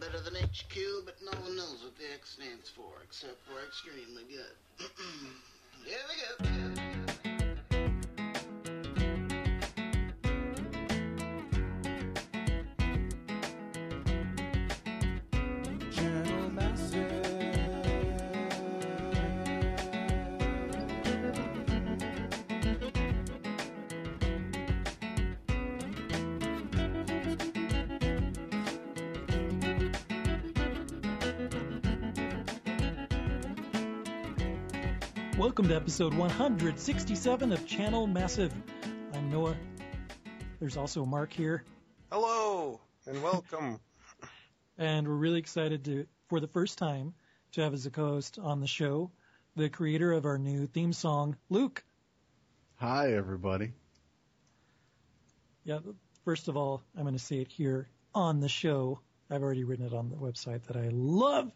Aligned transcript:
better 0.00 0.18
than 0.20 0.34
HQ, 0.34 1.04
but 1.04 1.14
no 1.22 1.30
one 1.42 1.56
knows 1.56 1.82
what 1.84 1.96
the 1.96 2.04
X 2.14 2.30
stands 2.30 2.68
for, 2.68 2.90
except 3.04 3.38
for 3.46 3.62
extremely 3.64 4.24
good. 4.24 4.86
Here 5.84 5.96
we 6.08 7.06
go. 7.06 7.19
Welcome 35.40 35.68
to 35.68 35.74
episode 35.74 36.12
167 36.12 37.52
of 37.52 37.66
Channel 37.66 38.06
Massive. 38.06 38.52
I'm 39.14 39.30
Noah. 39.30 39.56
There's 40.58 40.76
also 40.76 41.06
Mark 41.06 41.32
here, 41.32 41.64
Hello 42.12 42.78
and 43.06 43.22
welcome. 43.22 43.80
and 44.78 45.08
we're 45.08 45.14
really 45.14 45.38
excited 45.38 45.82
to, 45.86 46.06
for 46.28 46.40
the 46.40 46.46
first 46.46 46.76
time, 46.76 47.14
to 47.52 47.62
have 47.62 47.72
as 47.72 47.86
a 47.86 47.90
co-host 47.90 48.38
on 48.38 48.60
the 48.60 48.66
show, 48.66 49.12
the 49.56 49.70
creator 49.70 50.12
of 50.12 50.26
our 50.26 50.36
new 50.36 50.66
theme 50.66 50.92
song, 50.92 51.38
Luke. 51.48 51.82
Hi, 52.76 53.14
everybody. 53.14 53.72
Yeah, 55.64 55.78
first 56.26 56.48
of 56.48 56.58
all, 56.58 56.82
I'm 56.94 57.04
going 57.04 57.14
to 57.14 57.18
say 57.18 57.36
it 57.36 57.48
here 57.48 57.88
on 58.14 58.40
the 58.40 58.48
show. 58.50 59.00
I've 59.30 59.42
already 59.42 59.64
written 59.64 59.86
it 59.86 59.94
on 59.94 60.10
the 60.10 60.16
website 60.16 60.64
that 60.64 60.76
I 60.76 60.90
love 60.92 61.50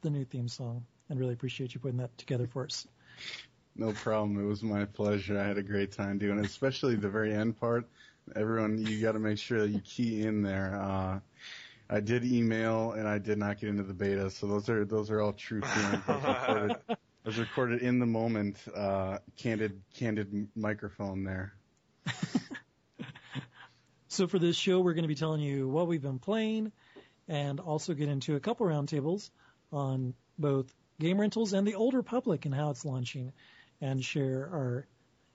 the 0.00 0.08
new 0.08 0.24
theme 0.24 0.48
song 0.48 0.86
and 1.10 1.20
really 1.20 1.34
appreciate 1.34 1.74
you 1.74 1.80
putting 1.80 1.98
that 1.98 2.16
together 2.16 2.46
for 2.46 2.64
us. 2.64 2.86
No 3.76 3.92
problem. 3.92 4.38
It 4.38 4.46
was 4.46 4.62
my 4.62 4.84
pleasure. 4.84 5.38
I 5.38 5.44
had 5.44 5.58
a 5.58 5.62
great 5.62 5.92
time 5.92 6.18
doing 6.18 6.38
it, 6.38 6.46
especially 6.46 6.96
the 6.96 7.08
very 7.08 7.34
end 7.34 7.58
part. 7.58 7.86
Everyone, 8.34 8.78
you 8.78 9.02
got 9.02 9.12
to 9.12 9.18
make 9.18 9.38
sure 9.38 9.60
that 9.60 9.68
you 9.68 9.80
key 9.80 10.22
in 10.22 10.42
there. 10.42 10.80
Uh, 10.80 11.20
I 11.90 12.00
did 12.00 12.24
email 12.24 12.92
and 12.92 13.06
I 13.06 13.18
did 13.18 13.38
not 13.38 13.60
get 13.60 13.68
into 13.68 13.82
the 13.82 13.92
beta, 13.92 14.30
so 14.30 14.46
those 14.46 14.68
are 14.68 14.84
those 14.84 15.10
are 15.10 15.20
all 15.20 15.32
true 15.34 15.60
feelings. 15.60 16.02
I 16.08 16.16
was 16.16 16.24
recorded, 16.24 16.76
I 16.88 16.96
was 17.26 17.38
recorded 17.38 17.82
in 17.82 17.98
the 17.98 18.06
moment. 18.06 18.56
Uh, 18.74 19.18
candid 19.36 19.82
candid 19.94 20.48
microphone 20.56 21.24
there. 21.24 21.54
So 24.14 24.28
for 24.28 24.38
this 24.38 24.54
show, 24.54 24.78
we're 24.78 24.94
going 24.94 25.02
to 25.02 25.08
be 25.08 25.16
telling 25.16 25.40
you 25.40 25.68
what 25.68 25.88
we've 25.88 26.00
been 26.00 26.20
playing 26.20 26.70
and 27.26 27.58
also 27.58 27.94
get 27.94 28.08
into 28.08 28.36
a 28.36 28.40
couple 28.40 28.64
roundtables 28.64 29.28
on 29.72 30.14
both 30.38 30.72
game 31.04 31.20
rentals 31.20 31.52
and 31.52 31.66
the 31.66 31.74
Old 31.74 31.92
Republic 31.92 32.46
and 32.46 32.54
how 32.54 32.70
it's 32.70 32.86
launching 32.86 33.30
and 33.78 34.02
share 34.02 34.48
our 34.50 34.86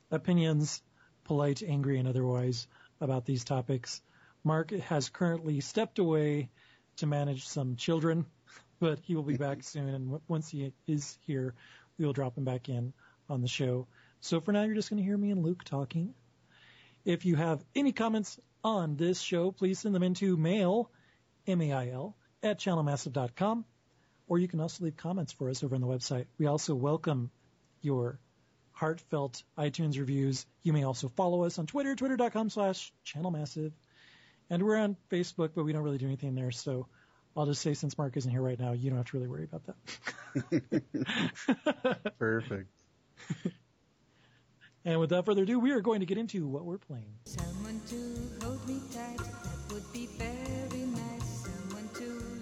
opinions, 0.09 0.81
polite, 1.25 1.61
angry, 1.61 1.99
and 1.99 2.07
otherwise 2.07 2.67
about 2.99 3.23
these 3.23 3.43
topics. 3.43 4.01
Mark 4.43 4.71
has 4.71 5.09
currently 5.09 5.59
stepped 5.59 5.99
away 5.99 6.49
to 6.97 7.05
manage 7.05 7.47
some 7.47 7.75
children, 7.75 8.25
but 8.79 8.97
he 9.03 9.15
will 9.15 9.21
be 9.21 9.37
back 9.37 9.61
soon. 9.71 9.89
And 9.89 10.05
w- 10.05 10.21
once 10.27 10.49
he 10.49 10.73
is 10.87 11.19
here, 11.27 11.53
we 11.99 12.05
will 12.05 12.13
drop 12.13 12.35
him 12.35 12.45
back 12.45 12.67
in 12.67 12.91
on 13.29 13.41
the 13.41 13.47
show. 13.47 13.85
So 14.21 14.41
for 14.41 14.51
now, 14.51 14.63
you're 14.63 14.73
just 14.73 14.89
going 14.89 14.97
to 14.97 15.07
hear 15.07 15.19
me 15.19 15.29
and 15.29 15.43
Luke 15.43 15.63
talking. 15.63 16.15
If 17.05 17.25
you 17.25 17.35
have 17.35 17.63
any 17.75 17.91
comments 17.91 18.39
on 18.63 18.95
this 18.95 19.21
show, 19.21 19.51
please 19.51 19.77
send 19.77 19.93
them 19.93 20.01
into 20.01 20.35
mail, 20.35 20.89
M-A-I-L, 21.45 22.15
at 22.41 22.57
channelmassive.com, 22.57 23.65
or 24.29 24.37
you 24.37 24.47
can 24.47 24.61
also 24.61 24.85
leave 24.85 24.95
comments 24.95 25.33
for 25.33 25.49
us 25.49 25.63
over 25.63 25.75
on 25.75 25.81
the 25.81 25.87
website. 25.87 26.27
We 26.37 26.45
also 26.45 26.75
welcome 26.75 27.31
your 27.81 28.19
heartfelt 28.71 29.43
iTunes 29.57 29.99
reviews. 29.99 30.45
You 30.63 30.71
may 30.71 30.83
also 30.83 31.09
follow 31.09 31.43
us 31.43 31.59
on 31.59 31.65
Twitter, 31.65 31.95
twitter.com 31.95 32.49
slash 32.49 32.93
channelmassive. 33.05 33.71
And 34.49 34.63
we're 34.63 34.77
on 34.77 34.95
Facebook, 35.11 35.49
but 35.55 35.65
we 35.65 35.73
don't 35.73 35.83
really 35.83 35.97
do 35.97 36.05
anything 36.05 36.35
there, 36.35 36.51
so 36.51 36.87
I'll 37.35 37.45
just 37.45 37.61
say 37.61 37.73
since 37.73 37.97
Mark 37.97 38.15
isn't 38.17 38.31
here 38.31 38.41
right 38.41 38.59
now, 38.59 38.71
you 38.73 38.89
don't 38.89 38.97
have 38.97 39.07
to 39.07 39.17
really 39.17 39.27
worry 39.27 39.43
about 39.51 39.63
that. 39.65 39.75
Perfect. 42.19 42.69
and 44.85 44.99
without 44.99 45.25
further 45.25 45.43
ado, 45.43 45.59
we 45.59 45.71
are 45.71 45.81
going 45.81 46.01
to 46.01 46.05
get 46.05 46.17
into 46.17 46.47
what 46.47 46.65
we're 46.65 46.77
playing. 46.77 47.13
Someone 47.25 47.48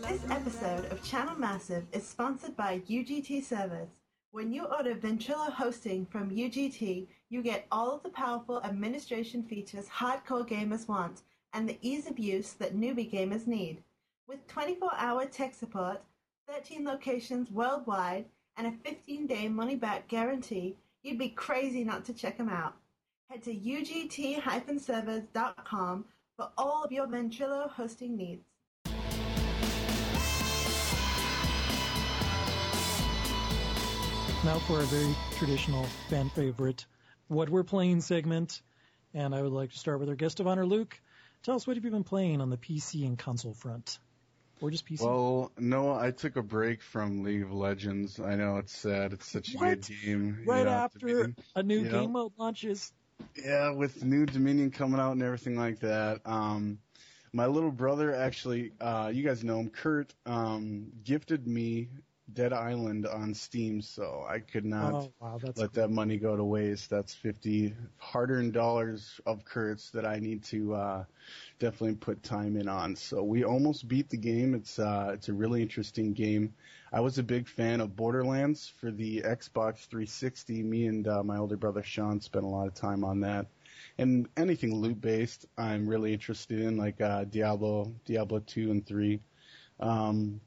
This 0.07 0.23
episode 0.29 0.85
of 0.85 1.03
Channel 1.03 1.37
Massive 1.37 1.85
is 1.91 2.07
sponsored 2.07 2.55
by 2.55 2.79
UGT 2.89 3.43
Servers. 3.43 3.89
When 4.31 4.53
you 4.53 4.63
order 4.63 4.95
Ventrilo 4.95 5.51
hosting 5.51 6.05
from 6.05 6.31
UGT, 6.31 7.07
you 7.29 7.43
get 7.43 7.67
all 7.73 7.91
of 7.91 8.03
the 8.03 8.09
powerful 8.09 8.63
administration 8.63 9.43
features 9.43 9.89
hardcore 9.89 10.47
gamers 10.47 10.87
want 10.87 11.23
and 11.51 11.67
the 11.67 11.77
ease 11.81 12.07
of 12.07 12.17
use 12.17 12.53
that 12.53 12.73
newbie 12.73 13.11
gamers 13.11 13.47
need. 13.47 13.83
With 14.29 14.47
24-hour 14.47 15.25
tech 15.25 15.53
support, 15.53 16.01
13 16.47 16.85
locations 16.85 17.51
worldwide, 17.51 18.27
and 18.55 18.67
a 18.67 18.71
15-day 18.89 19.49
money-back 19.49 20.07
guarantee, 20.07 20.77
you'd 21.03 21.19
be 21.19 21.27
crazy 21.27 21.83
not 21.83 22.05
to 22.05 22.13
check 22.13 22.37
them 22.37 22.47
out. 22.47 22.75
Head 23.29 23.43
to 23.43 23.53
ugt-servers.com 23.53 26.05
for 26.37 26.49
all 26.57 26.85
of 26.85 26.93
your 26.93 27.07
Ventrilo 27.07 27.69
hosting 27.69 28.15
needs. 28.15 28.45
Now 34.47 34.59
for 34.59 34.79
a 34.79 34.83
very 34.83 35.13
traditional 35.37 35.83
fan 36.07 36.29
favorite, 36.29 36.85
what 37.27 37.49
we're 37.49 37.65
playing 37.65 37.99
segment. 37.99 38.61
And 39.13 39.35
I 39.35 39.41
would 39.41 39.51
like 39.51 39.71
to 39.71 39.77
start 39.77 39.99
with 39.99 40.07
our 40.07 40.15
guest 40.15 40.39
of 40.39 40.47
honor, 40.47 40.65
Luke. 40.65 40.97
Tell 41.43 41.57
us 41.57 41.67
what 41.67 41.75
have 41.75 41.83
you 41.83 41.91
been 41.91 42.05
playing 42.05 42.39
on 42.39 42.49
the 42.49 42.55
PC 42.55 43.05
and 43.05 43.19
console 43.19 43.53
front? 43.53 43.99
Or 44.61 44.71
just 44.71 44.85
PC? 44.87 45.01
Well, 45.01 45.51
no, 45.59 45.93
I 45.93 46.11
took 46.11 46.37
a 46.37 46.41
break 46.41 46.81
from 46.81 47.23
League 47.23 47.43
of 47.43 47.51
Legends. 47.51 48.21
I 48.21 48.35
know 48.35 48.55
it's 48.55 48.71
sad. 48.71 49.11
It's 49.11 49.27
such 49.27 49.53
a 49.53 49.57
What? 49.57 49.81
good 49.81 49.87
game. 50.01 50.37
you 50.45 50.49
right 50.49 50.63
know, 50.63 50.71
after 50.71 51.33
a 51.57 51.61
new 51.61 51.79
you 51.79 51.91
know? 51.91 51.99
game 51.99 52.13
mode 52.13 52.31
launches. 52.37 52.93
Yeah, 53.35 53.71
with 53.71 54.01
new 54.01 54.25
Dominion 54.25 54.71
coming 54.71 55.01
out 55.01 55.11
and 55.11 55.23
everything 55.23 55.57
like 55.57 55.81
that. 55.81 56.21
Um, 56.23 56.79
my 57.33 57.47
little 57.47 57.71
brother 57.71 58.15
actually, 58.15 58.71
uh, 58.79 59.11
you 59.13 59.23
guys 59.23 59.43
know 59.43 59.59
him, 59.59 59.69
Kurt, 59.71 60.13
um, 60.25 60.87
gifted 61.03 61.45
me 61.45 61.89
Dead 62.33 62.53
Island 62.53 63.05
on 63.07 63.33
Steam, 63.33 63.81
so 63.81 64.25
I 64.27 64.39
could 64.39 64.65
not 64.65 64.93
Oh, 64.93 65.13
wow, 65.19 65.39
let 65.55 65.73
that 65.73 65.89
money 65.89 66.17
go 66.17 66.35
to 66.35 66.43
waste. 66.43 66.89
That's 66.89 67.13
50 67.13 67.73
hard-earned 67.97 68.53
dollars 68.53 69.19
of 69.25 69.45
Kurt's 69.45 69.91
that 69.91 70.05
I 70.05 70.19
need 70.19 70.43
to, 70.45 70.73
uh, 70.73 71.03
definitely 71.59 71.95
put 71.95 72.23
time 72.23 72.57
in 72.57 72.67
on. 72.67 72.95
So 72.95 73.23
we 73.23 73.43
almost 73.43 73.87
beat 73.87 74.09
the 74.09 74.17
game. 74.17 74.53
It's, 74.55 74.79
uh, 74.79 75.11
it's 75.13 75.29
a 75.29 75.33
really 75.33 75.61
interesting 75.61 76.13
game. 76.13 76.53
I 76.91 76.99
was 76.99 77.17
a 77.17 77.23
big 77.23 77.47
fan 77.47 77.81
of 77.81 77.95
Borderlands 77.95 78.67
for 78.79 78.91
the 78.91 79.21
Xbox 79.21 79.85
360. 79.87 80.63
Me 80.63 80.87
and, 80.87 81.07
uh, 81.07 81.23
my 81.23 81.37
older 81.37 81.57
brother 81.57 81.83
Sean 81.83 82.19
spent 82.19 82.45
a 82.45 82.49
lot 82.49 82.67
of 82.67 82.73
time 82.73 83.03
on 83.03 83.21
that. 83.21 83.47
And 83.97 84.27
anything 84.37 84.75
loot 84.75 84.99
based, 85.01 85.45
I'm 85.57 85.87
really 85.87 86.13
interested 86.13 86.59
in, 86.59 86.77
like, 86.77 86.99
uh, 87.01 87.25
Diablo, 87.25 87.93
Diablo 88.05 88.39
2 88.39 88.71
and 88.71 88.85
3. 88.85 89.21
Um, 89.79 90.41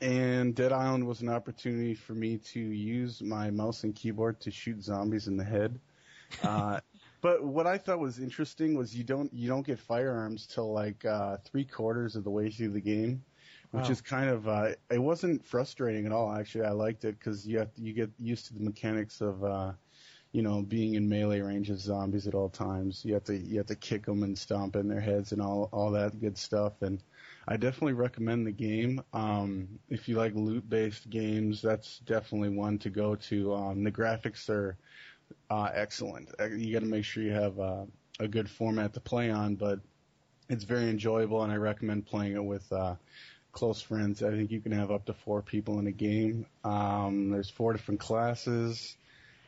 and 0.00 0.54
Dead 0.54 0.72
Island 0.72 1.06
was 1.06 1.20
an 1.22 1.28
opportunity 1.28 1.94
for 1.94 2.14
me 2.14 2.38
to 2.38 2.60
use 2.60 3.22
my 3.22 3.50
mouse 3.50 3.84
and 3.84 3.94
keyboard 3.94 4.40
to 4.40 4.50
shoot 4.50 4.82
zombies 4.82 5.28
in 5.28 5.36
the 5.36 5.44
head. 5.44 5.80
Uh, 6.42 6.80
but 7.20 7.44
what 7.44 7.66
I 7.66 7.78
thought 7.78 7.98
was 7.98 8.18
interesting 8.18 8.74
was 8.76 8.94
you 8.96 9.04
don't 9.04 9.32
you 9.32 9.48
don't 9.48 9.66
get 9.66 9.78
firearms 9.78 10.46
till 10.46 10.72
like 10.72 11.04
uh, 11.04 11.38
three 11.38 11.64
quarters 11.64 12.16
of 12.16 12.24
the 12.24 12.30
way 12.30 12.50
through 12.50 12.70
the 12.70 12.80
game, 12.80 13.24
which 13.72 13.88
Wow. 13.88 13.90
is 13.90 14.00
kind 14.00 14.30
of 14.30 14.48
uh, 14.48 14.72
it 14.90 14.98
wasn't 14.98 15.44
frustrating 15.44 16.06
at 16.06 16.12
all. 16.12 16.32
Actually, 16.32 16.66
I 16.66 16.70
liked 16.72 17.04
it 17.04 17.18
because 17.18 17.46
you 17.46 17.58
have 17.58 17.72
to, 17.74 17.82
you 17.82 17.92
get 17.92 18.10
used 18.18 18.46
to 18.46 18.54
the 18.54 18.60
mechanics 18.60 19.20
of 19.20 19.42
uh, 19.44 19.72
you 20.32 20.42
know 20.42 20.62
being 20.62 20.94
in 20.94 21.08
melee 21.08 21.40
range 21.40 21.70
of 21.70 21.80
zombies 21.80 22.26
at 22.26 22.34
all 22.34 22.50
times. 22.50 23.04
You 23.04 23.14
have 23.14 23.24
to 23.24 23.36
you 23.36 23.58
have 23.58 23.66
to 23.66 23.76
kick 23.76 24.06
them 24.06 24.22
and 24.22 24.36
stomp 24.38 24.76
in 24.76 24.88
their 24.88 25.00
heads 25.00 25.32
and 25.32 25.42
all 25.42 25.68
all 25.72 25.90
that 25.92 26.20
good 26.20 26.38
stuff 26.38 26.82
and. 26.82 27.02
I 27.50 27.56
definitely 27.56 27.94
recommend 27.94 28.46
the 28.46 28.52
game. 28.52 29.02
Um, 29.14 29.78
if 29.88 30.06
you 30.06 30.16
like 30.16 30.34
loot-based 30.34 31.08
games, 31.08 31.62
that's 31.62 31.98
definitely 32.00 32.50
one 32.50 32.78
to 32.80 32.90
go 32.90 33.14
to. 33.14 33.54
Um, 33.54 33.84
the 33.84 33.90
graphics 33.90 34.50
are 34.50 34.76
uh, 35.48 35.70
excellent. 35.72 36.28
Uh, 36.38 36.48
You 36.48 36.74
got 36.74 36.80
to 36.80 36.86
make 36.86 37.06
sure 37.06 37.22
you 37.22 37.32
have 37.32 37.58
uh, 37.58 37.86
a 38.20 38.28
good 38.28 38.50
format 38.50 38.92
to 38.94 39.00
play 39.00 39.30
on, 39.30 39.54
but 39.54 39.80
it's 40.50 40.64
very 40.64 40.90
enjoyable, 40.90 41.42
and 41.42 41.50
I 41.50 41.56
recommend 41.56 42.04
playing 42.04 42.34
it 42.34 42.44
with 42.44 42.70
uh, 42.70 42.96
close 43.52 43.80
friends. 43.80 44.22
I 44.22 44.30
think 44.30 44.50
you 44.50 44.60
can 44.60 44.72
have 44.72 44.90
up 44.90 45.06
to 45.06 45.14
four 45.14 45.40
people 45.40 45.78
in 45.78 45.86
a 45.86 45.92
game. 45.92 46.44
Um, 46.64 47.30
there's 47.30 47.48
four 47.48 47.72
different 47.72 48.00
classes, 48.00 48.94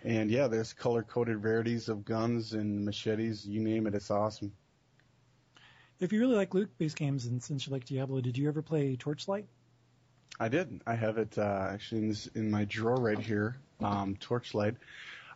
and 0.04 0.30
yeah, 0.30 0.46
there's 0.46 0.72
color-coded 0.72 1.44
rarities 1.44 1.90
of 1.90 2.06
guns 2.06 2.54
and 2.54 2.82
machetes. 2.82 3.46
You 3.46 3.60
name 3.60 3.86
it, 3.86 3.94
it's 3.94 4.10
awesome. 4.10 4.52
If 6.00 6.12
you 6.12 6.20
really 6.20 6.36
like 6.36 6.54
loot-based 6.54 6.96
games, 6.96 7.26
and 7.26 7.42
since 7.42 7.66
you 7.66 7.72
like 7.72 7.84
Diablo, 7.84 8.20
did 8.20 8.36
you 8.36 8.48
ever 8.48 8.62
play 8.62 8.96
Torchlight? 8.96 9.46
I 10.38 10.48
did. 10.48 10.80
I 10.86 10.94
have 10.94 11.18
it 11.18 11.36
uh, 11.36 11.68
actually 11.70 12.02
in, 12.02 12.08
this, 12.08 12.26
in 12.28 12.50
my 12.50 12.64
drawer 12.64 12.96
right 12.96 13.18
here. 13.18 13.58
Um, 13.80 14.16
Torchlight. 14.16 14.76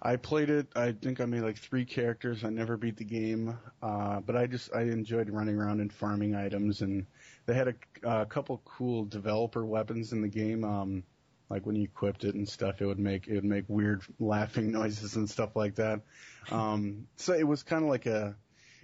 I 0.01 0.17
played 0.17 0.51
it. 0.51 0.69
I 0.77 0.93
think 0.93 1.21
I 1.21 1.27
made 1.27 1.43
like 1.43 1.59
three 1.59 1.85
characters. 1.85 2.45
I 2.45 2.51
never 2.51 2.77
beat 2.77 2.97
the 2.97 3.05
game, 3.05 3.57
uh, 3.83 4.21
but 4.21 4.37
I 4.37 4.47
just 4.47 4.75
I 4.75 4.83
enjoyed 4.83 5.31
running 5.31 5.57
around 5.57 5.81
and 5.81 5.91
farming 5.91 6.35
items, 6.35 6.83
and 6.83 7.07
they 7.47 7.55
had 7.55 7.69
a, 7.69 8.21
a 8.21 8.27
couple 8.27 8.61
cool 8.65 9.05
developer 9.05 9.65
weapons 9.65 10.13
in 10.13 10.21
the 10.21 10.29
game. 10.29 10.63
Um, 10.65 11.05
like 11.49 11.65
when 11.65 11.77
you 11.77 11.85
equipped 11.85 12.25
it 12.25 12.35
and 12.35 12.49
stuff, 12.49 12.83
it 12.83 12.87
would 12.87 12.99
make 12.99 13.29
it 13.29 13.35
would 13.35 13.45
make 13.45 13.65
weird 13.69 14.03
laughing 14.19 14.73
noises 14.73 15.17
and 15.17 15.29
stuff 15.29 15.57
like 15.57 15.77
that. 15.77 16.01
Um, 16.51 17.07
so 17.17 17.33
it 17.33 17.47
was 17.47 17.63
kind 17.63 17.83
of 17.83 17.89
like 17.89 18.07
a, 18.07 18.37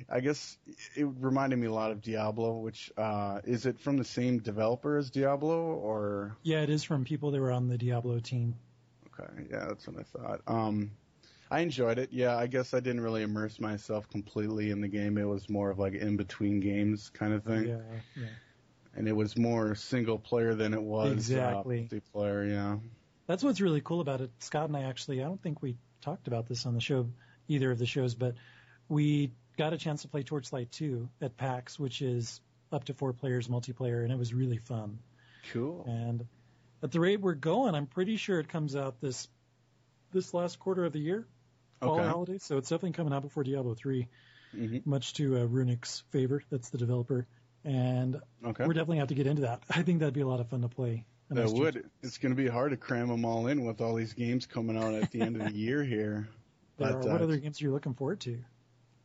I 0.08 0.20
guess 0.20 0.56
it 0.94 1.06
reminded 1.19 1.58
me 1.58 1.67
a 1.67 1.73
lot 1.73 1.91
of 1.91 2.00
Diablo. 2.00 2.58
Which 2.58 2.93
uh, 2.97 3.41
is 3.44 3.67
it 3.67 3.81
from 3.81 3.97
the 3.97 4.05
same 4.05 4.38
developer 4.38 4.97
as 4.97 5.11
Diablo 5.11 5.58
or? 5.58 6.37
Yeah, 6.43 6.62
it 6.62 6.70
is 6.70 6.85
from 6.85 7.05
people 7.05 7.31
that 7.32 7.41
were 7.41 7.52
on 7.52 7.69
the 7.69 7.79
Diablo 7.79 8.19
team. 8.20 8.56
Okay, 9.08 9.49
yeah, 9.50 9.67
that's 9.69 9.87
what 9.87 9.99
I 9.99 10.02
thought. 10.02 10.41
Um, 10.47 10.93
I 11.50 11.61
enjoyed 11.61 11.99
it. 11.99 12.11
Yeah, 12.12 12.37
I 12.37 12.47
guess 12.47 12.75
I 12.75 12.81
didn't 12.81 13.00
really 13.00 13.23
immerse 13.23 13.58
myself 13.58 14.08
completely 14.08 14.70
in 14.70 14.81
the 14.81 14.88
game. 14.88 15.19
It 15.19 15.25
was 15.25 15.49
more 15.49 15.70
of 15.70 15.79
like 15.79 15.94
in 15.94 16.17
between 16.17 16.61
games 16.61 17.11
kind 17.11 17.35
of 17.35 17.43
thing. 17.43 17.67
Yeah, 17.67 17.79
yeah. 18.17 18.29
And 18.94 19.08
it 19.08 19.12
was 19.12 19.37
more 19.37 19.75
single 19.75 20.19
player 20.19 20.55
than 20.55 20.75
it 20.75 20.82
was 20.82 21.12
Exactly. 21.12 21.88
uh, 21.91 21.94
multiplayer. 21.94 22.49
Yeah. 22.49 22.76
That's 23.26 23.43
what's 23.43 23.61
really 23.61 23.81
cool 23.81 24.00
about 24.00 24.20
it. 24.20 24.31
Scott 24.38 24.69
and 24.69 24.76
I 24.76 24.82
actually, 24.82 25.20
I 25.20 25.25
don't 25.25 25.43
think 25.43 25.62
we 25.62 25.76
talked 26.00 26.26
about 26.29 26.49
this 26.49 26.67
on 26.67 26.75
the 26.75 26.81
show, 26.81 27.08
either 27.49 27.70
of 27.70 27.79
the 27.79 27.87
shows, 27.87 28.14
but 28.14 28.35
we 28.88 29.32
got 29.60 29.74
a 29.74 29.76
chance 29.76 30.00
to 30.00 30.08
play 30.08 30.22
Torchlight 30.22 30.72
2 30.72 31.06
at 31.20 31.36
PAX, 31.36 31.78
which 31.78 32.00
is 32.00 32.40
up 32.72 32.84
to 32.84 32.94
four 32.94 33.12
players 33.12 33.46
multiplayer, 33.46 34.02
and 34.02 34.10
it 34.10 34.18
was 34.18 34.32
really 34.32 34.56
fun. 34.56 34.98
Cool. 35.52 35.84
And 35.86 36.24
at 36.82 36.92
the 36.92 36.98
rate 36.98 37.20
we're 37.20 37.34
going, 37.34 37.74
I'm 37.74 37.86
pretty 37.86 38.16
sure 38.16 38.40
it 38.40 38.48
comes 38.48 38.74
out 38.74 39.02
this 39.02 39.28
this 40.12 40.32
last 40.32 40.58
quarter 40.58 40.86
of 40.86 40.94
the 40.94 40.98
year, 40.98 41.26
fall 41.82 41.98
Okay. 41.98 42.08
holiday. 42.08 42.38
So 42.38 42.56
it's 42.56 42.70
definitely 42.70 42.92
coming 42.92 43.12
out 43.12 43.20
before 43.20 43.44
Diablo 43.44 43.74
3, 43.74 44.08
hmm 44.50 44.78
much 44.86 45.12
to 45.14 45.36
uh, 45.36 45.46
Runic's 45.46 46.04
favor. 46.10 46.42
That's 46.48 46.70
the 46.70 46.78
developer, 46.78 47.26
and 47.62 48.18
Okay. 48.42 48.64
we're 48.64 48.72
definitely 48.72 48.96
have 48.96 49.08
to 49.08 49.14
get 49.14 49.26
into 49.26 49.42
that. 49.42 49.62
I 49.70 49.82
think 49.82 49.98
that'd 49.98 50.14
be 50.14 50.22
a 50.22 50.26
lot 50.26 50.40
of 50.40 50.48
fun 50.48 50.62
to 50.62 50.68
play. 50.68 51.04
That 51.28 51.52
would. 51.52 51.84
It's 52.02 52.16
going 52.16 52.34
to 52.34 52.42
be 52.42 52.48
hard 52.48 52.70
to 52.70 52.78
cram 52.78 53.08
them 53.08 53.26
all 53.26 53.46
in 53.46 53.66
with 53.66 53.82
all 53.82 53.94
these 53.94 54.14
games 54.14 54.46
coming 54.46 54.78
out 54.78 54.94
at 54.94 55.10
the 55.10 55.20
end 55.20 55.36
of 55.36 55.44
the 55.44 55.52
year 55.58 55.84
here. 55.84 56.28
But, 56.78 56.94
are, 56.94 56.98
what 57.00 57.20
uh, 57.20 57.24
other 57.24 57.36
games 57.36 57.60
are 57.60 57.64
you 57.64 57.72
looking 57.72 57.92
forward 57.92 58.20
to? 58.20 58.38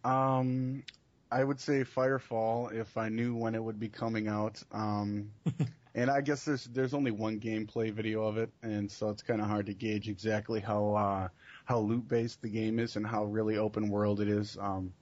Um, 0.06 0.84
I 1.32 1.44
would 1.44 1.60
say 1.60 1.84
Firefall 1.84 2.72
if 2.74 2.98
I 2.98 3.10
knew 3.10 3.36
when 3.36 3.56
it 3.56 3.64
would 3.64 3.80
be 3.80 3.90
coming 3.90 4.28
out. 4.28 4.62
Um, 4.72 5.32
and 5.96 6.10
I 6.10 6.22
guess 6.22 6.46
there's 6.46 6.66
there's 6.66 6.94
only 6.94 7.12
one 7.12 7.40
gameplay 7.40 7.92
video 7.92 8.24
of 8.24 8.38
it, 8.38 8.52
and 8.62 8.90
so 8.90 9.10
it's 9.10 9.24
kind 9.24 9.42
of 9.42 9.48
hard 9.48 9.66
to 9.66 9.74
gauge 9.74 10.08
exactly 10.08 10.60
how 10.60 10.94
uh, 10.94 11.28
how 11.66 11.80
loot 11.80 12.08
based 12.08 12.42
the 12.42 12.50
game 12.50 12.80
is 12.80 12.96
and 12.96 13.06
how 13.06 13.26
really 13.26 13.58
open 13.58 13.90
world 13.90 14.22
it 14.22 14.30
is. 14.30 14.58
Um, 14.60 14.94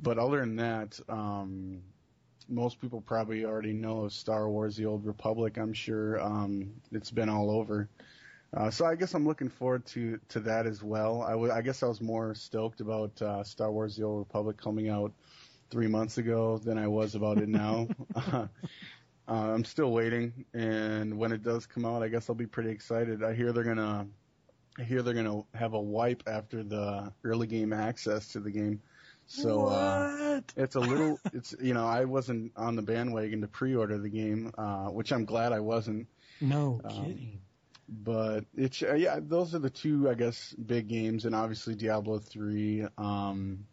but 0.00 0.18
other 0.18 0.40
than 0.40 0.56
that, 0.56 1.00
um, 1.08 1.80
most 2.48 2.80
people 2.80 3.00
probably 3.00 3.44
already 3.44 3.72
know 3.72 4.04
of 4.04 4.12
Star 4.12 4.48
Wars: 4.50 4.76
The 4.76 4.84
Old 4.86 5.06
Republic. 5.06 5.56
I'm 5.56 5.72
sure 5.72 6.20
um, 6.20 6.74
it's 6.92 7.10
been 7.10 7.30
all 7.30 7.50
over. 7.50 7.88
Uh, 8.56 8.70
so 8.70 8.86
I 8.86 8.94
guess 8.94 9.14
I'm 9.14 9.26
looking 9.26 9.48
forward 9.48 9.84
to 9.86 10.18
to 10.28 10.40
that 10.40 10.66
as 10.66 10.82
well. 10.82 11.22
I 11.22 11.60
guess 11.60 11.82
I 11.82 11.86
was 11.86 12.00
more 12.00 12.34
stoked 12.34 12.80
about 12.80 13.20
uh, 13.20 13.42
Star 13.42 13.72
Wars: 13.72 13.96
The 13.96 14.04
Old 14.04 14.20
Republic 14.20 14.56
coming 14.56 14.88
out 14.88 15.12
three 15.70 15.88
months 15.88 16.18
ago 16.18 16.58
than 16.58 16.78
I 16.78 16.86
was 16.86 17.16
about 17.16 17.38
it 17.38 17.48
now. 17.48 17.88
uh, 18.16 18.46
I'm 19.26 19.64
still 19.64 19.90
waiting, 19.90 20.44
and 20.54 21.18
when 21.18 21.32
it 21.32 21.42
does 21.42 21.66
come 21.66 21.84
out, 21.84 22.02
I 22.02 22.08
guess 22.08 22.28
I'll 22.28 22.36
be 22.36 22.46
pretty 22.46 22.70
excited. 22.70 23.24
I 23.24 23.34
hear 23.34 23.52
they're 23.52 23.64
gonna, 23.64 24.06
I 24.78 24.82
hear 24.82 25.02
they're 25.02 25.14
gonna 25.14 25.42
have 25.54 25.72
a 25.72 25.80
wipe 25.80 26.22
after 26.28 26.62
the 26.62 27.12
early 27.24 27.48
game 27.48 27.72
access 27.72 28.28
to 28.28 28.40
the 28.40 28.52
game. 28.52 28.80
So 29.26 29.66
uh, 29.66 30.42
it's 30.56 30.76
a 30.76 30.80
little, 30.80 31.18
it's 31.32 31.54
you 31.60 31.74
know, 31.74 31.86
I 31.86 32.04
wasn't 32.04 32.52
on 32.56 32.76
the 32.76 32.82
bandwagon 32.82 33.40
to 33.40 33.48
pre-order 33.48 33.98
the 33.98 34.10
game, 34.10 34.52
uh, 34.58 34.88
which 34.88 35.12
I'm 35.12 35.24
glad 35.24 35.52
I 35.52 35.60
wasn't. 35.60 36.06
no 36.40 36.80
um, 36.84 37.04
kidding. 37.04 37.40
But 37.88 38.44
it's 38.56 38.82
uh, 38.82 38.94
yeah, 38.94 39.18
those 39.20 39.54
are 39.54 39.58
the 39.58 39.70
two 39.70 40.08
I 40.08 40.14
guess 40.14 40.54
big 40.54 40.88
games, 40.88 41.24
and 41.24 41.34
obviously 41.34 41.74
Diablo 41.74 42.18
three. 42.18 42.86
Um, 42.96 43.66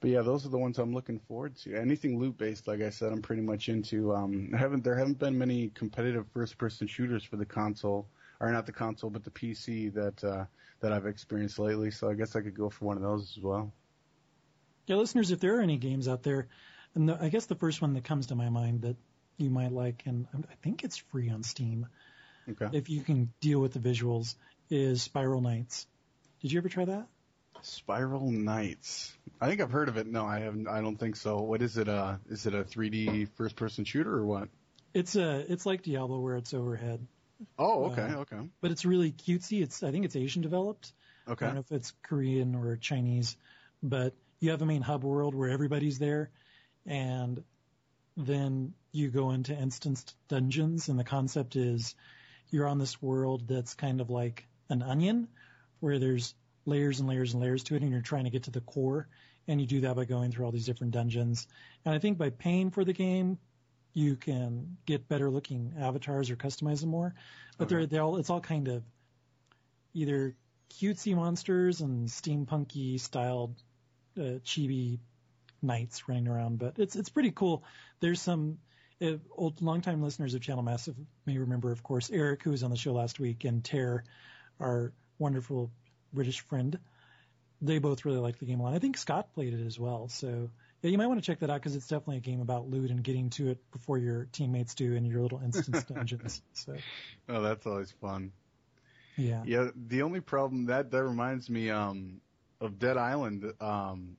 but 0.00 0.10
yeah, 0.10 0.22
those 0.22 0.46
are 0.46 0.48
the 0.48 0.58
ones 0.58 0.78
I'm 0.78 0.94
looking 0.94 1.20
forward 1.20 1.56
to. 1.56 1.76
Anything 1.76 2.18
loot 2.18 2.38
based, 2.38 2.66
like 2.66 2.80
I 2.80 2.90
said, 2.90 3.12
I'm 3.12 3.22
pretty 3.22 3.42
much 3.42 3.68
into. 3.68 4.14
Um, 4.14 4.50
I 4.54 4.56
haven't 4.56 4.82
there 4.82 4.96
haven't 4.96 5.18
been 5.18 5.38
many 5.38 5.68
competitive 5.68 6.26
first 6.32 6.58
person 6.58 6.86
shooters 6.86 7.22
for 7.22 7.36
the 7.36 7.44
console, 7.44 8.08
or 8.40 8.50
not 8.50 8.66
the 8.66 8.72
console, 8.72 9.10
but 9.10 9.24
the 9.24 9.30
PC 9.30 9.92
that 9.94 10.24
uh, 10.24 10.44
that 10.80 10.92
I've 10.92 11.06
experienced 11.06 11.58
lately. 11.58 11.90
So 11.90 12.08
I 12.08 12.14
guess 12.14 12.34
I 12.34 12.40
could 12.40 12.56
go 12.56 12.70
for 12.70 12.86
one 12.86 12.96
of 12.96 13.02
those 13.02 13.36
as 13.36 13.42
well. 13.42 13.72
Yeah, 14.86 14.96
listeners, 14.96 15.30
if 15.30 15.40
there 15.40 15.58
are 15.58 15.62
any 15.62 15.76
games 15.76 16.08
out 16.08 16.22
there, 16.22 16.48
and 16.94 17.08
the, 17.08 17.22
I 17.22 17.28
guess 17.28 17.46
the 17.46 17.54
first 17.54 17.82
one 17.82 17.92
that 17.94 18.04
comes 18.04 18.28
to 18.28 18.34
my 18.34 18.48
mind 18.48 18.82
that 18.82 18.96
you 19.36 19.50
might 19.50 19.72
like, 19.72 20.02
and 20.06 20.26
I 20.34 20.54
think 20.62 20.82
it's 20.82 20.96
free 20.96 21.30
on 21.30 21.42
Steam, 21.42 21.86
Okay. 22.50 22.76
if 22.76 22.88
you 22.90 23.02
can 23.02 23.32
deal 23.40 23.60
with 23.60 23.72
the 23.72 23.78
visuals, 23.78 24.34
is 24.70 25.02
Spiral 25.02 25.40
Knights. 25.40 25.86
Did 26.40 26.52
you 26.52 26.58
ever 26.58 26.68
try 26.68 26.84
that? 26.84 27.06
Spiral 27.62 28.30
Knights. 28.30 29.12
I 29.40 29.48
think 29.48 29.60
I've 29.60 29.70
heard 29.70 29.88
of 29.88 29.96
it. 29.96 30.06
No, 30.06 30.24
I 30.24 30.40
haven't. 30.40 30.68
I 30.68 30.80
don't 30.80 30.96
think 30.96 31.16
so. 31.16 31.40
What 31.40 31.62
is 31.62 31.76
it? 31.76 31.88
Uh, 31.88 32.16
is 32.28 32.46
it 32.46 32.54
a 32.54 32.64
3D 32.64 33.28
first 33.36 33.56
person 33.56 33.84
shooter 33.84 34.14
or 34.14 34.24
what? 34.24 34.48
It's 34.94 35.16
a, 35.16 35.44
it's 35.52 35.66
like 35.66 35.82
Diablo 35.82 36.18
where 36.18 36.36
it's 36.36 36.52
overhead, 36.52 37.06
Oh, 37.58 37.86
okay, 37.86 38.02
Uh, 38.02 38.18
okay, 38.18 38.38
but 38.60 38.70
it's 38.70 38.84
really 38.84 39.12
cutesy. 39.12 39.62
It's, 39.62 39.82
I 39.82 39.90
think 39.90 40.04
it's 40.04 40.16
Asian 40.16 40.42
developed. 40.42 40.92
Okay. 41.28 41.44
I 41.44 41.48
don't 41.48 41.54
know 41.56 41.60
if 41.60 41.72
it's 41.72 41.92
Korean 42.02 42.54
or 42.54 42.76
Chinese, 42.76 43.36
but 43.82 44.14
you 44.40 44.50
have 44.50 44.62
a 44.62 44.66
main 44.66 44.82
hub 44.82 45.04
world 45.04 45.34
where 45.34 45.50
everybody's 45.50 45.98
there, 45.98 46.30
and 46.86 47.42
then 48.16 48.74
you 48.92 49.10
go 49.10 49.30
into 49.30 49.54
instanced 49.54 50.14
dungeons, 50.28 50.88
and 50.88 50.98
the 50.98 51.04
concept 51.04 51.56
is 51.56 51.94
you're 52.50 52.68
on 52.68 52.78
this 52.78 53.00
world 53.00 53.48
that's 53.48 53.74
kind 53.74 54.00
of 54.00 54.10
like 54.10 54.46
an 54.68 54.82
onion, 54.82 55.28
where 55.80 55.98
there's 55.98 56.34
layers 56.66 57.00
and 57.00 57.08
layers 57.08 57.32
and 57.32 57.42
layers 57.42 57.64
to 57.64 57.74
it, 57.74 57.82
and 57.82 57.90
you're 57.90 58.00
trying 58.00 58.24
to 58.24 58.30
get 58.30 58.44
to 58.44 58.50
the 58.50 58.60
core, 58.60 59.08
and 59.48 59.60
you 59.60 59.66
do 59.66 59.80
that 59.80 59.96
by 59.96 60.04
going 60.04 60.30
through 60.30 60.44
all 60.44 60.52
these 60.52 60.66
different 60.66 60.92
dungeons. 60.92 61.46
And 61.84 61.94
I 61.94 61.98
think 61.98 62.18
by 62.18 62.30
paying 62.30 62.70
for 62.70 62.84
the 62.84 62.92
game, 62.92 63.38
you 63.92 64.16
can 64.16 64.76
get 64.86 65.08
better 65.08 65.30
looking 65.30 65.74
avatars 65.78 66.30
or 66.30 66.36
customize 66.36 66.80
them 66.80 66.90
more. 66.90 67.14
But 67.58 67.68
they're, 67.68 67.86
they're 67.86 68.02
all, 68.02 68.16
it's 68.16 68.30
all 68.30 68.40
kind 68.40 68.68
of 68.68 68.84
either 69.92 70.36
cutesy 70.70 71.14
monsters 71.14 71.80
and 71.80 72.08
steampunky 72.08 73.00
styled 73.00 73.56
uh, 74.16 74.38
chibi 74.44 75.00
knights 75.60 76.08
running 76.08 76.28
around. 76.28 76.58
But 76.58 76.78
it's 76.78 76.96
it's 76.96 77.08
pretty 77.08 77.32
cool. 77.32 77.64
There's 78.00 78.20
some 78.20 78.58
old 79.36 79.60
longtime 79.62 80.02
listeners 80.02 80.34
of 80.34 80.40
Channel 80.42 80.62
Massive 80.62 80.96
may 81.26 81.38
remember, 81.38 81.72
of 81.72 81.82
course, 81.82 82.10
Eric, 82.10 82.42
who 82.42 82.50
was 82.50 82.62
on 82.62 82.70
the 82.70 82.76
show 82.76 82.92
last 82.92 83.18
week, 83.20 83.44
and 83.44 83.64
Ter, 83.64 84.04
our 84.58 84.92
wonderful 85.18 85.70
British 86.12 86.40
friend. 86.40 86.78
They 87.62 87.78
both 87.78 88.04
really 88.04 88.18
liked 88.18 88.40
the 88.40 88.46
game 88.46 88.60
a 88.60 88.62
lot. 88.62 88.74
I 88.74 88.78
think 88.78 88.96
Scott 88.96 89.34
played 89.34 89.52
it 89.52 89.66
as 89.66 89.78
well. 89.78 90.08
So 90.08 90.50
yeah, 90.82 90.90
you 90.90 90.96
might 90.98 91.06
want 91.08 91.22
to 91.22 91.26
check 91.26 91.40
that 91.40 91.50
out 91.50 91.60
because 91.60 91.76
it's 91.76 91.88
definitely 91.88 92.16
a 92.18 92.20
game 92.20 92.40
about 92.40 92.68
loot 92.70 92.90
and 92.90 93.02
getting 93.02 93.30
to 93.30 93.50
it 93.50 93.58
before 93.70 93.98
your 93.98 94.28
teammates 94.32 94.74
do 94.74 94.94
in 94.94 95.04
your 95.04 95.20
little 95.22 95.40
instance 95.40 95.84
dungeons. 95.84 96.42
So 96.54 96.74
Oh, 97.28 97.42
that's 97.42 97.66
always 97.66 97.92
fun. 98.00 98.32
yeah. 99.16 99.42
Yeah, 99.46 99.68
the 99.88 100.02
only 100.02 100.20
problem 100.20 100.66
that 100.66 100.90
that 100.90 101.04
reminds 101.04 101.50
me 101.50 101.70
um 101.70 102.20
of 102.60 102.78
Dead 102.78 102.96
Island 102.96 103.52
um 103.60 104.16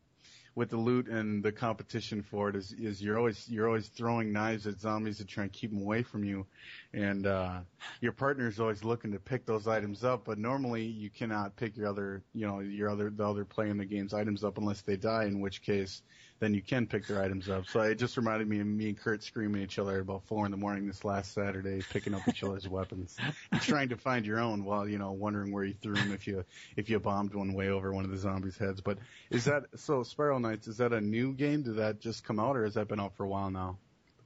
with 0.56 0.70
the 0.70 0.78
loot 0.78 1.08
and 1.08 1.42
the 1.44 1.52
competition 1.52 2.22
for 2.22 2.50
it 2.50 2.56
is 2.56 2.74
is 2.74 3.02
you're 3.02 3.18
always 3.18 3.48
you're 3.50 3.68
always 3.68 3.88
throwing 3.88 4.34
knives 4.34 4.68
at 4.68 4.80
zombies 4.80 5.18
to 5.18 5.26
try 5.26 5.44
and 5.44 5.54
keep 5.54 5.72
them 5.72 5.82
away 5.82 6.04
from 6.04 6.24
you, 6.24 6.46
and 6.94 7.26
uh 7.26 7.60
your 8.02 8.12
partner 8.12 8.48
is 8.48 8.60
always 8.60 8.84
looking 8.84 9.12
to 9.12 9.20
pick 9.20 9.46
those 9.46 9.68
items 9.68 10.04
up, 10.04 10.26
but 10.26 10.38
normally 10.38 10.84
you 10.84 11.10
cannot 11.10 11.56
pick 11.56 11.78
your 11.78 11.88
other 11.88 12.22
you 12.34 12.46
know 12.46 12.60
your 12.60 12.90
other 12.90 13.10
the 13.10 13.26
other 13.26 13.46
player 13.46 13.70
in 13.70 13.78
the 13.78 13.86
game's 13.86 14.14
items 14.14 14.44
up 14.44 14.58
unless 14.58 14.82
they 14.82 14.98
die, 14.98 15.26
in 15.26 15.40
which 15.40 15.62
case 15.62 16.02
then 16.42 16.56
you 16.56 16.62
can 16.62 16.88
pick 16.88 17.06
their 17.06 17.22
items 17.22 17.48
up. 17.48 17.68
So 17.68 17.82
it 17.82 17.96
just 18.00 18.18
reminded 18.18 18.50
me 18.50 18.60
of 18.60 18.66
me 18.66 18.90
and 18.90 18.98
Kurt 18.98 19.24
screaming 19.24 19.62
at 19.62 19.66
each 19.66 19.80
other 19.80 20.00
about 20.00 20.24
four 20.26 20.44
in 20.46 20.52
the 20.52 20.58
morning 20.58 20.88
this 20.88 21.06
last 21.06 21.34
Saturday, 21.34 21.84
picking 21.94 22.16
up 22.16 22.28
each 22.28 22.44
other's 22.44 22.68
weapons 22.68 23.16
and 23.52 23.62
trying 23.62 23.90
to 23.90 23.96
find 23.96 24.26
your 24.26 24.40
own 24.40 24.66
while 24.66 24.90
you 24.90 24.98
know 24.98 25.12
wondering 25.12 25.52
where 25.52 25.64
you 25.64 25.76
threw 25.76 25.94
them 25.94 26.12
if 26.12 26.26
you 26.26 26.44
if 26.76 26.90
you 26.90 27.00
bombed 27.00 27.36
one 27.36 27.54
way 27.54 27.70
over 27.70 27.94
one 27.94 28.06
of 28.06 28.12
the 28.12 28.18
zombies' 28.18 28.58
heads. 28.58 28.82
But 28.82 28.98
is 29.30 29.46
that 29.46 29.66
so? 29.76 30.02
Spiral 30.02 30.40
Knights 30.40 30.68
is 30.68 30.78
that 30.78 30.94
a 30.94 31.00
new 31.00 31.34
game? 31.34 31.62
Did 31.62 31.76
that 31.76 32.02
just 32.02 32.24
come 32.24 32.40
out, 32.40 32.58
or 32.58 32.66
has 32.66 32.74
that 32.74 32.88
been 32.88 33.00
out 33.00 33.16
for 33.16 33.24
a 33.24 33.30
while 33.30 33.52
now? 33.52 33.78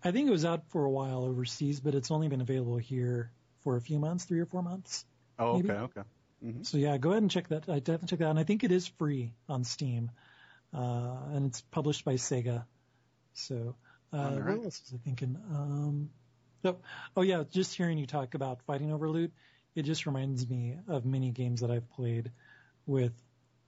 I 0.01 0.11
think 0.11 0.29
it 0.29 0.31
was 0.31 0.45
out 0.45 0.63
for 0.69 0.85
a 0.85 0.89
while 0.89 1.25
overseas, 1.25 1.81
but 1.81 1.95
it's 1.95 2.11
only 2.11 2.29
been 2.29 2.41
available 2.41 2.77
here 2.77 3.29
for 3.63 3.75
a 3.75 3.81
few 3.81 3.99
months, 3.99 4.23
three 4.23 4.39
or 4.39 4.45
four 4.45 4.61
months. 4.61 5.03
Oh, 5.37 5.57
Maybe. 5.57 5.71
okay, 5.71 5.79
okay. 5.79 6.01
hmm 6.41 6.63
So 6.63 6.77
yeah, 6.77 6.97
go 6.97 7.09
ahead 7.09 7.23
and 7.23 7.31
check 7.31 7.49
that. 7.49 7.67
I 7.67 7.79
definitely 7.79 8.07
check 8.07 8.19
that 8.19 8.25
out. 8.27 8.29
And 8.29 8.39
I 8.39 8.43
think 8.43 8.63
it 8.63 8.71
is 8.71 8.87
free 8.87 9.33
on 9.49 9.65
Steam. 9.65 10.11
Uh, 10.75 11.17
and 11.33 11.47
it's 11.47 11.61
published 11.61 12.05
by 12.05 12.15
Sega. 12.15 12.65
So 13.33 13.75
Uh, 14.13 14.39
right. 14.41 14.57
What 14.57 14.65
else 14.65 14.81
was 14.83 14.93
I 14.93 15.03
thinking? 15.03 15.37
Um, 15.51 16.09
oh, 16.63 16.77
oh 17.17 17.21
yeah, 17.21 17.43
just 17.51 17.75
hearing 17.75 17.97
you 17.97 18.07
talk 18.07 18.35
about 18.35 18.61
fighting 18.63 18.91
over 18.93 19.09
loot, 19.09 19.33
it 19.75 19.83
just 19.83 20.05
reminds 20.05 20.47
me 20.49 20.77
of 20.87 21.05
many 21.05 21.31
games 21.31 21.61
that 21.61 21.71
I've 21.71 21.89
played 21.89 22.31
with 22.85 23.13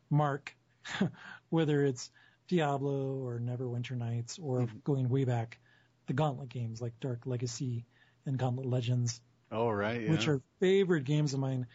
Mark, 0.09 0.55
whether 1.49 1.83
it's 1.85 2.09
Diablo 2.47 3.15
or 3.25 3.39
Neverwinter 3.39 3.97
Nights 3.97 4.39
or 4.39 4.61
Mm-hmm. 4.61 4.77
going 4.83 5.09
way 5.09 5.25
back, 5.25 5.59
the 6.07 6.13
Gauntlet 6.13 6.49
games 6.49 6.81
like 6.81 6.99
Dark 6.99 7.25
Legacy 7.25 7.85
and 8.25 8.37
Gauntlet 8.37 8.67
Legends 8.67 9.21
Oh 9.51 9.69
right, 9.69 10.01
yeah. 10.01 10.11
which 10.11 10.27
are 10.27 10.41
favorite 10.59 11.03
games 11.05 11.33
of 11.33 11.39
mine. 11.39 11.67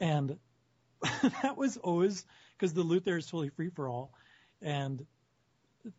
And 0.00 0.38
that 1.42 1.56
was 1.56 1.76
always 1.78 2.24
because 2.56 2.74
the 2.74 2.82
loot 2.82 3.04
there 3.04 3.16
is 3.18 3.26
totally 3.26 3.50
free 3.50 3.70
for 3.70 3.88
all, 3.88 4.12
and 4.62 5.04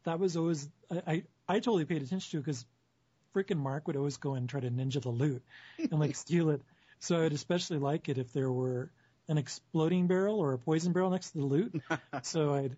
that 0.03 0.19
was 0.19 0.37
always 0.37 0.69
I 0.91 1.01
I, 1.07 1.23
I 1.47 1.53
totally 1.55 1.85
paid 1.85 2.01
attention 2.01 2.31
to 2.31 2.43
because 2.43 2.65
freaking 3.35 3.57
Mark 3.57 3.87
would 3.87 3.95
always 3.95 4.17
go 4.17 4.33
and 4.35 4.49
try 4.49 4.59
to 4.59 4.69
ninja 4.69 5.01
the 5.01 5.09
loot 5.09 5.43
and 5.77 5.99
like 5.99 6.15
steal 6.27 6.49
it. 6.49 6.61
So 6.99 7.17
I 7.17 7.21
would 7.21 7.33
especially 7.33 7.77
like 7.77 8.09
it 8.09 8.17
if 8.17 8.33
there 8.33 8.51
were 8.51 8.91
an 9.27 9.37
exploding 9.37 10.07
barrel 10.07 10.39
or 10.39 10.53
a 10.53 10.57
poison 10.57 10.91
barrel 10.91 11.11
next 11.11 11.31
to 11.31 11.37
the 11.37 11.45
loot. 11.45 11.81
so 12.23 12.53
I'd 12.53 12.75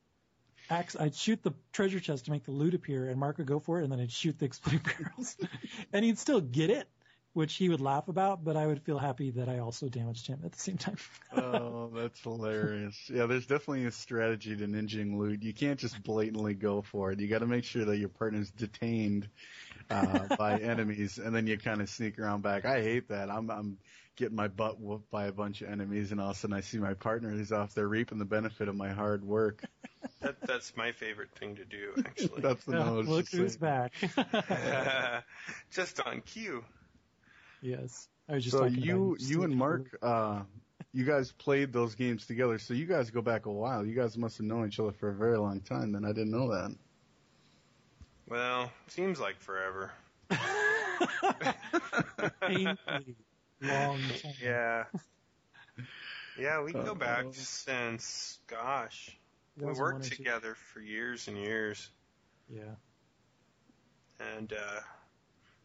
ax 0.70 0.96
I'd 0.96 1.16
shoot 1.16 1.42
the 1.44 1.54
treasure 1.72 2.00
chest 2.00 2.26
to 2.26 2.32
make 2.32 2.44
the 2.44 2.52
loot 2.52 2.74
appear, 2.74 3.10
and 3.10 3.20
Mark 3.20 3.38
would 3.38 3.48
go 3.48 3.60
for 3.60 3.80
it, 3.80 3.84
and 3.84 3.92
then 3.92 4.00
I'd 4.00 4.12
shoot 4.12 4.38
the 4.38 4.46
exploding 4.46 4.82
barrels, 5.00 5.36
and 5.94 6.06
he'd 6.06 6.20
still 6.20 6.42
get 6.42 6.70
it, 6.70 6.88
which 7.34 7.54
he 7.56 7.70
would 7.70 7.80
laugh 7.82 8.08
about, 8.08 8.44
but 8.44 8.58
I 8.58 8.68
would 8.68 8.82
feel 8.82 8.98
happy 8.98 9.32
that 9.32 9.48
I 9.48 9.60
also 9.60 9.88
damaged 9.88 10.28
him 10.28 10.42
at 10.44 10.52
the 10.52 10.60
same 10.60 10.78
time. 10.78 10.98
oh, 11.38 11.90
that's 11.96 12.20
hilarious. 12.22 12.98
Yeah, 13.10 13.26
there's 13.26 13.46
definitely 13.46 13.86
a 13.86 13.92
strategy 13.92 14.56
to 14.56 14.68
ninjing 14.68 15.18
loot. 15.18 15.42
You 15.44 15.54
can't 15.54 15.80
just 15.80 16.02
blatantly 16.04 16.54
go 16.54 16.82
for 16.82 17.12
it. 17.12 17.20
You 17.20 17.28
got 17.28 17.40
to 17.40 17.46
make 17.48 17.64
sure 17.64 17.86
that 17.86 17.98
your 17.98 18.10
partner's 18.10 18.52
detained 18.52 19.30
uh, 19.90 20.36
by 20.36 20.60
enemies, 20.62 21.18
and 21.20 21.34
then 21.34 21.48
you 21.48 21.58
kind 21.58 21.82
of 21.82 21.90
sneak 21.90 22.20
around 22.20 22.42
back. 22.44 22.66
I 22.66 22.82
hate 22.82 23.10
that. 23.10 23.30
I'm 23.30 23.50
I'm 23.50 23.78
getting 24.18 24.36
my 24.36 24.50
butt 24.50 24.80
whooped 24.80 25.10
by 25.10 25.26
a 25.28 25.32
bunch 25.32 25.62
of 25.62 25.70
enemies, 25.70 26.12
and 26.12 26.20
all 26.20 26.32
of 26.32 26.36
a 26.36 26.40
sudden 26.40 26.56
I 26.56 26.60
see 26.62 26.78
my 26.80 26.94
partner 26.96 27.30
who's 27.30 27.52
off 27.54 27.74
there 27.74 27.88
reaping 27.88 28.20
the 28.20 28.26
benefit 28.26 28.68
of 28.68 28.76
my 28.76 28.90
hard 28.90 29.24
work. 29.24 29.64
That, 30.22 30.36
that's 30.42 30.76
my 30.78 30.92
favorite 30.92 31.30
thing 31.40 31.56
to 31.56 31.66
do, 31.66 31.94
actually. 32.06 32.42
That's 32.42 32.64
the 32.66 32.78
Oh, 32.80 33.02
nose. 33.02 33.08
look 33.08 33.30
who's 33.30 33.58
back. 33.58 33.94
Just 35.72 36.00
on 36.00 36.22
cue. 36.22 36.64
Yes, 37.62 38.08
I 38.30 38.36
was 38.36 38.44
just 38.44 38.58
So 38.58 38.64
talking 38.68 38.84
you 38.84 39.06
about 39.06 39.22
you 39.22 39.44
and 39.44 39.56
Mark, 39.56 39.98
uh, 40.02 40.42
you 40.94 41.06
guys 41.06 41.32
played 41.32 41.72
those 41.74 41.96
games 41.96 42.26
together. 42.26 42.58
So 42.60 42.74
you 42.74 42.86
guys 42.86 43.10
go 43.10 43.22
back 43.22 43.46
a 43.46 43.52
while. 43.52 43.86
You 43.86 43.96
guys 43.96 44.18
must 44.18 44.38
have 44.38 44.46
known 44.48 44.68
each 44.68 44.80
other 44.80 44.92
for 44.92 45.10
a 45.10 45.14
very 45.16 45.38
long 45.38 45.62
time. 45.62 45.92
Then 45.92 46.06
I 46.06 46.10
didn't 46.10 46.32
know 46.32 46.50
that. 46.52 46.76
Well, 48.28 48.72
seems 48.88 49.20
like 49.20 49.40
forever. 49.40 49.92
long 53.62 54.00
time. 54.22 54.34
Yeah. 54.42 54.84
Yeah, 56.38 56.64
we 56.64 56.74
go 56.74 56.96
back 56.96 57.26
since, 57.32 58.40
gosh, 58.48 59.18
we 59.58 59.72
worked 59.74 60.06
or 60.06 60.10
two. 60.10 60.16
together 60.16 60.56
for 60.56 60.80
years 60.80 61.28
and 61.28 61.38
years. 61.38 61.90
Yeah, 62.50 62.76
And, 64.20 64.52
uh, 64.54 64.80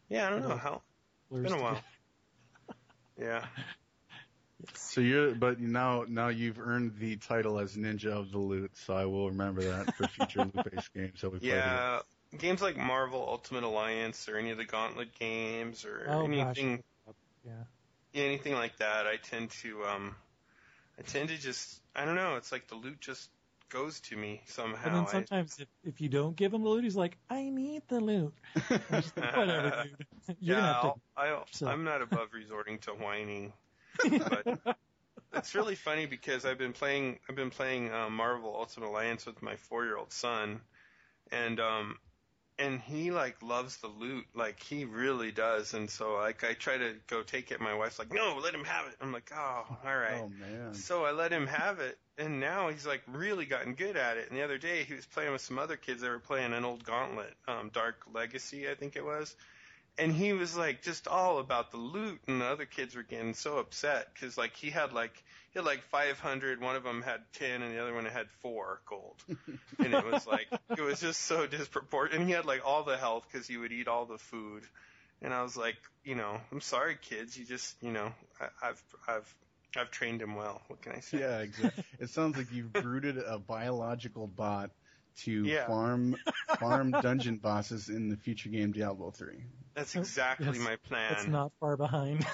yeah, 0.09 0.27
I 0.27 0.29
don't 0.29 0.41
know 0.41 0.57
how. 0.57 0.81
Blurs 1.29 1.51
Been 1.51 1.59
a 1.59 1.61
while. 1.63 1.81
Yeah. 3.19 3.43
Yes. 4.59 4.93
So 4.93 5.01
you're, 5.01 5.33
but 5.33 5.59
now 5.59 6.05
now 6.07 6.27
you've 6.29 6.59
earned 6.59 6.97
the 6.99 7.15
title 7.17 7.59
as 7.59 7.75
Ninja 7.75 8.11
of 8.11 8.31
the 8.31 8.37
Loot. 8.37 8.71
So 8.75 8.95
I 8.95 9.05
will 9.05 9.29
remember 9.29 9.61
that 9.61 9.95
for 9.95 10.07
future 10.07 10.39
loot-based 10.53 10.93
games 10.93 11.21
that 11.21 11.31
we 11.31 11.39
play. 11.39 11.49
together. 11.49 11.61
Yeah. 11.63 11.99
Games 12.37 12.61
like 12.61 12.77
Marvel 12.77 13.25
Ultimate 13.27 13.63
Alliance 13.63 14.27
or 14.27 14.37
any 14.37 14.51
of 14.51 14.57
the 14.57 14.65
Gauntlet 14.65 15.17
games 15.17 15.85
or 15.85 16.07
Oh, 16.09 16.27
gosh. 16.27 16.57
anything 16.57 16.83
Yeah. 17.45 17.63
anything 18.13 18.53
like 18.53 18.77
that, 18.77 19.07
I 19.07 19.17
tend 19.17 19.51
to 19.61 19.83
um 19.85 20.15
I 20.99 21.03
tend 21.03 21.29
to 21.29 21.37
just 21.37 21.79
I 21.95 22.05
don't 22.05 22.15
know, 22.15 22.35
it's 22.35 22.51
like 22.51 22.67
the 22.67 22.75
loot 22.75 22.99
just 22.99 23.29
goes 23.69 23.99
to 24.01 24.15
me 24.17 24.41
somehow. 24.45 24.87
And 24.87 24.95
then 24.95 25.03
I- 25.03 25.11
sometimes 25.11 25.59
if, 25.59 25.67
if 25.83 26.01
you 26.01 26.09
don't 26.09 26.35
give 26.35 26.53
him 26.53 26.63
the 26.63 26.69
loot, 26.69 26.83
he's 26.83 26.95
like, 26.95 27.17
I 27.29 27.49
need 27.49 27.83
the 27.87 27.99
loot. 27.99 28.33
Like, 28.69 29.35
Whatever, 29.35 29.83
dude. 29.83 30.37
You're 30.39 30.57
yeah, 30.57 30.79
I'll, 30.81 30.99
I'll, 31.15 31.45
so- 31.51 31.67
I'm 31.67 31.83
not 31.83 32.01
above 32.01 32.29
resorting 32.33 32.79
to 32.79 32.91
whining. 32.91 33.53
But 34.09 34.77
it's 35.33 35.55
really 35.55 35.75
funny 35.75 36.05
because 36.05 36.45
I've 36.45 36.57
been 36.57 36.73
playing 36.73 37.19
I've 37.29 37.35
been 37.35 37.49
playing 37.49 37.91
um, 37.93 38.15
Marvel 38.15 38.55
Ultimate 38.57 38.87
Alliance 38.87 39.25
with 39.25 39.41
my 39.41 39.55
four 39.55 39.85
year 39.85 39.97
old 39.97 40.11
son, 40.11 40.61
and 41.31 41.59
um 41.59 41.97
and 42.59 42.81
he 42.81 43.11
like 43.11 43.41
loves 43.43 43.77
the 43.77 43.87
loot 43.87 44.25
like 44.33 44.61
he 44.61 44.85
really 44.85 45.31
does, 45.31 45.73
and 45.73 45.89
so 45.89 46.15
like 46.15 46.43
I 46.43 46.53
try 46.53 46.77
to 46.77 46.95
go 47.07 47.21
take 47.21 47.51
it. 47.51 47.61
My 47.61 47.75
wife's 47.75 47.99
like, 47.99 48.13
no, 48.13 48.39
let 48.41 48.53
him 48.53 48.63
have 48.63 48.87
it. 48.87 48.95
I'm 49.01 49.11
like, 49.11 49.31
oh, 49.35 49.77
all 49.85 49.97
right. 49.97 50.21
Oh 50.23 50.29
man. 50.29 50.73
So 50.73 51.05
I 51.05 51.11
let 51.11 51.31
him 51.31 51.47
have 51.47 51.79
it, 51.79 51.97
and 52.17 52.39
now 52.39 52.69
he's 52.69 52.87
like 52.87 53.03
really 53.07 53.45
gotten 53.45 53.75
good 53.75 53.95
at 53.95 54.17
it. 54.17 54.29
And 54.29 54.37
the 54.37 54.43
other 54.43 54.57
day 54.57 54.83
he 54.83 54.95
was 54.95 55.05
playing 55.05 55.31
with 55.31 55.41
some 55.41 55.59
other 55.59 55.77
kids. 55.77 56.01
They 56.01 56.09
were 56.09 56.19
playing 56.19 56.53
an 56.53 56.65
old 56.65 56.83
Gauntlet, 56.83 57.33
um, 57.47 57.69
Dark 57.73 57.97
Legacy, 58.13 58.69
I 58.69 58.75
think 58.75 58.95
it 58.95 59.05
was. 59.05 59.35
And 59.99 60.13
he 60.13 60.33
was 60.33 60.55
like 60.55 60.81
just 60.83 61.07
all 61.07 61.39
about 61.39 61.71
the 61.71 61.77
loot, 61.77 62.19
and 62.27 62.41
the 62.41 62.45
other 62.45 62.65
kids 62.65 62.95
were 62.95 63.03
getting 63.03 63.33
so 63.33 63.57
upset 63.57 64.07
because 64.13 64.37
like 64.37 64.55
he 64.55 64.69
had 64.69 64.93
like 64.93 65.23
had 65.57 65.65
like 65.65 65.83
500. 65.83 66.61
One 66.61 66.75
of 66.75 66.83
them 66.83 67.01
had 67.01 67.21
10, 67.33 67.61
and 67.61 67.73
the 67.73 67.81
other 67.81 67.93
one 67.93 68.05
had 68.05 68.27
four 68.41 68.81
gold. 68.87 69.15
and 69.79 69.93
it 69.93 70.05
was 70.05 70.25
like 70.25 70.47
it 70.69 70.81
was 70.81 70.99
just 71.01 71.21
so 71.21 71.45
disproportionate. 71.47 72.19
And 72.21 72.29
he 72.29 72.33
had 72.35 72.45
like 72.45 72.61
all 72.65 72.83
the 72.83 72.97
health 72.97 73.27
because 73.31 73.47
he 73.47 73.57
would 73.57 73.71
eat 73.71 73.87
all 73.87 74.05
the 74.05 74.17
food. 74.17 74.63
And 75.21 75.33
I 75.33 75.41
was 75.43 75.57
like, 75.57 75.77
you 76.03 76.15
know, 76.15 76.39
I'm 76.51 76.61
sorry, 76.61 76.97
kids. 77.01 77.37
You 77.37 77.45
just, 77.45 77.75
you 77.81 77.91
know, 77.91 78.11
I, 78.39 78.69
I've 78.69 78.83
I've 79.07 79.35
I've 79.75 79.91
trained 79.91 80.21
him 80.21 80.35
well. 80.35 80.61
What 80.67 80.81
can 80.81 80.93
I 80.93 80.99
say? 81.01 81.19
Yeah, 81.19 81.39
exactly. 81.39 81.83
It 81.99 82.09
sounds 82.09 82.37
like 82.37 82.47
you've 82.51 82.73
brooded 82.81 83.17
a 83.17 83.37
biological 83.39 84.27
bot 84.27 84.71
to 85.23 85.45
Yeah. 85.45 85.65
farm 85.65 86.15
farm 86.59 86.91
dungeon 87.01 87.37
bosses 87.37 87.89
in 87.89 88.09
the 88.09 88.17
future 88.17 88.49
game 88.49 88.71
Diablo 88.71 89.11
3. 89.11 89.43
That's 89.77 89.95
exactly 89.95 90.47
Yes. 90.47 90.57
my 90.57 90.75
plan. 90.77 91.13
It's 91.13 91.27
not 91.27 91.51
far 91.59 91.77
behind. 91.77 92.25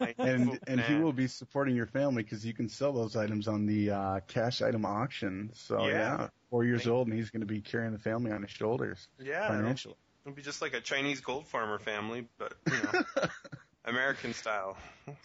My 0.00 0.14
And 0.18 0.46
full 0.46 0.58
and 0.68 0.80
he 0.80 0.94
will 0.94 1.12
be 1.12 1.26
supporting 1.26 1.74
your 1.74 1.86
family 1.86 2.22
because 2.22 2.46
you 2.46 2.54
can 2.54 2.68
sell 2.68 2.92
those 2.92 3.16
items 3.16 3.48
on 3.48 3.66
the 3.66 3.90
uh, 3.90 4.20
cash 4.28 4.62
item 4.62 4.84
auction. 4.86 5.50
So 5.52 5.88
Yeah. 5.88 5.88
yeah, 5.88 6.28
four 6.48 6.64
years 6.64 6.84
Thank 6.84 6.92
old 6.94 7.08
and 7.08 7.16
he's 7.16 7.30
going 7.30 7.40
to 7.40 7.46
be 7.46 7.60
carrying 7.60 7.92
the 7.92 7.98
family 7.98 8.30
on 8.30 8.42
his 8.42 8.52
shoulders 8.52 9.08
Yeah, 9.18 9.48
it'll, 9.48 9.56
financially. 9.58 9.96
it'll 10.24 10.36
be 10.36 10.42
just 10.42 10.62
like 10.62 10.74
a 10.74 10.80
Chinese 10.80 11.20
gold 11.20 11.48
farmer 11.48 11.80
family, 11.80 12.28
but 12.38 12.54
you 12.70 12.76
know, 12.78 13.26
American 13.84 14.32
style. 14.32 14.76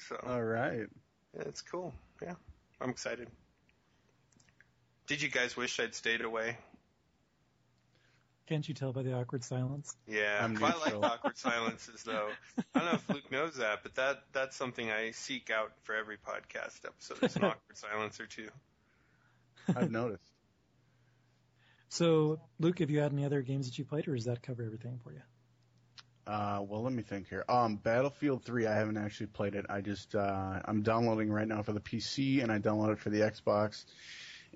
So 0.10 0.20
All 0.26 0.44
right. 0.44 0.88
yeah, 1.36 1.42
it's 1.46 1.62
cool. 1.62 1.94
Yeah, 2.24 2.34
I'm 2.82 2.90
excited. 2.90 3.30
Did 5.06 5.22
you 5.22 5.30
guys 5.30 5.56
wish 5.56 5.80
I'd 5.80 5.94
stayed 5.94 6.22
away? 6.22 6.58
Can't 8.48 8.68
you 8.68 8.74
tell 8.74 8.94
by 8.94 9.04
the 9.04 9.14
awkward 9.14 9.44
silence? 9.44 9.96
Yeah, 10.08 10.40
I'm 10.42 10.56
I 10.64 10.74
like 10.78 10.96
awkward 10.96 11.38
silences 11.38 12.04
though. 12.04 12.30
I 12.74 12.80
don't 12.80 12.86
know 12.86 12.94
if 12.94 13.10
Luke 13.10 13.32
knows 13.32 13.56
that, 13.58 13.84
but 13.84 13.96
that 13.96 14.24
that's 14.32 14.56
something 14.56 14.90
I 14.90 15.12
seek 15.12 15.50
out 15.50 15.74
for 15.84 15.96
every 15.96 16.18
podcast 16.18 16.86
episode. 16.86 17.18
It's 17.22 17.36
an 17.36 17.44
awkward 17.44 17.76
silence 17.76 18.20
or 18.22 18.26
two. 18.26 18.48
I've 19.76 19.92
noticed. 19.92 20.32
So, 21.90 22.40
Luke, 22.60 22.80
have 22.80 22.90
you 22.90 23.00
had 23.00 23.12
any 23.12 23.26
other 23.26 23.42
games 23.42 23.68
that 23.68 23.78
you 23.78 23.86
played, 23.86 24.08
or 24.08 24.16
does 24.16 24.26
that 24.26 24.42
cover 24.42 24.64
everything 24.64 25.00
for 25.04 25.12
you? 25.12 25.22
Uh, 26.26 26.62
well, 26.68 26.84
let 26.84 26.92
me 26.92 27.04
think 27.04 27.30
here. 27.30 27.46
Um, 27.48 27.78
Battlefield 27.78 28.44
3, 28.44 28.68
I 28.68 28.76
haven't 28.76 28.98
actually 28.98 29.28
played 29.28 29.56
it. 29.56 29.66
I 29.70 29.80
just, 29.80 30.14
uh, 30.14 30.60
I'm 30.66 30.82
downloading 30.82 31.32
right 31.32 31.48
now 31.48 31.64
for 31.64 31.72
the 31.72 31.80
PC 31.80 32.44
and 32.44 32.52
I 32.52 32.60
downloaded 32.60 32.94
it 32.94 33.00
for 33.00 33.10
the 33.10 33.22
Xbox. 33.22 33.86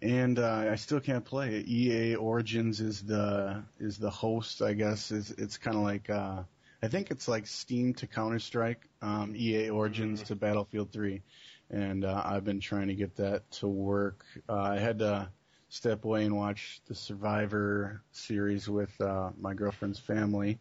And, 0.01 0.39
uh, 0.39 0.67
I 0.71 0.75
still 0.75 0.99
can't 0.99 1.23
play 1.23 1.55
it. 1.57 1.67
EA 1.67 2.15
Origins 2.15 2.81
is 2.81 3.03
the, 3.03 3.63
is 3.79 3.97
the 3.99 4.09
host, 4.09 4.61
I 4.61 4.73
guess. 4.73 5.11
It's, 5.11 5.31
it's 5.31 5.57
kind 5.57 5.77
of 5.77 5.83
like, 5.83 6.09
uh, 6.09 6.43
I 6.81 6.87
think 6.87 7.11
it's 7.11 7.27
like 7.27 7.45
Steam 7.45 7.93
to 7.95 8.07
Counter-Strike, 8.07 8.89
um, 9.01 9.35
EA 9.35 9.69
Origins 9.69 10.23
to 10.23 10.35
Battlefield 10.35 10.91
3. 10.91 11.21
And, 11.69 12.03
uh, 12.03 12.21
I've 12.25 12.43
been 12.43 12.59
trying 12.59 12.87
to 12.87 12.95
get 12.95 13.15
that 13.17 13.49
to 13.51 13.67
work. 13.67 14.25
Uh, 14.49 14.59
I 14.59 14.79
had 14.79 14.99
to 14.99 15.29
step 15.69 16.03
away 16.03 16.25
and 16.25 16.35
watch 16.35 16.81
the 16.87 16.95
Survivor 16.95 18.01
series 18.11 18.67
with, 18.67 18.99
uh, 19.01 19.29
my 19.39 19.53
girlfriend's 19.53 19.99
family. 19.99 20.59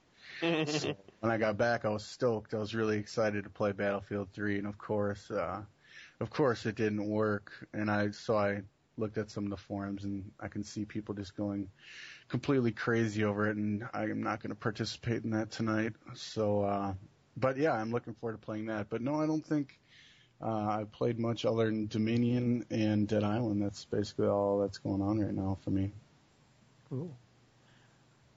So 0.67 0.95
when 1.21 1.33
I 1.33 1.39
got 1.39 1.57
back, 1.57 1.85
I 1.85 1.89
was 1.89 2.05
stoked. 2.05 2.55
I 2.55 2.59
was 2.59 2.75
really 2.75 2.99
excited 2.99 3.45
to 3.45 3.51
play 3.51 3.73
Battlefield 3.73 4.29
3, 4.35 4.59
and 4.59 4.67
of 4.67 4.79
course, 4.79 5.31
uh, 5.31 5.63
of 6.21 6.31
course, 6.31 6.67
it 6.67 6.77
didn't 6.77 7.09
work. 7.09 7.53
And 7.73 7.91
I 7.91 8.11
so 8.11 8.37
I 8.37 8.63
looked 8.97 9.19
at 9.19 9.31
some 9.31 9.45
of 9.45 9.51
the 9.51 9.57
forums, 9.57 10.05
and 10.05 10.31
I 10.41 10.49
can 10.49 10.65
see 10.65 10.85
people 10.85 11.15
just 11.15 11.37
going 11.37 11.69
completely 12.29 12.73
crazy 12.73 13.25
over 13.25 13.49
it. 13.49 13.57
And 13.57 13.85
I 13.93 14.05
am 14.05 14.23
not 14.23 14.43
going 14.43 14.51
to 14.51 14.57
participate 14.57 15.25
in 15.25 15.31
that 15.31 15.51
tonight. 15.51 15.93
So, 16.15 16.63
uh, 16.63 16.95
but 17.37 17.57
yeah, 17.57 17.73
I'm 17.73 17.91
looking 17.91 18.15
forward 18.15 18.41
to 18.41 18.45
playing 18.45 18.67
that. 18.67 18.89
But 18.91 19.03
no, 19.03 19.21
I 19.21 19.27
don't 19.27 19.45
think. 19.45 19.79
Uh, 20.43 20.47
I 20.47 20.87
played 20.91 21.19
much 21.19 21.45
other 21.45 21.67
than 21.67 21.87
Dominion 21.87 22.65
and 22.71 23.07
Dead 23.07 23.25
Island. 23.25 23.63
That's 23.63 23.85
basically 23.85 24.27
all 24.27 24.61
that's 24.61 24.79
going 24.79 25.03
on 25.03 25.21
right 25.21 25.35
now 25.35 25.59
for 25.63 25.71
me. 25.71 25.93
Cool. 26.89 27.15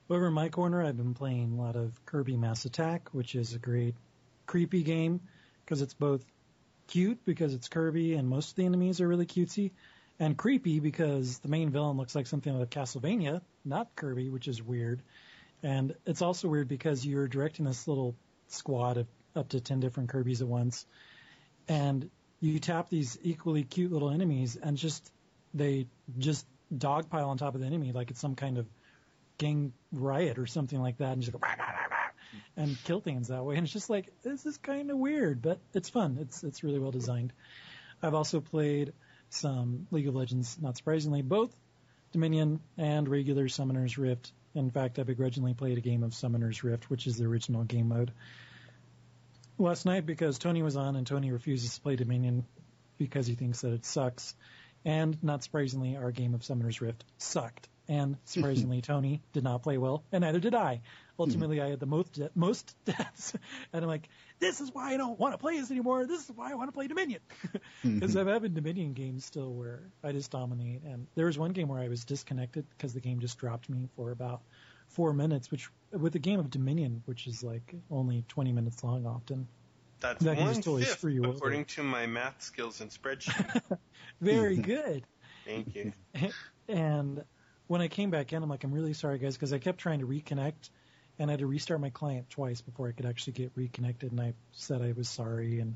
Over 0.09 0.27
in 0.27 0.33
my 0.33 0.49
corner, 0.49 0.83
I've 0.83 0.97
been 0.97 1.13
playing 1.13 1.57
a 1.57 1.61
lot 1.61 1.77
of 1.77 2.05
Kirby 2.05 2.35
Mass 2.35 2.65
Attack, 2.65 3.09
which 3.13 3.35
is 3.35 3.53
a 3.53 3.59
great 3.59 3.95
creepy 4.45 4.83
game 4.83 5.21
because 5.63 5.81
it's 5.81 5.93
both 5.93 6.25
cute 6.87 7.23
because 7.25 7.53
it's 7.53 7.69
Kirby 7.69 8.15
and 8.15 8.27
most 8.27 8.49
of 8.49 8.55
the 8.55 8.65
enemies 8.65 8.99
are 8.99 9.07
really 9.07 9.25
cutesy, 9.25 9.71
and 10.19 10.37
creepy 10.37 10.79
because 10.79 11.39
the 11.39 11.49
main 11.49 11.69
villain 11.69 11.97
looks 11.97 12.15
like 12.15 12.27
something 12.27 12.55
out 12.55 12.61
of 12.61 12.69
Castlevania, 12.69 13.41
not 13.65 13.95
Kirby, 13.95 14.29
which 14.29 14.47
is 14.47 14.61
weird. 14.61 15.01
And 15.63 15.95
it's 16.05 16.21
also 16.21 16.47
weird 16.47 16.67
because 16.67 17.05
you're 17.05 17.27
directing 17.27 17.65
this 17.65 17.87
little 17.87 18.15
squad 18.47 18.97
of 18.97 19.07
up 19.35 19.49
to 19.49 19.59
10 19.61 19.79
different 19.79 20.09
Kirby's 20.09 20.41
at 20.41 20.47
once, 20.47 20.85
and 21.67 22.09
you 22.39 22.59
tap 22.59 22.89
these 22.89 23.17
equally 23.23 23.63
cute 23.63 23.91
little 23.91 24.11
enemies, 24.11 24.57
and 24.61 24.77
just 24.77 25.11
they 25.53 25.87
just 26.17 26.45
dogpile 26.75 27.27
on 27.27 27.37
top 27.37 27.55
of 27.55 27.61
the 27.61 27.67
enemy 27.67 27.91
like 27.91 28.09
it's 28.11 28.19
some 28.19 28.35
kind 28.35 28.57
of 28.57 28.67
gang 29.37 29.73
riot 29.91 30.37
or 30.37 30.45
something 30.45 30.81
like 30.81 30.97
that, 30.97 31.13
and 31.13 31.21
just 31.21 31.31
go 31.31 31.39
rah, 31.41 31.55
rah, 31.57 31.65
rah, 31.89 31.97
and 32.57 32.77
kill 32.83 32.99
things 32.99 33.29
that 33.29 33.43
way. 33.43 33.55
And 33.55 33.63
it's 33.63 33.73
just 33.73 33.89
like 33.89 34.11
this 34.23 34.45
is 34.45 34.57
kind 34.57 34.91
of 34.91 34.97
weird, 34.97 35.41
but 35.41 35.59
it's 35.73 35.89
fun. 35.89 36.17
It's 36.19 36.43
it's 36.43 36.63
really 36.63 36.79
well 36.79 36.91
designed. 36.91 37.33
I've 38.01 38.13
also 38.13 38.41
played 38.41 38.93
some 39.33 39.87
League 39.91 40.07
of 40.07 40.15
Legends, 40.15 40.57
not 40.61 40.77
surprisingly, 40.77 41.21
both 41.21 41.55
Dominion 42.11 42.59
and 42.77 43.07
regular 43.07 43.49
Summoner's 43.49 43.97
Rift. 43.97 44.31
In 44.55 44.69
fact, 44.69 44.99
I 44.99 45.03
begrudgingly 45.03 45.53
played 45.53 45.77
a 45.77 45.81
game 45.81 46.03
of 46.03 46.13
Summoner's 46.13 46.63
Rift, 46.63 46.89
which 46.89 47.07
is 47.07 47.17
the 47.17 47.25
original 47.25 47.63
game 47.63 47.89
mode. 47.89 48.11
Last 49.57 49.85
night, 49.85 50.05
because 50.05 50.37
Tony 50.37 50.61
was 50.61 50.75
on 50.75 50.95
and 50.95 51.05
Tony 51.05 51.31
refuses 51.31 51.75
to 51.75 51.81
play 51.81 51.95
Dominion 51.95 52.45
because 52.97 53.27
he 53.27 53.35
thinks 53.35 53.61
that 53.61 53.73
it 53.73 53.85
sucks, 53.85 54.35
and 54.85 55.21
not 55.23 55.43
surprisingly, 55.43 55.97
our 55.97 56.11
game 56.11 56.33
of 56.33 56.43
Summoner's 56.43 56.81
Rift 56.81 57.03
sucked. 57.17 57.67
And 57.89 58.17
surprisingly, 58.25 58.81
Tony 58.83 59.21
did 59.33 59.43
not 59.43 59.63
play 59.63 59.77
well, 59.77 60.03
and 60.11 60.21
neither 60.21 60.39
did 60.39 60.55
I. 60.55 60.81
Ultimately, 61.19 61.61
I 61.61 61.69
had 61.69 61.79
the 61.79 61.85
most 61.85 62.13
de- 62.13 62.29
most 62.33 62.75
deaths, 62.85 63.33
and 63.71 63.83
I'm 63.83 63.89
like, 63.89 64.09
this 64.39 64.61
is 64.61 64.73
why 64.73 64.93
I 64.93 64.97
don't 64.97 65.19
want 65.19 65.33
to 65.33 65.37
play 65.37 65.59
this 65.59 65.69
anymore. 65.69 66.05
This 66.05 66.23
is 66.23 66.31
why 66.35 66.51
I 66.51 66.55
want 66.55 66.69
to 66.69 66.71
play 66.71 66.87
Dominion, 66.87 67.19
because 67.83 68.15
I'm 68.15 68.27
having 68.27 68.53
Dominion 68.53 68.93
games 68.93 69.25
still 69.25 69.53
where 69.53 69.81
I 70.03 70.11
just 70.11 70.31
dominate. 70.31 70.81
And 70.83 71.07
there 71.15 71.27
was 71.27 71.37
one 71.37 71.51
game 71.51 71.67
where 71.67 71.79
I 71.79 71.87
was 71.87 72.03
disconnected 72.03 72.65
because 72.69 72.93
the 72.93 72.99
game 72.99 73.19
just 73.19 73.37
dropped 73.37 73.69
me 73.69 73.89
for 73.95 74.11
about 74.11 74.41
four 74.87 75.13
minutes, 75.13 75.51
which 75.51 75.69
with 75.91 76.15
a 76.15 76.19
game 76.19 76.39
of 76.39 76.49
Dominion, 76.49 77.03
which 77.05 77.27
is 77.27 77.43
like 77.43 77.75
only 77.91 78.23
20 78.29 78.51
minutes 78.51 78.83
long 78.83 79.05
often. 79.05 79.47
That's 79.99 80.23
That 80.23 80.37
can 80.37 80.45
one 80.45 80.55
totally 80.55 80.83
fifth, 80.83 80.97
screw 80.97 81.11
you 81.11 81.25
over. 81.25 81.37
according 81.37 81.65
to 81.65 81.83
my 81.83 82.05
math 82.07 82.41
skills 82.41 82.81
and 82.81 82.91
spreadsheet. 82.91 83.61
Very 84.21 84.57
mm-hmm. 84.57 84.63
good. 84.63 85.03
Thank 85.45 85.75
you. 85.75 85.93
And 86.67 87.23
when 87.73 87.81
I 87.81 87.87
came 87.87 88.11
back 88.11 88.31
in, 88.33 88.43
I'm 88.43 88.49
like, 88.49 88.63
I'm 88.63 88.71
really 88.71 88.93
sorry, 88.93 89.17
guys, 89.17 89.33
because 89.35 89.51
I 89.51 89.57
kept 89.57 89.79
trying 89.79 90.01
to 90.01 90.05
reconnect, 90.05 90.69
and 91.17 91.31
I 91.31 91.33
had 91.33 91.39
to 91.39 91.47
restart 91.47 91.81
my 91.81 91.89
client 91.89 92.29
twice 92.29 92.61
before 92.61 92.87
I 92.87 92.91
could 92.91 93.07
actually 93.07 93.33
get 93.33 93.51
reconnected. 93.55 94.11
And 94.11 94.21
I 94.21 94.35
said 94.51 94.83
I 94.83 94.93
was 94.95 95.09
sorry, 95.09 95.59
and 95.59 95.75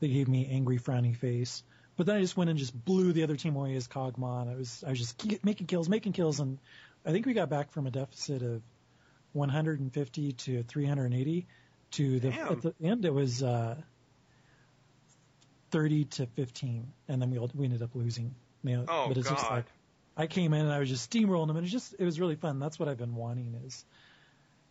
they 0.00 0.08
gave 0.08 0.28
me 0.28 0.46
angry, 0.52 0.78
frowny 0.78 1.16
face. 1.16 1.62
But 1.96 2.04
then 2.04 2.16
I 2.16 2.20
just 2.20 2.36
went 2.36 2.50
and 2.50 2.58
just 2.58 2.74
blew 2.84 3.14
the 3.14 3.22
other 3.22 3.36
team 3.36 3.56
away 3.56 3.74
as 3.74 3.88
Kog'Maw, 3.88 4.42
and 4.42 4.50
I 4.50 4.54
was 4.54 4.84
I 4.86 4.90
was 4.90 4.98
just 4.98 5.42
making 5.42 5.66
kills, 5.66 5.88
making 5.88 6.12
kills, 6.12 6.40
and 6.40 6.58
I 7.06 7.12
think 7.12 7.24
we 7.24 7.32
got 7.32 7.48
back 7.48 7.72
from 7.72 7.86
a 7.86 7.90
deficit 7.90 8.42
of 8.42 8.60
150 9.32 10.32
to 10.32 10.62
380 10.62 11.46
to 11.92 12.20
the 12.20 12.30
Damn. 12.30 12.48
at 12.48 12.60
the 12.60 12.74
end 12.82 13.06
it 13.06 13.14
was 13.14 13.42
uh, 13.42 13.76
30 15.70 16.04
to 16.04 16.26
15, 16.26 16.92
and 17.08 17.22
then 17.22 17.30
we 17.30 17.38
all, 17.38 17.50
we 17.54 17.64
ended 17.64 17.80
up 17.80 17.94
losing. 17.94 18.34
You 18.62 18.76
know, 18.76 18.84
Oh, 18.88 19.08
but 19.08 19.16
it's 19.16 19.30
just 19.30 19.42
God. 19.42 19.50
like 19.52 19.66
I 20.16 20.26
came 20.26 20.52
in 20.54 20.60
and 20.60 20.72
I 20.72 20.78
was 20.78 20.88
just 20.88 21.10
steamrolling 21.10 21.48
them, 21.48 21.56
and 21.56 21.66
it 21.66 21.70
just 21.70 21.94
it 21.98 22.04
was 22.04 22.20
really 22.20 22.36
fun. 22.36 22.58
That's 22.58 22.78
what 22.78 22.88
I've 22.88 22.98
been 22.98 23.16
wanting 23.16 23.60
is 23.66 23.84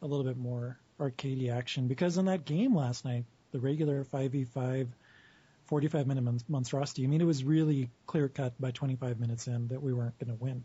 a 0.01 0.07
little 0.07 0.25
bit 0.25 0.37
more 0.37 0.77
arcadey 0.99 1.51
action 1.51 1.87
because 1.87 2.17
in 2.17 2.25
that 2.25 2.45
game 2.45 2.75
last 2.75 3.05
night, 3.05 3.25
the 3.51 3.59
regular 3.59 4.05
5v5 4.05 4.87
45 5.65 6.07
minute 6.07 6.23
mon- 6.23 6.39
monstrosity, 6.47 7.03
I 7.03 7.07
mean, 7.07 7.21
it 7.21 7.25
was 7.25 7.43
really 7.43 7.89
clear 8.05 8.27
cut 8.27 8.59
by 8.59 8.71
25 8.71 9.19
minutes 9.19 9.47
in 9.47 9.69
that 9.69 9.81
we 9.81 9.93
weren't 9.93 10.17
going 10.19 10.37
to 10.37 10.43
win. 10.43 10.63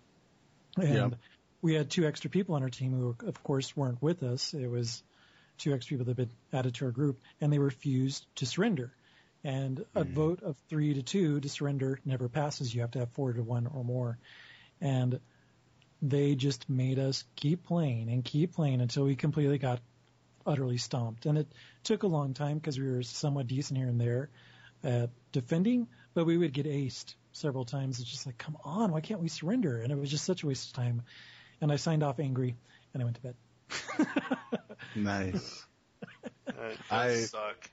And 0.76 1.12
Yeah. 1.12 1.18
we 1.62 1.74
had 1.74 1.90
two 1.90 2.06
extra 2.06 2.30
people 2.30 2.54
on 2.54 2.62
our 2.62 2.70
team 2.70 2.92
who, 2.92 3.16
of 3.26 3.42
course, 3.42 3.76
weren't 3.76 4.02
with 4.02 4.22
us. 4.22 4.54
It 4.54 4.66
was 4.66 5.02
two 5.58 5.72
extra 5.72 5.94
people 5.94 6.06
that 6.06 6.18
had 6.18 6.28
been 6.28 6.58
added 6.58 6.74
to 6.76 6.86
our 6.86 6.90
group, 6.90 7.20
and 7.40 7.52
they 7.52 7.58
refused 7.58 8.26
to 8.36 8.46
surrender. 8.46 8.92
And 9.44 9.84
a 9.94 10.04
mm. 10.04 10.12
vote 10.12 10.42
of 10.42 10.56
three 10.68 10.94
to 10.94 11.02
two 11.02 11.40
to 11.40 11.48
surrender 11.48 12.00
never 12.04 12.28
passes. 12.28 12.74
You 12.74 12.80
have 12.80 12.90
to 12.92 13.00
have 13.00 13.10
four 13.12 13.32
to 13.32 13.42
one 13.42 13.66
or 13.66 13.84
more. 13.84 14.18
And 14.80 15.20
they 16.00 16.34
just 16.34 16.68
made 16.68 16.98
us 16.98 17.24
keep 17.36 17.64
playing 17.64 18.10
and 18.10 18.24
keep 18.24 18.54
playing 18.54 18.80
until 18.80 19.04
we 19.04 19.16
completely 19.16 19.58
got 19.58 19.80
utterly 20.46 20.78
stomped. 20.78 21.26
And 21.26 21.38
it 21.38 21.48
took 21.82 22.02
a 22.02 22.06
long 22.06 22.34
time 22.34 22.58
because 22.58 22.78
we 22.78 22.88
were 22.88 23.02
somewhat 23.02 23.46
decent 23.46 23.78
here 23.78 23.88
and 23.88 24.00
there 24.00 24.30
at 24.84 25.10
defending, 25.32 25.88
but 26.14 26.24
we 26.24 26.36
would 26.38 26.52
get 26.52 26.66
aced 26.66 27.14
several 27.32 27.64
times. 27.64 28.00
It's 28.00 28.08
just 28.08 28.26
like, 28.26 28.38
come 28.38 28.56
on, 28.64 28.92
why 28.92 29.00
can't 29.00 29.20
we 29.20 29.28
surrender? 29.28 29.80
And 29.80 29.92
it 29.92 29.98
was 29.98 30.10
just 30.10 30.24
such 30.24 30.42
a 30.42 30.46
waste 30.46 30.68
of 30.68 30.72
time. 30.74 31.02
And 31.60 31.72
I 31.72 31.76
signed 31.76 32.02
off 32.02 32.20
angry 32.20 32.56
and 32.94 33.02
I 33.02 33.04
went 33.04 33.16
to 33.16 33.22
bed. 33.22 33.36
Nice. 34.94 35.66
I- 36.90 37.14
suck. 37.16 37.70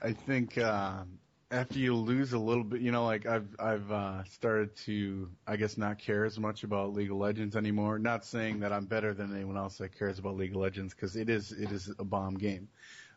I 0.00 0.12
think 0.12 0.56
um, 0.58 1.18
after 1.54 1.78
you 1.78 1.96
lose 1.96 2.32
a 2.32 2.38
little 2.38 2.64
bit, 2.64 2.80
you 2.82 2.92
know, 2.92 3.04
like 3.06 3.26
I've 3.26 3.54
I've 3.60 3.90
uh, 3.92 4.24
started 4.24 4.76
to, 4.86 5.30
I 5.46 5.56
guess, 5.56 5.78
not 5.78 5.98
care 5.98 6.24
as 6.24 6.38
much 6.38 6.64
about 6.64 6.92
League 6.94 7.10
of 7.10 7.16
Legends 7.18 7.56
anymore. 7.56 7.98
Not 7.98 8.24
saying 8.24 8.60
that 8.60 8.72
I'm 8.72 8.86
better 8.86 9.14
than 9.14 9.34
anyone 9.34 9.56
else 9.56 9.78
that 9.78 9.96
cares 9.98 10.18
about 10.18 10.36
League 10.36 10.50
of 10.52 10.56
Legends 10.56 10.94
because 10.94 11.16
it 11.16 11.30
is 11.30 11.52
it 11.52 11.72
is 11.72 11.90
a 11.98 12.04
bomb 12.04 12.34
game, 12.34 12.68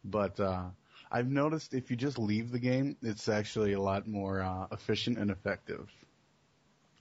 but 0.03 0.39
uh, 0.39 0.71
I've 1.11 1.29
noticed 1.29 1.73
if 1.73 1.91
you 1.91 1.97
just 1.97 2.19
leave 2.19 2.51
the 2.51 2.59
game, 2.59 2.97
it's 3.01 3.29
actually 3.29 3.73
a 3.73 3.81
lot 3.81 4.07
more 4.07 4.41
uh, 4.41 4.67
efficient 4.71 5.17
and 5.17 5.31
effective 5.31 5.89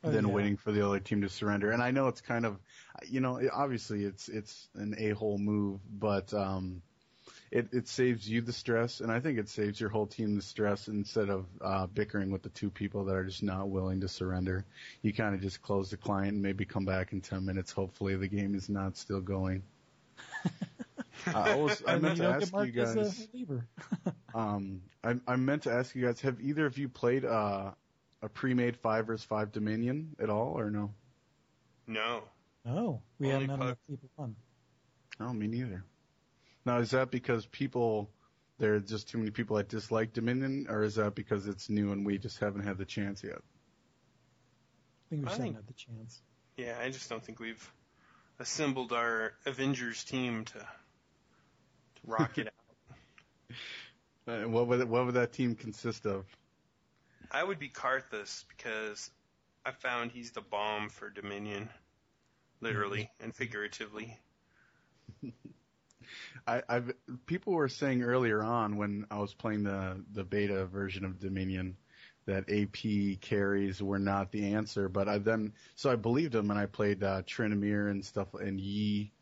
Oh, 0.05 0.11
than 0.11 0.31
yeah. 0.31 0.33
waiting 0.33 0.57
for 0.57 0.73
the 0.73 0.87
other 0.87 1.01
team 1.01 1.23
to 1.23 1.29
surrender. 1.29 1.71
And 1.73 1.83
I 1.83 1.91
know 1.91 2.09
it's 2.09 2.21
kind 2.21 2.47
of, 2.47 2.61
you 3.07 3.21
know, 3.21 3.41
obviously 3.53 4.05
it's 4.05 4.29
it's 4.29 4.69
an 4.75 4.95
a 4.99 5.11
hole 5.11 5.39
move, 5.39 5.81
but 5.99 6.33
um, 6.35 6.83
it 7.51 7.69
it 7.73 7.89
saves 7.89 8.29
you 8.29 8.41
the 8.41 8.53
stress, 8.53 9.01
and 9.01 9.11
I 9.11 9.21
think 9.21 9.39
it 9.39 9.49
saves 9.49 9.81
your 9.81 9.91
whole 9.91 10.07
team 10.07 10.35
the 10.37 10.43
stress 10.43 10.89
instead 10.89 11.29
of 11.31 11.47
uh, 11.61 11.87
bickering 11.87 12.31
with 12.31 12.43
the 12.43 12.49
two 12.49 12.71
people 12.71 13.05
that 13.05 13.15
are 13.15 13.25
just 13.25 13.43
not 13.43 13.69
willing 13.69 14.01
to 14.01 14.09
surrender. 14.09 14.65
You 15.03 15.13
kind 15.13 15.35
of 15.35 15.41
just 15.41 15.63
close 15.63 15.91
the 15.91 15.97
client 15.97 16.35
and 16.35 16.43
maybe 16.43 16.65
come 16.65 16.85
back 16.85 17.13
in 17.13 17.21
ten 17.21 17.45
minutes. 17.45 17.73
Hopefully 17.73 18.17
the 18.17 18.29
game 18.29 18.55
is 18.55 18.69
not 18.69 18.97
still 18.97 19.21
going. 19.21 19.63
I, 21.27 21.53
always, 21.53 21.83
I 21.87 21.99
meant 21.99 22.19
to 22.19 22.29
ask 22.29 22.53
you 22.55 22.73
guys. 22.73 23.29
Um, 24.35 24.83
I, 25.03 25.15
I 25.27 25.37
meant 25.37 25.63
to 25.63 25.73
ask 25.73 25.95
you 25.95 26.05
guys: 26.05 26.21
Have 26.21 26.43
either 26.43 26.67
of 26.67 26.77
you 26.77 26.91
played 26.91 27.25
uh, 27.25 27.71
a 28.21 28.29
pre-made 28.29 28.77
five 28.77 29.07
versus 29.07 29.25
five 29.25 29.51
Dominion 29.51 30.15
at 30.21 30.29
all, 30.29 30.59
or 30.59 30.71
no? 30.71 30.93
No. 31.87 32.25
No, 32.67 33.01
we 33.19 33.33
Only 33.33 33.47
haven't 33.47 33.49
had 33.51 33.59
puck. 33.59 33.67
enough 33.67 33.79
people 33.89 34.09
on. 34.19 34.37
No, 35.21 35.33
me 35.33 35.47
neither. 35.47 35.85
Now, 36.67 36.79
is 36.79 36.91
that 36.91 37.13
because 37.13 37.47
people 37.47 38.11
there 38.59 38.75
are 38.75 38.81
just 38.81 39.09
too 39.09 39.19
many 39.19 39.31
people 39.31 39.57
that 39.57 39.69
dislike 39.69 40.13
Dominion, 40.13 40.67
or 40.69 40.83
is 40.83 40.97
that 40.97 41.15
because 41.15 41.47
it's 41.47 41.71
new 41.71 41.93
and 41.93 42.05
we 42.05 42.19
just 42.19 42.41
haven't 42.41 42.65
had 42.65 42.77
the 42.77 42.85
chance 42.85 43.23
yet? 43.23 43.39
I 43.39 45.11
think 45.11 45.23
we 45.23 45.29
just 45.29 45.39
haven't 45.39 45.55
had 45.55 45.67
the 45.69 45.75
chance. 45.75 46.23
Yeah, 46.57 46.77
I 46.81 46.91
just 46.91 47.09
don't 47.09 47.23
think 47.23 47.39
we've 47.39 47.73
assembled 48.41 48.93
our 48.93 49.35
Avengers 49.45 50.03
team 50.05 50.45
to, 50.47 50.59
to 50.59 50.67
rock 52.05 52.39
it 52.39 52.49
out. 54.29 54.35
Uh, 54.35 54.49
what 54.49 54.67
would 54.67 54.89
what 54.89 55.07
would 55.07 55.15
that 55.15 55.33
team 55.33 55.55
consist 55.55 56.05
of? 56.05 56.25
I 57.31 57.45
would 57.45 57.61
be 57.61 57.69
Karthus 57.69 58.45
because 58.49 59.11
I 59.65 59.71
found 59.71 60.11
he's 60.11 60.33
the 60.33 60.41
bomb 60.41 60.89
for 60.89 61.11
Dominion, 61.11 61.69
literally 62.61 63.11
and 63.21 63.33
figuratively. 63.33 64.19
I, 66.47 66.63
I've 66.69 66.93
people 67.27 67.53
were 67.53 67.69
saying 67.69 68.03
earlier 68.03 68.43
on 68.43 68.77
when 68.77 69.07
I 69.11 69.19
was 69.19 69.35
playing 69.35 69.65
the 69.65 70.03
the 70.13 70.25
beta 70.25 70.67
version 70.67 71.05
of 71.05 71.19
Dominion 71.19 71.77
that 72.27 72.51
AP 72.51 73.21
carries 73.21 73.81
were 73.81 74.01
not 74.01 74.33
the 74.33 74.55
answer, 74.55 74.89
but 74.89 75.09
I 75.09 75.19
then 75.19 75.53
so 75.77 75.91
I 75.91 75.97
believed 75.97 76.33
them 76.33 76.51
and 76.51 76.59
I 76.59 76.67
played 76.67 77.03
uh, 77.03 77.23
Tryndamere 77.23 77.91
and 77.91 78.05
stuff 78.05 78.35
and 78.35 78.61
Yi 78.61 79.13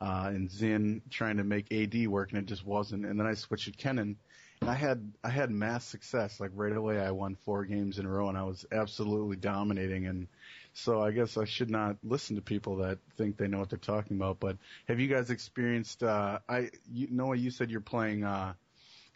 uh, 0.00 0.26
and 0.28 0.48
Xin 0.48 1.02
trying 1.10 1.36
to 1.36 1.44
make 1.44 1.72
AD 1.72 2.08
work 2.08 2.32
and 2.32 2.38
it 2.38 2.46
just 2.46 2.66
wasn't. 2.66 3.06
And 3.06 3.18
then 3.18 3.26
I 3.26 3.34
switched 3.34 3.66
to 3.66 3.72
Kennen 3.72 4.16
and 4.60 4.70
I 4.70 4.74
had 4.74 5.12
I 5.22 5.28
had 5.28 5.50
mass 5.50 5.84
success. 5.84 6.40
Like 6.40 6.50
right 6.54 6.74
away, 6.74 6.98
I 7.00 7.10
won 7.10 7.36
four 7.44 7.64
games 7.64 7.98
in 7.98 8.06
a 8.06 8.08
row 8.08 8.28
and 8.28 8.38
I 8.38 8.44
was 8.44 8.64
absolutely 8.72 9.36
dominating. 9.36 10.06
And 10.06 10.26
so 10.74 11.00
I 11.00 11.12
guess 11.12 11.36
I 11.38 11.44
should 11.44 11.70
not 11.70 11.96
listen 12.02 12.36
to 12.36 12.42
people 12.42 12.76
that 12.78 12.98
think 13.16 13.36
they 13.36 13.48
know 13.48 13.58
what 13.60 13.70
they're 13.70 13.78
talking 13.78 14.16
about. 14.16 14.40
But 14.40 14.58
have 14.88 15.00
you 15.00 15.08
guys 15.08 15.30
experienced? 15.30 16.02
Uh, 16.02 16.40
I 16.48 16.70
you, 16.92 17.08
Noah, 17.10 17.36
you 17.36 17.50
said 17.50 17.70
you're 17.70 17.80
playing 17.80 18.24
uh, 18.24 18.54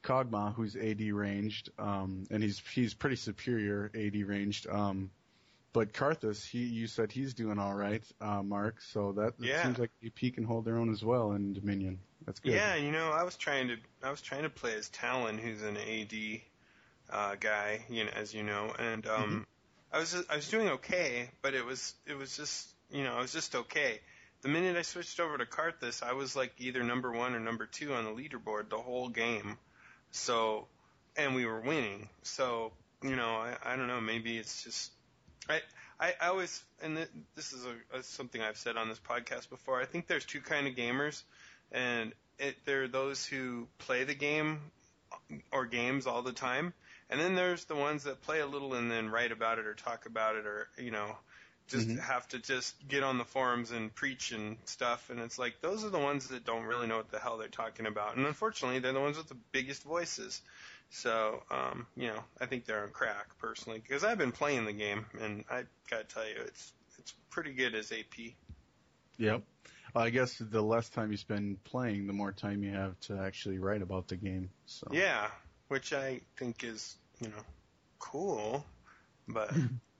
Kog'Maw, 0.04 0.54
who's 0.54 0.76
AD 0.76 1.00
ranged, 1.12 1.70
um, 1.78 2.24
and 2.30 2.42
he's 2.42 2.62
he's 2.72 2.94
pretty 2.94 3.16
superior 3.16 3.90
AD 3.94 4.16
ranged. 4.16 4.68
Um, 4.68 5.10
but 5.72 5.92
Karthus, 5.92 6.46
he 6.46 6.60
you 6.60 6.86
said 6.86 7.12
he's 7.12 7.34
doing 7.34 7.58
all 7.58 7.74
right, 7.74 8.02
uh, 8.20 8.42
Mark. 8.42 8.80
So 8.80 9.12
that 9.12 9.34
it 9.40 9.44
Yeah. 9.44 9.62
seems 9.62 9.78
like 9.78 9.90
AP 10.04 10.32
can 10.34 10.44
hold 10.44 10.64
their 10.64 10.76
own 10.76 10.90
as 10.90 11.04
well 11.04 11.32
in 11.32 11.52
Dominion. 11.52 11.98
That's 12.24 12.40
good. 12.40 12.52
Yeah, 12.54 12.76
you 12.76 12.92
know, 12.92 13.10
I 13.10 13.24
was 13.24 13.36
trying 13.36 13.68
to 13.68 13.76
I 14.02 14.10
was 14.10 14.20
trying 14.22 14.42
to 14.42 14.50
play 14.50 14.74
as 14.74 14.88
Talon, 14.88 15.38
who's 15.38 15.62
an 15.62 15.76
AD 15.76 16.40
uh, 17.10 17.34
guy, 17.38 17.84
you 17.88 18.04
know, 18.04 18.10
as 18.14 18.32
you 18.34 18.42
know, 18.42 18.72
and 18.78 19.06
um, 19.06 19.46
I 19.92 19.98
was 19.98 20.14
I 20.28 20.36
was 20.36 20.48
doing 20.48 20.68
okay, 20.68 21.30
but 21.42 21.54
it 21.54 21.64
was 21.64 21.94
it 22.06 22.16
was 22.16 22.36
just 22.36 22.68
you 22.90 23.04
know 23.04 23.14
I 23.14 23.20
was 23.20 23.32
just 23.32 23.54
okay. 23.54 24.00
The 24.42 24.48
minute 24.48 24.76
I 24.76 24.82
switched 24.82 25.18
over 25.18 25.36
to 25.36 25.46
Karthus, 25.46 26.02
I 26.02 26.12
was 26.12 26.36
like 26.36 26.52
either 26.58 26.84
number 26.84 27.10
one 27.10 27.34
or 27.34 27.40
number 27.40 27.66
two 27.66 27.94
on 27.94 28.04
the 28.04 28.10
leaderboard 28.10 28.68
the 28.68 28.78
whole 28.78 29.08
game. 29.08 29.58
So, 30.12 30.68
and 31.16 31.34
we 31.34 31.44
were 31.44 31.60
winning. 31.60 32.08
So, 32.22 32.72
you 33.02 33.16
know, 33.16 33.30
I, 33.30 33.56
I 33.64 33.76
don't 33.76 33.88
know. 33.88 34.00
Maybe 34.00 34.38
it's 34.38 34.62
just 34.62 34.92
I 35.48 35.60
I, 35.98 36.14
I 36.20 36.28
always 36.28 36.62
and 36.82 36.96
this 37.34 37.52
is 37.52 37.64
a, 37.64 37.98
a, 37.98 38.02
something 38.02 38.40
I've 38.40 38.58
said 38.58 38.76
on 38.76 38.88
this 38.88 39.00
podcast 39.00 39.48
before. 39.48 39.80
I 39.80 39.86
think 39.86 40.06
there's 40.06 40.24
two 40.24 40.40
kind 40.40 40.66
of 40.66 40.74
gamers, 40.74 41.22
and 41.72 42.12
it, 42.38 42.56
there 42.64 42.84
are 42.84 42.88
those 42.88 43.24
who 43.24 43.66
play 43.78 44.04
the 44.04 44.14
game 44.14 44.60
or 45.50 45.66
games 45.66 46.06
all 46.06 46.22
the 46.22 46.32
time, 46.32 46.72
and 47.10 47.20
then 47.20 47.34
there's 47.34 47.64
the 47.64 47.74
ones 47.76 48.04
that 48.04 48.20
play 48.22 48.40
a 48.40 48.46
little 48.46 48.74
and 48.74 48.90
then 48.90 49.08
write 49.10 49.32
about 49.32 49.58
it 49.58 49.66
or 49.66 49.74
talk 49.74 50.06
about 50.06 50.36
it 50.36 50.46
or 50.46 50.68
you 50.78 50.90
know 50.90 51.16
just 51.68 51.88
Mhm. 51.88 52.00
have 52.00 52.26
to 52.28 52.38
just 52.38 52.74
get 52.88 53.02
on 53.02 53.18
the 53.18 53.24
forums 53.24 53.70
and 53.72 53.94
preach 53.94 54.32
and 54.32 54.56
stuff 54.64 55.10
and 55.10 55.20
it's 55.20 55.38
like 55.38 55.60
those 55.60 55.84
are 55.84 55.90
the 55.90 55.98
ones 55.98 56.28
that 56.28 56.44
don't 56.44 56.64
really 56.64 56.86
know 56.86 56.96
what 56.96 57.10
the 57.10 57.18
hell 57.18 57.36
they're 57.36 57.48
talking 57.48 57.86
about 57.86 58.16
and 58.16 58.26
unfortunately 58.26 58.78
they're 58.78 58.92
the 58.92 59.00
ones 59.00 59.16
with 59.18 59.28
the 59.28 59.36
biggest 59.52 59.82
voices 59.82 60.40
so 60.90 61.42
um 61.50 61.86
you 61.96 62.08
know 62.08 62.24
i 62.40 62.46
think 62.46 62.64
they're 62.64 62.84
on 62.84 62.90
crack 62.90 63.38
personally 63.38 63.78
because 63.78 64.02
i've 64.02 64.18
been 64.18 64.32
playing 64.32 64.64
the 64.64 64.72
game 64.72 65.04
and 65.20 65.44
i 65.50 65.64
gotta 65.90 66.04
tell 66.04 66.26
you 66.26 66.36
it's 66.38 66.72
it's 66.98 67.12
pretty 67.30 67.52
good 67.52 67.74
as 67.74 67.92
ap 67.92 68.14
Yep. 69.18 69.42
Well, 69.94 70.04
I 70.04 70.10
guess 70.10 70.38
the 70.38 70.62
less 70.62 70.88
time 70.88 71.10
you 71.10 71.16
spend 71.16 71.62
playing, 71.64 72.06
the 72.06 72.12
more 72.12 72.32
time 72.32 72.62
you 72.62 72.72
have 72.72 72.98
to 73.00 73.18
actually 73.18 73.58
write 73.58 73.82
about 73.82 74.06
the 74.08 74.16
game. 74.16 74.50
So 74.66 74.86
Yeah, 74.92 75.28
which 75.68 75.92
I 75.92 76.20
think 76.36 76.64
is, 76.64 76.96
you 77.20 77.28
know, 77.28 77.42
cool. 77.98 78.64
But 79.26 79.52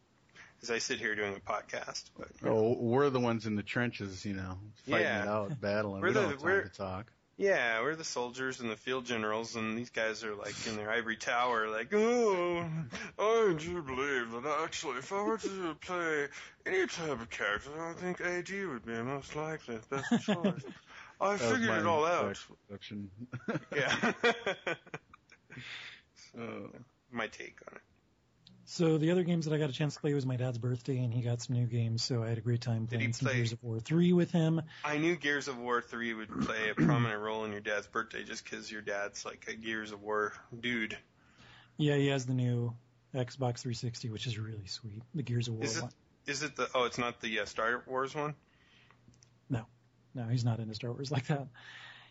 as 0.63 0.71
I 0.71 0.79
sit 0.79 0.99
here 0.99 1.15
doing 1.15 1.35
a 1.37 1.41
podcast, 1.53 2.05
but 2.19 2.29
Oh, 2.45 2.75
we're 2.79 3.11
the 3.11 3.21
ones 3.21 3.47
in 3.47 3.55
the 3.57 3.63
trenches, 3.63 4.25
you 4.25 4.35
know, 4.35 4.59
fighting 4.89 5.07
Yeah. 5.07 5.23
it 5.23 5.29
out, 5.29 5.61
battling. 5.61 6.01
We're 6.03 6.09
we 6.09 6.15
don't 6.15 6.23
the- 6.25 6.29
have 6.31 6.39
time 6.39 6.47
we're- 6.47 6.63
to 6.65 6.71
talk. 6.71 7.13
yeah, 7.37 7.81
we're 7.83 7.95
the 7.95 8.03
soldiers 8.05 8.59
and 8.61 8.69
the 8.71 8.77
field 8.77 9.05
generals, 9.07 9.55
and 9.55 9.79
these 9.79 9.91
guys 9.91 10.25
are 10.25 10.35
like 10.35 10.55
in 10.67 10.77
their 10.77 10.91
ivory 10.91 11.17
tower, 11.17 11.69
like, 11.69 11.93
oh, 11.95 12.65
I 13.19 13.55
do 13.59 13.83
believe 13.83 14.33
that 14.33 14.59
actually, 14.65 14.99
if 14.99 15.13
I 15.13 15.23
were 15.23 15.39
to 15.39 15.77
play 15.81 16.27
any 16.67 16.87
type 16.89 17.11
of 17.21 17.31
character, 17.31 17.71
I 17.81 17.93
think 17.93 18.21
AD 18.21 18.51
would 18.69 18.85
be 18.85 18.93
most 19.03 19.37
likely 19.37 19.79
the 19.89 19.97
best 19.97 20.25
choice. 20.27 20.63
I 21.21 21.37
That 21.37 21.41
figured 21.41 21.79
it 21.79 21.87
all 21.87 22.05
out. 22.07 22.37
introduction. 22.69 23.11
Yeah. 23.75 24.13
Uh, 26.39 26.69
My 27.11 27.27
take 27.27 27.59
on 27.69 27.77
it. 27.77 27.83
So 28.67 28.99
the 28.99 29.13
other 29.13 29.23
games 29.23 29.47
that 29.47 29.55
I 29.55 29.59
got 29.59 29.71
a 29.71 29.73
chance 29.73 29.95
to 29.95 30.01
play 30.01 30.13
was 30.13 30.27
my 30.27 30.37
dad's 30.37 30.59
birthday, 30.59 30.99
and 30.99 31.13
he 31.13 31.23
got 31.23 31.41
some 31.41 31.57
new 31.57 31.65
games, 31.67 32.03
so 32.03 32.23
I 32.23 32.29
had 32.29 32.37
a 32.37 32.43
great 32.43 32.61
time 32.61 32.87
playing 32.87 33.15
some 33.15 33.29
play- 33.29 33.37
Gears 33.37 33.53
of 33.53 33.63
War 33.63 33.81
3 33.81 34.13
with 34.13 34.31
him. 34.31 34.61
I 34.85 34.99
knew 34.99 35.17
Gears 35.17 35.49
of 35.49 35.57
War 35.59 35.81
3 35.81 36.13
would 36.13 36.29
play 36.43 36.69
a 36.69 36.75
prominent 36.75 37.19
role 37.21 37.47
in 37.47 37.53
your 37.53 37.63
dad's 37.63 37.87
birthday 37.87 38.25
just 38.25 38.45
because 38.45 38.71
your 38.71 38.83
dad's 38.83 39.25
like 39.25 39.47
a 39.49 39.55
Gears 39.55 39.91
of 39.93 40.03
War 40.03 40.35
dude. 40.61 40.99
Yeah, 41.79 41.97
he 41.97 42.09
has 42.09 42.27
the 42.27 42.35
new 42.35 42.75
Xbox 43.15 43.61
360, 43.61 44.11
which 44.11 44.27
is 44.27 44.39
really 44.39 44.67
sweet. 44.67 45.03
The 45.15 45.23
Gears 45.23 45.49
of 45.49 45.55
War 45.55 45.65
Is 45.65 45.79
it- 45.79 45.83
one. 45.85 45.93
Is 46.27 46.43
it 46.43 46.55
the? 46.57 46.69
Oh, 46.75 46.85
it's 46.85 46.99
not 46.99 47.23
the 47.23 47.41
uh, 47.41 47.45
Star 47.47 47.83
Wars 47.87 48.15
one. 48.15 48.35
No, 49.49 49.65
no, 50.15 50.25
he's 50.25 50.45
not 50.45 50.59
into 50.61 50.75
Star 50.75 50.93
Wars 50.93 51.11
like 51.11 51.27
that. 51.29 51.47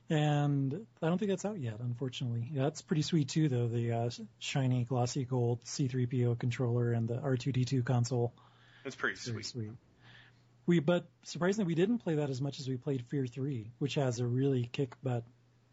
And 0.09 0.85
I 1.01 1.07
don't 1.07 1.17
think 1.17 1.29
that's 1.29 1.43
out 1.43 1.59
yet, 1.59 1.79
unfortunately. 1.79 2.47
Yeah, 2.51 2.63
that's 2.63 2.81
pretty 2.81 3.01
sweet 3.01 3.29
too, 3.29 3.49
though. 3.49 3.67
The 3.67 3.91
uh, 3.91 4.09
shiny, 4.39 4.85
glossy 4.85 5.25
gold 5.25 5.63
C3PO 5.65 6.39
controller 6.39 6.93
and 6.93 7.07
the 7.07 7.15
R2D2 7.15 7.83
console. 7.83 8.33
It's 8.85 8.95
pretty 8.95 9.17
sweet. 9.17 9.45
sweet. 9.45 9.71
We, 10.65 10.79
but 10.79 11.07
surprisingly, 11.23 11.67
we 11.67 11.75
didn't 11.75 11.99
play 11.99 12.15
that 12.15 12.29
as 12.29 12.41
much 12.41 12.59
as 12.59 12.67
we 12.67 12.77
played 12.77 13.05
Fear 13.07 13.27
3, 13.27 13.71
which 13.79 13.95
has 13.95 14.19
a 14.19 14.25
really 14.25 14.69
kick 14.71 14.95
butt 15.03 15.23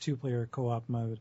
two 0.01 0.17
player 0.17 0.49
co 0.51 0.69
op 0.69 0.89
mode. 0.89 1.21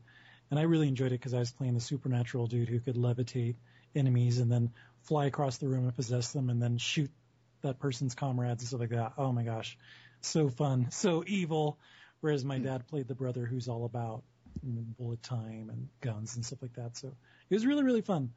And 0.50 0.58
I 0.58 0.64
really 0.64 0.88
enjoyed 0.88 1.08
it 1.12 1.20
because 1.20 1.34
I 1.34 1.38
was 1.38 1.50
playing 1.50 1.74
the 1.74 1.80
supernatural 1.80 2.46
dude 2.46 2.68
who 2.68 2.80
could 2.80 2.96
levitate 2.96 3.56
enemies 3.94 4.38
and 4.38 4.50
then 4.50 4.72
fly 5.02 5.26
across 5.26 5.58
the 5.58 5.68
room 5.68 5.84
and 5.84 5.94
possess 5.94 6.32
them 6.32 6.50
and 6.50 6.60
then 6.60 6.78
shoot 6.78 7.10
that 7.62 7.78
person's 7.78 8.14
comrades 8.14 8.62
and 8.62 8.68
stuff 8.68 8.80
like 8.80 8.90
that. 8.90 9.12
Oh 9.18 9.32
my 9.32 9.42
gosh. 9.42 9.78
So 10.20 10.48
fun. 10.48 10.90
So 10.90 11.24
evil. 11.26 11.78
Whereas 12.24 12.42
my 12.42 12.56
dad 12.58 12.86
played 12.86 13.06
the 13.06 13.14
brother 13.14 13.44
who's 13.44 13.68
all 13.68 13.84
about 13.84 14.22
bullet 14.98 15.22
time 15.22 15.68
and 15.70 15.86
guns 16.00 16.36
and 16.36 16.42
stuff 16.42 16.62
like 16.62 16.72
that. 16.72 16.96
So 16.96 17.08
it 17.50 17.54
was 17.54 17.66
really, 17.66 17.84
really 17.84 18.00
fun. 18.00 18.32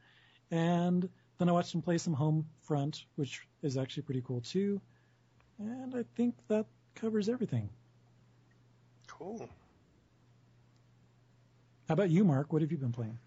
And 0.52 1.08
then 1.38 1.48
I 1.48 1.54
watched 1.54 1.74
him 1.74 1.82
play 1.82 1.98
some 1.98 2.14
Homefront, 2.14 3.06
which 3.16 3.48
is 3.64 3.78
actually 3.78 4.04
pretty 4.04 4.22
cool 4.28 4.42
too. 4.42 4.82
And 5.58 5.96
I 5.96 6.04
think 6.18 6.36
that 6.50 6.66
covers 6.96 7.30
everything. 7.30 7.70
Cool. 9.08 9.48
How 11.88 11.94
about 11.94 12.10
you, 12.10 12.26
Mark? 12.26 12.52
What 12.52 12.62
have 12.62 12.74
you 12.74 12.78
been 12.78 12.92
playing? 12.92 13.18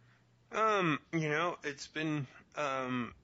Um, 0.53 1.01
you 1.15 1.31
know, 1.31 1.57
it's 1.65 1.87
been 1.87 2.27
um, 2.57 3.15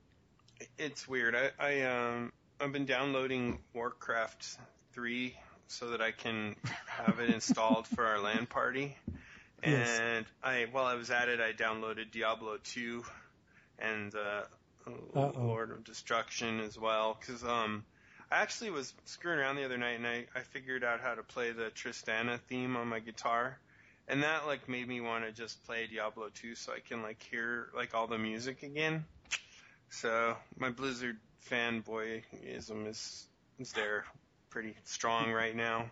it's 0.79 1.07
weird. 1.07 1.37
I 1.37 1.51
I 1.59 1.83
um 1.83 2.33
I've 2.62 2.72
been 2.72 2.87
downloading 2.87 3.59
Warcraft 3.75 4.57
three 4.94 5.37
so 5.68 5.90
that 5.90 6.00
I 6.00 6.12
can 6.12 6.57
have 6.87 7.18
it 7.20 7.31
installed 7.31 7.87
for 7.87 8.07
our 8.07 8.20
LAN 8.20 8.46
party. 8.46 8.96
Yes. 9.64 9.98
And 10.00 10.26
I 10.44 10.66
while 10.70 10.85
I 10.85 10.94
was 10.94 11.11
at 11.11 11.31
it, 11.31 11.40
I 11.40 11.52
downloaded 11.52 12.11
Diablo 12.12 12.59
two 12.62 13.02
and 13.79 14.14
uh, 14.14 14.42
Uh-oh. 15.16 15.33
Lord 15.35 15.70
of 15.70 15.83
Destruction 15.83 16.61
as 16.61 16.79
well 16.79 17.16
because 17.18 17.42
um. 17.42 17.83
I 18.31 18.42
actually 18.42 18.70
was 18.70 18.92
screwing 19.05 19.38
around 19.38 19.57
the 19.57 19.64
other 19.64 19.79
night 19.79 19.96
and 19.98 20.07
I, 20.07 20.26
I 20.35 20.40
figured 20.40 20.83
out 20.83 21.00
how 21.00 21.14
to 21.14 21.22
play 21.22 21.52
the 21.52 21.70
Tristram 21.70 22.38
theme 22.48 22.76
on 22.76 22.88
my 22.88 22.98
guitar. 22.98 23.59
And 24.09 24.22
that 24.22 24.46
like 24.46 24.68
made 24.68 24.87
me 24.87 25.00
want 25.00 25.24
to 25.24 25.33
just 25.33 25.64
play 25.64 25.87
Diablo 25.87 26.29
2 26.35 26.55
so 26.55 26.72
I 26.72 26.81
can 26.81 27.02
like 27.02 27.22
hear 27.22 27.68
like 27.74 27.94
all 27.94 28.07
the 28.07 28.18
music 28.18 28.62
again. 28.62 29.05
So 29.90 30.37
my 30.59 30.70
Blizzard 30.70 31.18
fanboyism 31.50 32.88
is 32.88 33.26
is 33.59 33.72
there 33.72 34.05
pretty 34.56 34.74
strong 34.84 35.30
right 35.32 35.54
now. 35.54 35.84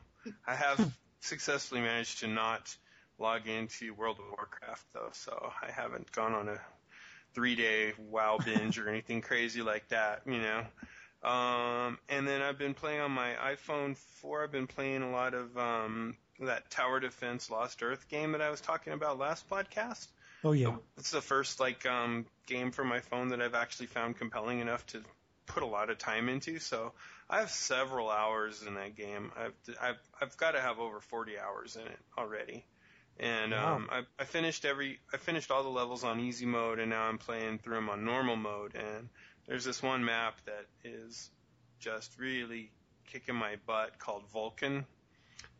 I 0.46 0.54
have 0.54 0.90
successfully 1.20 1.82
managed 1.82 2.20
to 2.20 2.26
not 2.26 2.74
log 3.18 3.46
into 3.46 3.92
World 3.92 4.16
of 4.18 4.24
Warcraft 4.38 4.86
though, 4.94 5.10
so 5.12 5.52
I 5.60 5.70
haven't 5.70 6.10
gone 6.12 6.32
on 6.32 6.48
a 6.48 6.58
three 7.34 7.56
day 7.56 7.92
WoW 7.98 8.38
binge 8.44 8.78
or 8.78 8.88
anything 8.88 9.20
crazy 9.20 9.60
like 9.60 9.86
that, 9.88 10.22
you 10.24 10.38
know. 10.38 10.64
Um, 11.28 11.98
and 12.08 12.26
then 12.26 12.40
I've 12.40 12.56
been 12.56 12.72
playing 12.72 13.02
on 13.02 13.10
my 13.10 13.34
iPhone 13.34 13.98
4. 13.98 14.44
I've 14.44 14.52
been 14.52 14.66
playing 14.66 15.02
a 15.02 15.10
lot 15.10 15.34
of 15.34 15.58
um, 15.58 16.16
that 16.40 16.70
Tower 16.70 17.00
Defense 17.00 17.50
Lost 17.50 17.82
Earth 17.82 18.08
game 18.08 18.32
that 18.32 18.40
I 18.40 18.48
was 18.48 18.62
talking 18.62 18.94
about 18.94 19.18
last 19.18 19.46
podcast. 19.50 20.06
Oh 20.42 20.52
yeah, 20.52 20.74
It's 20.96 21.10
the 21.10 21.20
first 21.20 21.60
like 21.60 21.84
um, 21.84 22.24
game 22.46 22.70
for 22.70 22.82
my 22.82 23.00
phone 23.00 23.28
that 23.28 23.42
I've 23.42 23.54
actually 23.54 23.88
found 23.88 24.16
compelling 24.16 24.60
enough 24.60 24.86
to 24.86 25.02
put 25.44 25.62
a 25.62 25.66
lot 25.66 25.90
of 25.90 25.98
time 25.98 26.30
into. 26.30 26.58
So 26.60 26.92
I 27.30 27.40
have 27.40 27.50
several 27.50 28.10
hours 28.10 28.62
in 28.62 28.74
that 28.74 28.96
game. 28.96 29.32
I've 29.36 29.54
I've, 29.80 29.98
I've 30.20 30.36
got 30.36 30.52
to 30.52 30.60
have 30.60 30.78
over 30.78 31.00
40 31.00 31.38
hours 31.38 31.76
in 31.76 31.82
it 31.86 31.98
already. 32.18 32.64
And 33.18 33.52
Wow. 33.52 33.76
um, 33.76 33.88
I, 33.90 34.02
I 34.18 34.24
finished 34.24 34.64
every 34.64 34.98
I 35.12 35.18
finished 35.18 35.50
all 35.50 35.62
the 35.62 35.68
levels 35.68 36.04
on 36.04 36.20
easy 36.20 36.46
mode, 36.46 36.78
and 36.80 36.90
now 36.90 37.02
I'm 37.04 37.18
playing 37.18 37.58
through 37.58 37.76
them 37.76 37.88
on 37.90 38.04
normal 38.04 38.36
mode. 38.36 38.74
And 38.74 39.08
there's 39.46 39.64
this 39.64 39.82
one 39.82 40.04
map 40.04 40.40
that 40.46 40.66
is 40.84 41.30
just 41.80 42.18
really 42.18 42.72
kicking 43.06 43.36
my 43.36 43.56
butt 43.66 43.98
called 43.98 44.24
Vulcan, 44.32 44.86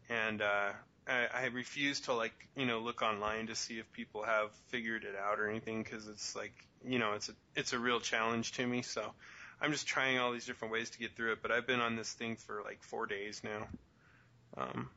and 0.09 0.43
uh, 0.43 0.73
I, 1.07 1.27
I 1.33 1.45
refuse 1.47 2.01
to 2.03 2.15
like 2.15 2.35
you 2.57 2.67
know 2.67 2.81
look 2.81 3.03
online 3.03 3.47
to 3.49 3.55
see 3.55 3.79
if 3.79 3.91
people 3.93 4.25
have 4.25 4.53
figured 4.69 5.05
it 5.05 5.17
out 5.17 5.41
or 5.41 5.49
anything 5.49 5.83
because 5.83 6.09
it's 6.09 6.35
like 6.37 6.55
you 6.85 6.99
know 6.99 7.13
it's 7.15 7.29
a 7.29 7.33
it's 7.55 7.73
a 7.73 7.79
real 7.79 8.01
challenge 8.01 8.53
to 8.53 8.67
me. 8.67 8.83
So 8.83 9.13
I'm 9.61 9.73
just 9.73 9.87
trying 9.87 10.19
all 10.19 10.33
these 10.33 10.47
different 10.47 10.73
ways 10.73 10.91
to 10.91 10.99
get 10.99 11.17
through 11.17 11.33
it. 11.33 11.39
But 11.43 11.51
I've 11.51 11.67
been 11.67 11.81
on 11.81 11.97
this 11.97 12.13
thing 12.13 12.37
for 12.37 12.63
like 12.65 12.83
four 12.83 13.07
days 13.07 13.43
now. 13.45 13.67
Um, 14.57 14.91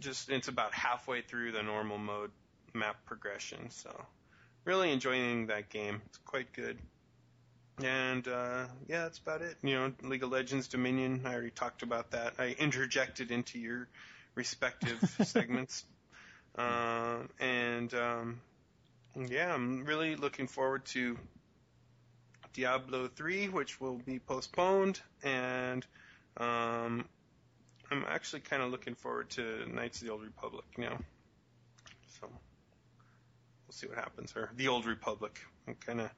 just 0.00 0.30
it's 0.30 0.48
about 0.48 0.72
halfway 0.72 1.22
through 1.22 1.52
the 1.52 1.62
normal 1.62 1.98
mode 1.98 2.30
map 2.74 2.96
progression. 3.06 3.70
So 3.70 3.90
really 4.64 4.92
enjoying 4.92 5.48
that 5.48 5.68
game. 5.68 6.02
It's 6.06 6.18
quite 6.18 6.52
good. 6.52 6.78
And 7.82 8.26
uh, 8.28 8.66
yeah, 8.88 9.02
that's 9.02 9.18
about 9.18 9.42
it. 9.42 9.56
You 9.62 9.74
know, 9.74 9.92
League 10.02 10.22
of 10.22 10.30
Legends 10.30 10.68
Dominion. 10.68 11.22
I 11.24 11.32
already 11.32 11.50
talked 11.50 11.82
about 11.82 12.12
that. 12.12 12.34
I 12.38 12.54
interjected 12.58 13.30
into 13.30 13.58
your 13.58 13.88
respective 14.34 14.98
segments. 15.24 15.84
Um, 16.56 17.28
and 17.40 17.92
um, 17.94 18.40
yeah, 19.28 19.52
I'm 19.52 19.84
really 19.84 20.14
looking 20.14 20.46
forward 20.46 20.84
to 20.86 21.18
Diablo 22.54 23.08
3, 23.08 23.48
which 23.48 23.80
will 23.80 23.98
be 24.06 24.18
postponed, 24.20 25.00
and 25.22 25.84
um, 26.36 27.04
I'm 27.90 28.04
actually 28.08 28.40
kind 28.40 28.62
of 28.62 28.70
looking 28.70 28.94
forward 28.94 29.28
to 29.30 29.66
Knights 29.72 30.00
of 30.00 30.06
the 30.06 30.12
Old 30.12 30.22
Republic 30.22 30.64
now. 30.78 30.96
So 32.20 32.28
we'll 32.28 33.72
see 33.72 33.88
what 33.88 33.98
happens. 33.98 34.32
Or 34.36 34.50
the 34.56 34.68
Old 34.68 34.86
Republic. 34.86 35.40
I'm 35.66 35.74
kind 35.74 36.00
of 36.00 36.10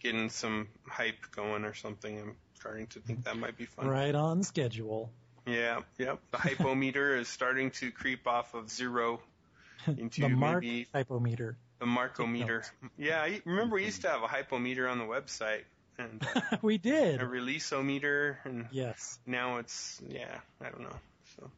getting 0.00 0.30
some 0.30 0.68
hype 0.88 1.30
going 1.32 1.64
or 1.64 1.74
something. 1.74 2.18
I'm 2.18 2.36
starting 2.54 2.86
to 2.88 3.00
think 3.00 3.24
that 3.24 3.36
might 3.36 3.56
be 3.58 3.66
fun. 3.66 3.88
Right 3.88 4.14
on 4.14 4.44
schedule. 4.44 5.10
Yeah, 5.46 5.80
yep. 5.98 6.20
The 6.30 6.38
hypometer 6.38 7.16
is 7.16 7.28
starting 7.28 7.72
to 7.72 7.90
creep 7.90 8.28
off 8.28 8.54
of 8.54 8.70
zero 8.70 9.20
into 9.86 10.20
the 10.22 10.28
Mark 10.28 10.62
maybe 10.62 10.86
hypometer. 10.94 11.56
the 11.80 11.86
markometer. 11.86 12.64
Yeah, 12.96 13.20
I 13.20 13.42
remember 13.44 13.76
we 13.76 13.86
used 13.86 14.02
to 14.02 14.08
have 14.08 14.22
a 14.22 14.28
hypometer 14.28 14.88
on 14.88 14.98
the 14.98 15.04
website 15.04 15.62
and 16.00 16.26
we 16.62 16.78
did. 16.78 17.20
a 17.20 17.24
releaseometer, 17.24 18.36
and 18.44 18.66
Yes. 18.72 19.18
now 19.26 19.58
it's 19.58 20.00
yeah, 20.08 20.38
I 20.60 20.70
don't 20.70 20.82
know. 20.82 20.96
So 21.36 21.50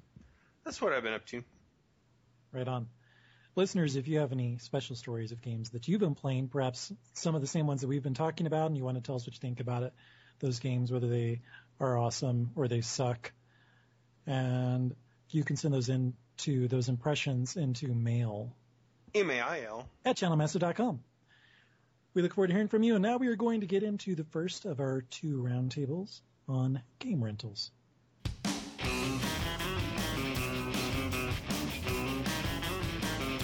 that's 0.65 0.81
what 0.81 0.93
I've 0.93 1.03
been 1.03 1.15
up 1.15 1.27
to. 1.27 1.43
Right 2.53 2.69
on. 2.69 2.89
Listeners, 3.55 3.97
if 3.97 4.09
you 4.09 4.19
have 4.21 4.33
any 4.33 4.59
special 4.59 4.97
stories 4.97 5.31
of 5.33 5.43
games 5.43 5.71
that 5.71 5.87
you've 5.87 6.01
been 6.01 6.15
playing, 6.15 6.49
perhaps 6.49 6.91
some 7.13 7.35
of 7.35 7.41
the 7.43 7.47
same 7.47 7.67
ones 7.67 7.83
that 7.83 7.87
we've 7.87 8.03
been 8.03 8.15
talking 8.15 8.47
about, 8.47 8.67
and 8.67 8.77
you 8.77 8.85
want 8.85 8.97
to 8.97 9.03
tell 9.03 9.15
us 9.17 9.27
what 9.27 9.35
you 9.35 9.41
think 9.41 9.61
about 9.61 9.83
it, 9.83 9.93
those 10.41 10.59
games, 10.59 10.91
whether 10.91 11.07
they 11.09 11.41
are 11.79 11.99
awesome 11.99 12.51
or 12.57 12.67
they 12.69 12.81
suck, 12.81 13.33
and 14.27 14.95
you 15.31 15.45
can 15.45 15.57
send 15.57 15.75
those 15.75 15.89
in 15.89 16.15
to 16.39 16.67
those 16.69 16.89
impressions 16.89 17.57
into 17.57 17.89
mail 17.89 18.55
M 19.15 19.31
A 19.31 19.41
I 19.41 19.63
L. 19.69 19.87
at 20.05 20.17
channelmassive.com. 20.17 21.01
We 22.15 22.21
look 22.21 22.35
forward 22.35 22.49
to 22.49 22.53
hearing 22.53 22.69
from 22.69 22.83
you, 22.83 22.95
and 22.95 23.03
now 23.03 23.17
we 23.17 23.29
are 23.29 23.37
going 23.37 23.63
to 23.63 23.67
get 23.67 23.83
into 23.83 24.15
the 24.15 24.25
first 24.25 24.67
of 24.67 24.81
our 24.81 25.01
two 25.01 25.43
roundtables 25.43 26.21
on 26.47 26.83
game 26.99 27.25
rentals. 27.25 27.71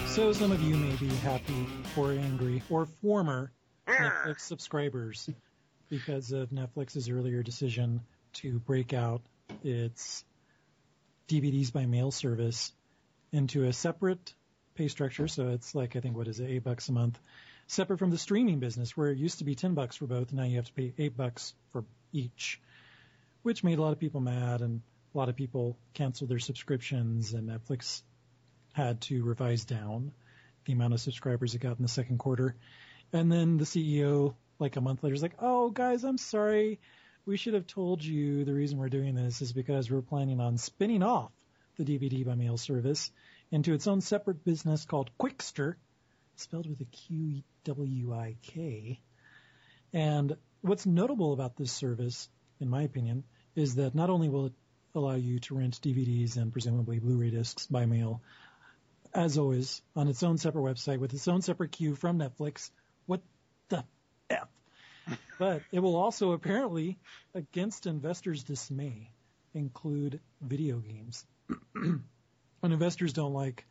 So 0.05 0.33
some 0.33 0.51
of 0.51 0.61
you 0.61 0.75
may 0.75 0.95
be 0.97 1.07
happy 1.07 1.65
or 1.97 2.11
angry 2.11 2.61
or 2.69 2.85
former 3.01 3.51
Netflix 3.87 4.41
subscribers 4.41 5.29
because 5.89 6.31
of 6.31 6.49
Netflix's 6.49 7.09
earlier 7.09 7.41
decision 7.41 8.01
to 8.33 8.59
break 8.59 8.93
out 8.93 9.21
its 9.63 10.23
DVDs 11.27 11.73
by 11.73 11.87
mail 11.87 12.11
service 12.11 12.71
into 13.31 13.63
a 13.63 13.73
separate 13.73 14.33
pay 14.75 14.89
structure. 14.89 15.27
So 15.27 15.47
it's 15.49 15.73
like, 15.73 15.95
I 15.95 16.01
think, 16.01 16.15
what 16.15 16.27
is 16.27 16.39
it, 16.39 16.49
eight 16.51 16.63
bucks 16.63 16.89
a 16.89 16.91
month, 16.91 17.17
separate 17.69 17.99
from 17.99 18.09
the 18.09 18.17
streaming 18.17 18.59
business 18.59 18.97
where 18.97 19.11
it 19.11 19.19
used 19.19 19.37
to 19.37 19.43
be 19.43 19.53
10 19.53 19.75
bucks 19.75 19.95
for 19.95 20.07
both. 20.07 20.33
Now 20.33 20.43
you 20.43 20.55
have 20.55 20.65
to 20.65 20.73
pay 20.73 20.91
eight 20.97 21.15
bucks 21.15 21.53
for 21.71 21.85
each, 22.11 22.59
which 23.43 23.63
made 23.63 23.77
a 23.77 23.81
lot 23.81 23.93
of 23.93 23.99
people 23.99 24.21
mad 24.21 24.61
and 24.61 24.81
a 25.13 25.17
lot 25.17 25.29
of 25.29 25.35
people 25.35 25.77
canceled 25.93 26.31
their 26.31 26.39
subscriptions 26.39 27.33
and 27.33 27.47
Netflix 27.47 28.01
had 28.73 29.01
to 29.01 29.23
revise 29.23 29.65
down 29.65 30.11
the 30.65 30.73
amount 30.73 30.95
of 30.95 30.99
subscribers 30.99 31.53
it 31.53 31.61
got 31.61 31.77
in 31.77 31.83
the 31.83 31.87
second 31.87 32.17
quarter. 32.17 32.55
And 33.13 33.31
then 33.31 33.57
the 33.57 33.65
CEO, 33.65 34.33
like 34.57 34.75
a 34.75 34.81
month 34.81 35.03
later, 35.03 35.13
is 35.13 35.21
like, 35.21 35.37
oh, 35.39 35.69
guys, 35.69 36.03
I'm 36.03 36.17
sorry. 36.17 36.79
We 37.27 37.37
should 37.37 37.53
have 37.53 37.67
told 37.67 38.03
you 38.03 38.45
the 38.45 38.53
reason 38.53 38.79
we're 38.79 38.89
doing 38.89 39.13
this 39.13 39.43
is 39.43 39.53
because 39.53 39.91
we're 39.91 40.01
planning 40.01 40.39
on 40.39 40.57
spinning 40.57 41.03
off 41.03 41.31
the 41.77 41.85
DVD 41.85 42.25
by 42.25 42.33
mail 42.33 42.57
service 42.57 43.11
into 43.51 43.73
its 43.73 43.85
own 43.85 44.01
separate 44.01 44.43
business 44.43 44.85
called 44.85 45.11
Qwikster, 45.19 45.75
spelled 46.39 46.69
with 46.69 46.81
a 46.81 46.85
Q 46.85 47.43
W 47.65 48.13
I 48.13 48.35
K. 48.41 48.99
And 49.93 50.35
what's 50.61 50.85
notable 50.85 51.33
about 51.33 51.55
this 51.57 51.71
service, 51.71 52.29
in 52.59 52.69
my 52.69 52.83
opinion, 52.83 53.23
is 53.55 53.75
that 53.75 53.95
not 53.95 54.09
only 54.09 54.29
will 54.29 54.47
it 54.47 54.53
allow 54.95 55.15
you 55.15 55.39
to 55.39 55.55
rent 55.55 55.79
DVDs 55.81 56.37
and 56.37 56.51
presumably 56.51 56.99
Blu-ray 56.99 57.29
discs 57.29 57.67
by 57.67 57.85
mail, 57.85 58.21
as 59.13 59.37
always, 59.37 59.81
on 59.95 60.07
its 60.07 60.23
own 60.23 60.37
separate 60.37 60.63
website 60.63 60.99
with 60.99 61.13
its 61.13 61.27
own 61.27 61.41
separate 61.41 61.71
queue 61.71 61.95
from 61.95 62.19
Netflix. 62.19 62.69
What 63.05 63.21
the 63.69 63.83
F? 64.29 64.47
but 65.39 65.61
it 65.71 65.79
will 65.79 65.95
also 65.95 66.31
apparently, 66.31 66.97
against 67.33 67.87
investors' 67.87 68.43
dismay, 68.43 69.11
include 69.53 70.19
video 70.41 70.77
games. 70.77 71.25
and 71.75 72.03
investors 72.63 73.13
don't 73.13 73.33
like 73.33 73.65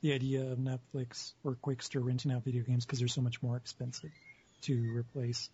the 0.00 0.12
idea 0.12 0.42
of 0.52 0.58
Netflix 0.58 1.32
or 1.44 1.56
Qwikster 1.56 2.04
renting 2.04 2.32
out 2.32 2.44
video 2.44 2.62
games 2.62 2.84
because 2.84 2.98
they're 2.98 3.08
so 3.08 3.20
much 3.20 3.42
more 3.42 3.56
expensive 3.56 4.10
to 4.62 4.96
replace. 4.96 5.50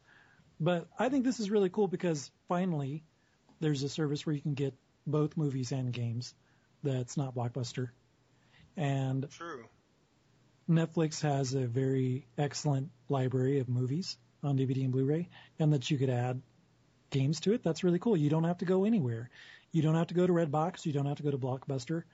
But 0.60 0.86
I 0.98 1.08
think 1.08 1.24
this 1.24 1.40
is 1.40 1.50
really 1.50 1.70
cool 1.70 1.88
because 1.88 2.30
finally 2.48 3.02
there's 3.60 3.82
a 3.82 3.88
service 3.88 4.24
where 4.26 4.34
you 4.34 4.42
can 4.42 4.54
get 4.54 4.74
both 5.06 5.36
movies 5.36 5.72
and 5.72 5.92
games 5.92 6.34
that's 6.82 7.16
not 7.16 7.34
Blockbuster. 7.34 7.88
And 8.76 9.28
True. 9.30 9.64
Netflix 10.68 11.22
has 11.22 11.54
a 11.54 11.66
very 11.66 12.26
excellent 12.38 12.90
library 13.08 13.58
of 13.58 13.68
movies 13.68 14.16
on 14.42 14.58
DVD 14.58 14.84
and 14.84 14.92
Blu-ray, 14.92 15.28
and 15.58 15.72
that 15.72 15.90
you 15.90 15.98
could 15.98 16.10
add 16.10 16.40
games 17.10 17.40
to 17.40 17.52
it. 17.52 17.62
That's 17.62 17.84
really 17.84 17.98
cool. 17.98 18.16
You 18.16 18.30
don't 18.30 18.44
have 18.44 18.58
to 18.58 18.64
go 18.64 18.84
anywhere. 18.84 19.30
You 19.72 19.82
don't 19.82 19.94
have 19.94 20.08
to 20.08 20.14
go 20.14 20.26
to 20.26 20.32
Redbox. 20.32 20.86
You 20.86 20.92
don't 20.92 21.06
have 21.06 21.16
to 21.18 21.22
go 21.22 21.30
to 21.30 21.38
Blockbuster, 21.38 22.04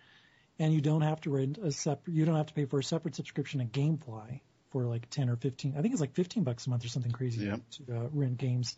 and 0.60 0.74
you 0.74 0.82
don't 0.82 1.00
have 1.00 1.20
to 1.22 1.30
rent 1.30 1.58
a 1.58 1.72
separate. 1.72 2.14
You 2.14 2.26
don't 2.26 2.36
have 2.36 2.46
to 2.46 2.54
pay 2.54 2.66
for 2.66 2.78
a 2.78 2.84
separate 2.84 3.16
subscription 3.16 3.62
at 3.62 3.72
GameFly 3.72 4.40
for 4.70 4.84
like 4.84 5.08
ten 5.08 5.30
or 5.30 5.36
fifteen. 5.36 5.74
I 5.76 5.80
think 5.80 5.92
it's 5.92 6.00
like 6.00 6.14
fifteen 6.14 6.44
bucks 6.44 6.66
a 6.66 6.70
month 6.70 6.84
or 6.84 6.88
something 6.88 7.10
crazy 7.10 7.46
to 7.86 7.96
uh, 7.96 8.08
rent 8.12 8.36
games. 8.36 8.76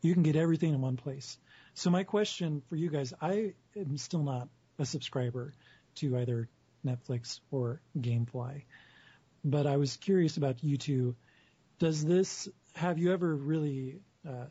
You 0.00 0.14
can 0.14 0.22
get 0.22 0.36
everything 0.36 0.72
in 0.72 0.80
one 0.80 0.96
place. 0.96 1.36
So 1.74 1.90
my 1.90 2.04
question 2.04 2.62
for 2.68 2.76
you 2.76 2.88
guys, 2.88 3.12
I 3.20 3.54
am 3.76 3.98
still 3.98 4.22
not 4.22 4.48
a 4.78 4.86
subscriber 4.86 5.52
to 5.96 6.16
either 6.18 6.48
Netflix 6.86 7.40
or 7.50 7.80
GameFly, 7.98 8.62
but 9.44 9.66
I 9.66 9.76
was 9.76 9.96
curious 9.96 10.36
about 10.36 10.62
you 10.62 10.76
two. 10.76 11.16
Does 11.80 12.04
this 12.04 12.48
have 12.74 12.98
you 12.98 13.12
ever 13.12 13.34
really? 13.34 13.98
Uh, 14.26 14.46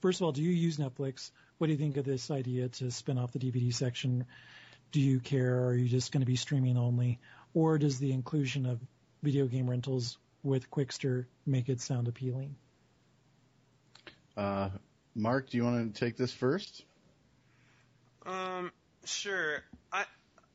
first 0.00 0.20
of 0.20 0.26
all, 0.26 0.32
do 0.32 0.44
you 0.44 0.52
use 0.52 0.76
Netflix? 0.76 1.32
What 1.58 1.66
do 1.66 1.72
you 1.72 1.78
think 1.78 1.96
of 1.96 2.04
this 2.04 2.30
idea 2.30 2.68
to 2.68 2.92
spin 2.92 3.18
off 3.18 3.32
the 3.32 3.40
DVD 3.40 3.74
section? 3.74 4.26
Do 4.92 5.00
you 5.00 5.20
care? 5.20 5.66
Are 5.66 5.74
you 5.74 5.88
just 5.88 6.12
going 6.12 6.22
to 6.22 6.26
be 6.26 6.36
streaming 6.36 6.76
only, 6.78 7.18
or 7.54 7.78
does 7.78 7.98
the 7.98 8.12
inclusion 8.12 8.66
of 8.66 8.80
video 9.22 9.46
game 9.46 9.68
rentals 9.68 10.18
with 10.42 10.70
Qwikster 10.70 11.26
make 11.46 11.68
it 11.68 11.80
sound 11.80 12.08
appealing? 12.08 12.54
Uh, 14.36 14.70
Mark, 15.14 15.50
do 15.50 15.56
you 15.56 15.64
want 15.64 15.94
to 15.94 16.00
take 16.00 16.16
this 16.16 16.32
first? 16.32 16.84
Um, 18.24 18.70
sure. 19.04 19.62
I 19.92 20.04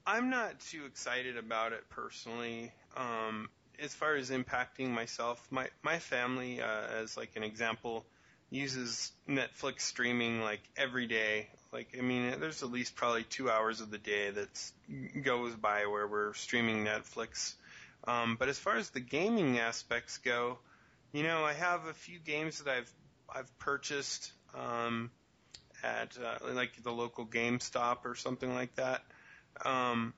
I'm 0.05 0.29
not 0.29 0.59
too 0.59 0.85
excited 0.85 1.37
about 1.37 1.73
it 1.73 1.89
personally. 1.89 2.71
Um, 2.95 3.49
as 3.79 3.93
far 3.93 4.15
as 4.15 4.29
impacting 4.29 4.89
myself, 4.89 5.45
my 5.49 5.67
my 5.81 5.99
family, 5.99 6.61
uh, 6.61 6.87
as 7.01 7.17
like 7.17 7.35
an 7.35 7.43
example, 7.43 8.05
uses 8.49 9.11
Netflix 9.27 9.81
streaming 9.81 10.41
like 10.41 10.61
every 10.77 11.07
day. 11.07 11.49
Like 11.73 11.95
I 11.97 12.01
mean, 12.01 12.39
there's 12.39 12.63
at 12.63 12.71
least 12.71 12.95
probably 12.95 13.23
two 13.23 13.49
hours 13.49 13.81
of 13.81 13.89
the 13.89 13.97
day 13.97 14.29
that's 14.29 14.71
goes 15.21 15.55
by 15.55 15.87
where 15.87 16.07
we're 16.07 16.33
streaming 16.35 16.85
Netflix. 16.85 17.55
Um, 18.05 18.35
but 18.37 18.49
as 18.49 18.59
far 18.59 18.77
as 18.77 18.89
the 18.91 18.99
gaming 18.99 19.57
aspects 19.57 20.17
go, 20.19 20.59
you 21.11 21.23
know, 21.23 21.43
I 21.43 21.53
have 21.53 21.85
a 21.85 21.93
few 21.93 22.19
games 22.19 22.59
that 22.59 22.71
I've 22.71 22.93
I've 23.33 23.59
purchased. 23.59 24.31
Um, 24.53 25.09
at 25.83 26.17
uh, 26.17 26.53
like 26.53 26.81
the 26.81 26.91
local 26.91 27.25
GameStop 27.25 28.05
or 28.05 28.15
something 28.15 28.53
like 28.53 28.73
that. 28.75 29.03
Um, 29.65 30.13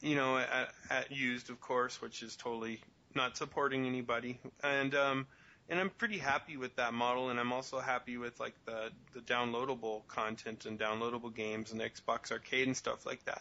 you 0.00 0.16
know, 0.16 0.38
at, 0.38 0.70
at 0.90 1.12
used, 1.12 1.50
of 1.50 1.60
course, 1.60 2.00
which 2.00 2.22
is 2.22 2.34
totally 2.34 2.80
not 3.14 3.36
supporting 3.36 3.86
anybody. 3.86 4.40
And 4.62 4.94
um, 4.94 5.26
and 5.72 5.80
I'm 5.80 5.88
pretty 5.88 6.18
happy 6.18 6.58
with 6.58 6.76
that 6.76 6.92
model, 6.92 7.30
and 7.30 7.40
I'm 7.40 7.50
also 7.50 7.80
happy 7.80 8.18
with 8.18 8.38
like 8.38 8.52
the 8.66 8.90
the 9.14 9.20
downloadable 9.20 10.06
content 10.06 10.66
and 10.66 10.78
downloadable 10.78 11.34
games 11.34 11.72
and 11.72 11.80
Xbox 11.80 12.30
Arcade 12.30 12.66
and 12.66 12.76
stuff 12.76 13.06
like 13.06 13.24
that. 13.24 13.40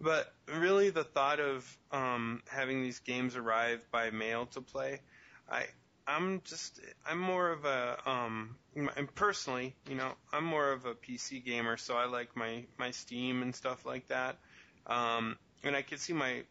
But 0.00 0.32
really, 0.48 0.88
the 0.88 1.04
thought 1.04 1.38
of 1.38 1.78
um, 1.92 2.42
having 2.48 2.82
these 2.82 3.00
games 3.00 3.36
arrive 3.36 3.86
by 3.90 4.08
mail 4.08 4.46
to 4.52 4.62
play, 4.62 5.02
I 5.50 5.66
I'm 6.06 6.40
just 6.44 6.80
I'm 7.06 7.18
more 7.18 7.50
of 7.50 7.66
a 7.66 7.98
um 8.06 8.56
and 8.74 9.14
personally, 9.14 9.76
you 9.86 9.96
know, 9.96 10.12
I'm 10.32 10.44
more 10.44 10.72
of 10.72 10.86
a 10.86 10.94
PC 10.94 11.44
gamer, 11.44 11.76
so 11.76 11.94
I 11.94 12.06
like 12.06 12.34
my 12.34 12.64
my 12.78 12.90
Steam 12.90 13.42
and 13.42 13.54
stuff 13.54 13.84
like 13.84 14.08
that. 14.08 14.38
Um 14.86 15.36
and 15.62 15.76
I 15.76 15.82
could 15.82 16.00
see 16.00 16.14
my 16.14 16.44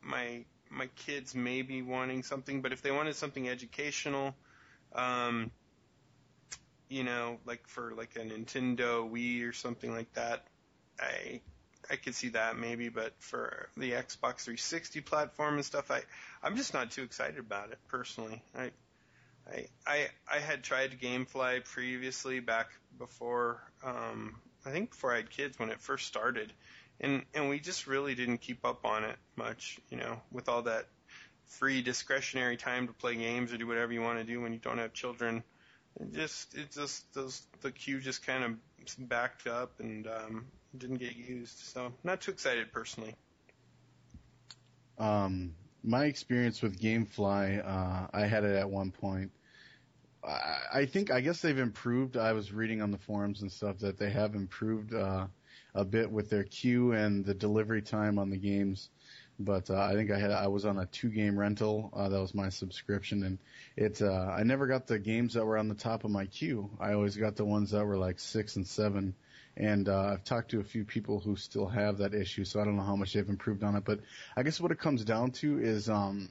my 0.00 0.46
my 0.70 0.86
kids 0.96 1.34
maybe 1.34 1.82
wanting 1.82 2.22
something, 2.22 2.62
but 2.62 2.72
if 2.72 2.80
they 2.80 2.90
wanted 2.90 3.16
something 3.16 3.46
educational, 3.50 4.34
um 4.94 5.50
you 6.92 7.04
know, 7.04 7.38
like 7.46 7.66
for 7.66 7.94
like 7.96 8.16
a 8.16 8.18
Nintendo 8.18 9.10
Wii 9.10 9.48
or 9.48 9.52
something 9.54 9.90
like 9.90 10.12
that, 10.12 10.46
I 11.00 11.40
I 11.90 11.96
could 11.96 12.14
see 12.14 12.28
that 12.30 12.58
maybe, 12.58 12.90
but 12.90 13.14
for 13.18 13.70
the 13.76 13.92
Xbox 13.92 14.42
360 14.42 15.00
platform 15.00 15.54
and 15.54 15.64
stuff, 15.64 15.90
I 15.90 16.02
I'm 16.42 16.56
just 16.56 16.74
not 16.74 16.90
too 16.90 17.02
excited 17.02 17.38
about 17.38 17.72
it 17.72 17.78
personally. 17.88 18.42
I 18.54 18.70
I, 19.50 19.66
I 19.86 20.08
I 20.30 20.38
had 20.38 20.62
tried 20.62 21.00
GameFly 21.00 21.64
previously 21.64 22.40
back 22.40 22.68
before 22.98 23.62
um, 23.82 24.36
I 24.64 24.70
think 24.70 24.90
before 24.90 25.12
I 25.12 25.16
had 25.16 25.30
kids 25.30 25.58
when 25.58 25.70
it 25.70 25.80
first 25.80 26.06
started, 26.06 26.52
and 27.00 27.22
and 27.34 27.48
we 27.48 27.58
just 27.58 27.86
really 27.86 28.14
didn't 28.14 28.38
keep 28.38 28.64
up 28.66 28.84
on 28.84 29.04
it 29.04 29.16
much, 29.36 29.80
you 29.88 29.96
know, 29.96 30.20
with 30.30 30.48
all 30.48 30.62
that 30.62 30.88
free 31.58 31.82
discretionary 31.82 32.56
time 32.56 32.86
to 32.86 32.92
play 32.92 33.14
games 33.14 33.52
or 33.52 33.58
do 33.58 33.66
whatever 33.66 33.92
you 33.92 34.00
want 34.00 34.18
to 34.18 34.24
do 34.24 34.40
when 34.40 34.52
you 34.52 34.58
don't 34.58 34.78
have 34.78 34.92
children. 34.92 35.42
It 36.00 36.14
just 36.14 36.54
it 36.54 36.70
just 36.72 37.12
those 37.14 37.42
the 37.60 37.70
queue 37.70 38.00
just 38.00 38.24
kind 38.26 38.44
of 38.44 39.08
backed 39.08 39.46
up 39.46 39.78
and 39.80 40.06
um, 40.06 40.46
didn't 40.76 40.96
get 40.96 41.14
used. 41.14 41.58
So 41.58 41.92
not 42.02 42.22
too 42.22 42.30
excited 42.30 42.72
personally. 42.72 43.14
Um, 44.98 45.54
my 45.82 46.06
experience 46.06 46.62
with 46.62 46.80
GameFly, 46.80 47.66
uh, 47.66 48.06
I 48.12 48.26
had 48.26 48.44
it 48.44 48.56
at 48.56 48.70
one 48.70 48.90
point. 48.90 49.32
I, 50.24 50.58
I 50.74 50.86
think 50.86 51.10
I 51.10 51.20
guess 51.20 51.40
they've 51.40 51.58
improved. 51.58 52.16
I 52.16 52.32
was 52.32 52.52
reading 52.52 52.80
on 52.80 52.90
the 52.90 52.98
forums 52.98 53.42
and 53.42 53.52
stuff 53.52 53.78
that 53.78 53.98
they 53.98 54.10
have 54.10 54.34
improved 54.34 54.94
uh, 54.94 55.26
a 55.74 55.84
bit 55.84 56.10
with 56.10 56.30
their 56.30 56.44
queue 56.44 56.92
and 56.92 57.24
the 57.24 57.34
delivery 57.34 57.82
time 57.82 58.18
on 58.18 58.30
the 58.30 58.36
games. 58.36 58.88
But 59.44 59.70
uh, 59.70 59.80
I 59.80 59.94
think 59.94 60.10
I 60.10 60.18
had 60.18 60.30
I 60.30 60.48
was 60.48 60.64
on 60.64 60.78
a 60.78 60.86
two 60.86 61.08
game 61.08 61.38
rental. 61.38 61.90
Uh, 61.94 62.08
that 62.08 62.20
was 62.20 62.34
my 62.34 62.48
subscription, 62.48 63.22
and 63.22 63.38
it 63.76 64.02
uh, 64.02 64.34
I 64.36 64.42
never 64.42 64.66
got 64.66 64.86
the 64.86 64.98
games 64.98 65.34
that 65.34 65.44
were 65.44 65.58
on 65.58 65.68
the 65.68 65.74
top 65.74 66.04
of 66.04 66.10
my 66.10 66.26
queue. 66.26 66.70
I 66.80 66.92
always 66.94 67.16
got 67.16 67.36
the 67.36 67.44
ones 67.44 67.70
that 67.70 67.84
were 67.84 67.98
like 67.98 68.18
six 68.18 68.56
and 68.56 68.66
seven. 68.66 69.14
And 69.54 69.86
uh, 69.88 70.14
I've 70.14 70.24
talked 70.24 70.52
to 70.52 70.60
a 70.60 70.64
few 70.64 70.84
people 70.86 71.20
who 71.20 71.36
still 71.36 71.66
have 71.66 71.98
that 71.98 72.14
issue, 72.14 72.44
so 72.44 72.58
I 72.58 72.64
don't 72.64 72.76
know 72.76 72.82
how 72.82 72.96
much 72.96 73.12
they've 73.12 73.28
improved 73.28 73.62
on 73.62 73.76
it. 73.76 73.84
But 73.84 74.00
I 74.34 74.44
guess 74.44 74.58
what 74.58 74.72
it 74.72 74.78
comes 74.78 75.04
down 75.04 75.32
to 75.32 75.58
is 75.58 75.90
um, 75.90 76.30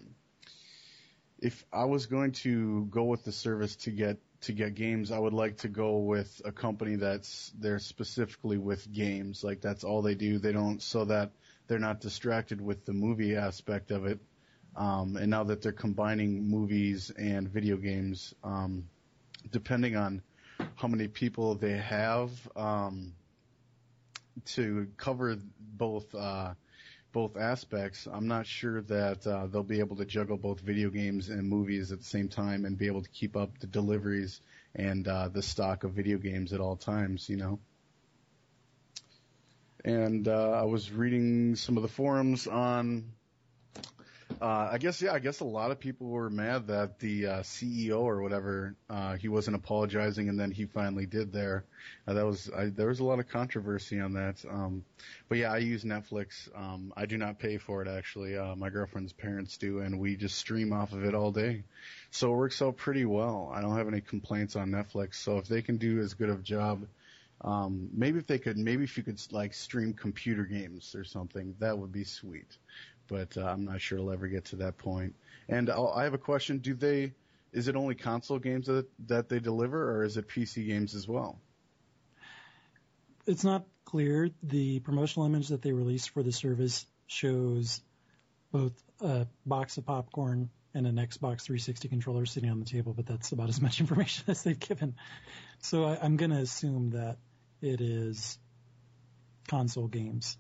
if 1.42 1.66
I 1.74 1.86
was 1.86 2.06
going 2.06 2.32
to 2.44 2.86
go 2.86 3.04
with 3.04 3.24
the 3.24 3.32
service 3.32 3.76
to 3.78 3.92
get 3.92 4.18
to 4.42 4.54
get 4.54 4.74
games, 4.74 5.12
I 5.12 5.20
would 5.20 5.34
like 5.34 5.58
to 5.58 5.68
go 5.68 6.00
with 6.00 6.42
a 6.46 6.52
company 6.52 6.96
that's 6.96 7.52
there 7.60 7.78
specifically 7.78 8.58
with 8.58 8.92
games. 8.92 9.44
Like 9.44 9.62
that's 9.62 9.84
all 9.84 10.02
they 10.02 10.16
do. 10.16 10.40
They 10.40 10.52
don't 10.52 10.82
so 10.82 11.06
that 11.06 11.32
they're 11.72 11.80
not 11.80 12.02
distracted 12.02 12.60
with 12.60 12.84
the 12.84 12.92
movie 12.92 13.38
aspect 13.38 13.92
of 13.92 14.06
it. 14.06 14.20
Um, 14.76 15.16
and 15.16 15.32
now 15.32 15.46
that 15.46 15.62
they're 15.62 15.72
combining 15.72 16.50
movies 16.50 17.12
and 17.18 17.48
video 17.48 17.78
games, 17.78 18.36
um, 18.44 18.90
depending 19.50 19.96
on 19.96 20.22
how 20.76 20.90
many 20.90 21.08
people 21.08 21.56
they 21.56 21.78
have 21.78 22.30
um, 22.58 23.14
to 24.48 24.90
cover 24.98 25.38
both 25.58 26.14
uh, 26.14 26.56
both 27.14 27.38
aspects. 27.38 28.06
I'm 28.06 28.28
not 28.28 28.48
sure 28.48 28.82
that 28.82 29.26
uh, 29.26 29.48
they'll 29.48 29.64
be 29.64 29.80
able 29.80 29.96
to 29.96 30.06
juggle 30.06 30.36
both 30.36 30.60
video 30.60 30.90
games 30.90 31.30
and 31.30 31.48
movies 31.48 31.94
at 31.94 32.00
the 32.00 32.06
same 32.06 32.28
time 32.28 32.66
and 32.66 32.78
be 32.78 32.88
able 32.88 33.02
to 33.02 33.10
keep 33.10 33.38
up 33.38 33.60
the 33.60 33.68
deliveries 33.68 34.42
and 34.76 35.08
uh, 35.08 35.30
the 35.30 35.42
stock 35.42 35.86
of 35.86 35.94
video 35.94 36.18
games 36.18 36.52
at 36.52 36.60
all 36.60 36.76
times. 36.76 37.30
You 37.30 37.38
know. 37.38 37.60
And 39.84 40.28
uh, 40.28 40.52
I 40.52 40.64
was 40.64 40.92
reading 40.92 41.56
some 41.56 41.78
of 41.78 41.84
the 41.84 41.90
forums 41.90 42.48
on 42.48 43.12
uh, 44.40 44.70
I 44.72 44.78
guess 44.78 45.02
yeah. 45.02 45.14
I 45.14 45.20
guess 45.20 45.40
a 45.40 45.46
lot 45.46 45.72
of 45.72 45.80
people 45.80 46.08
were 46.08 46.30
mad 46.30 46.68
that 46.68 47.00
the 47.00 47.28
uh, 47.28 47.40
CEO 47.42 48.00
or 48.00 48.22
whatever 48.22 48.76
uh, 48.90 49.16
he 49.16 49.28
wasn't 49.28 49.56
apologizing, 49.56 50.30
and 50.30 50.40
then 50.40 50.52
he 50.52 50.66
finally 50.66 51.06
did. 51.06 51.32
There, 51.32 51.66
uh, 52.08 52.14
that 52.14 52.26
was 52.26 52.50
I, 52.56 52.66
there 52.66 52.88
was 52.88 53.00
a 53.00 53.04
lot 53.04 53.20
of 53.20 53.28
controversy 53.28 54.00
on 54.00 54.14
that. 54.14 54.44
Um, 54.50 54.84
but 55.30 55.38
yeah, 55.38 55.52
I 55.52 55.58
use 55.58 55.84
Netflix. 55.84 56.50
Um, 56.56 56.94
I 56.96 57.06
do 57.06 57.18
not 57.18 57.40
pay 57.40 57.58
for 57.58 57.82
it 57.82 57.88
actually. 57.88 58.38
Uh, 58.38 58.56
my 58.56 58.70
girlfriend's 58.70 59.14
parents 59.14 59.58
do, 59.58 59.80
and 59.80 60.00
we 60.00 60.16
just 60.16 60.38
stream 60.38 60.74
off 60.74 60.94
of 60.94 61.04
it 61.04 61.14
all 61.14 61.32
day. 61.32 61.64
So 62.12 62.34
it 62.34 62.38
works 62.38 62.62
out 62.62 62.78
pretty 62.78 63.06
well. 63.06 63.52
I 63.54 63.62
don't 63.62 63.78
have 63.78 63.88
any 63.88 64.02
complaints 64.02 64.56
on 64.56 64.70
Netflix. 64.70 65.16
So 65.16 65.38
if 65.38 65.48
they 65.48 65.62
can 65.62 65.78
do 65.78 66.00
as 66.00 66.14
good 66.14 66.30
of 66.30 66.40
a 66.40 66.44
job. 66.44 66.88
Um, 67.44 67.90
maybe 67.94 68.20
if 68.20 68.28
they 68.28 68.38
could, 68.38 68.58
maybe 68.58 68.84
if 68.84 68.98
you 68.98 69.04
could 69.04 69.20
like 69.32 69.54
stream 69.54 69.94
computer 69.94 70.44
games 70.44 70.94
or 70.96 71.04
something, 71.04 71.56
that 71.60 71.78
would 71.78 71.92
be 71.92 72.04
sweet 72.04 72.58
but 73.12 73.38
uh, 73.38 73.46
I'm 73.46 73.66
not 73.66 73.82
sure 73.82 73.98
it'll 73.98 74.12
ever 74.12 74.28
get 74.28 74.46
to 74.46 74.56
that 74.58 74.78
point. 74.78 75.14
And 75.50 75.70
I'll, 75.70 75.90
I 75.90 76.06
have 76.06 76.14
a 76.14 76.18
question: 76.18 76.60
Do 76.60 76.74
they? 76.74 77.12
Is 77.52 77.68
it 77.68 77.76
only 77.76 77.94
console 77.94 78.40
games 78.40 78.68
that 78.68 78.88
that 79.08 79.28
they 79.28 79.40
deliver, 79.40 79.98
or 79.98 80.04
is 80.06 80.18
it 80.18 80.30
PC 80.30 80.66
games 80.66 80.96
as 80.96 81.08
well? 81.08 81.38
It's 83.28 83.44
not 83.44 83.66
clear. 83.86 84.30
The 84.42 84.80
promotional 84.80 85.26
image 85.26 85.50
that 85.50 85.62
they 85.62 85.74
released 85.74 86.12
for 86.12 86.24
the 86.24 86.32
service 86.32 86.86
shows 87.06 87.82
both 88.52 88.74
a 89.02 89.28
box 89.46 89.78
of 89.78 89.86
popcorn 89.86 90.50
and 90.74 90.88
an 90.88 90.96
Xbox 90.96 91.42
360 91.42 91.90
controller 91.90 92.26
sitting 92.26 92.50
on 92.50 92.60
the 92.60 92.66
table, 92.66 92.94
but 92.94 93.06
that's 93.06 93.34
about 93.34 93.50
as 93.50 93.62
much 93.62 93.80
information 93.82 94.24
as 94.30 94.44
they've 94.44 94.60
given. 94.60 94.96
So 95.60 95.84
I, 95.84 96.00
I'm 96.02 96.16
going 96.16 96.32
to 96.32 96.38
assume 96.38 96.92
that 96.92 97.18
it 97.62 97.82
is 97.82 98.38
console 99.48 99.88
games. 99.88 100.38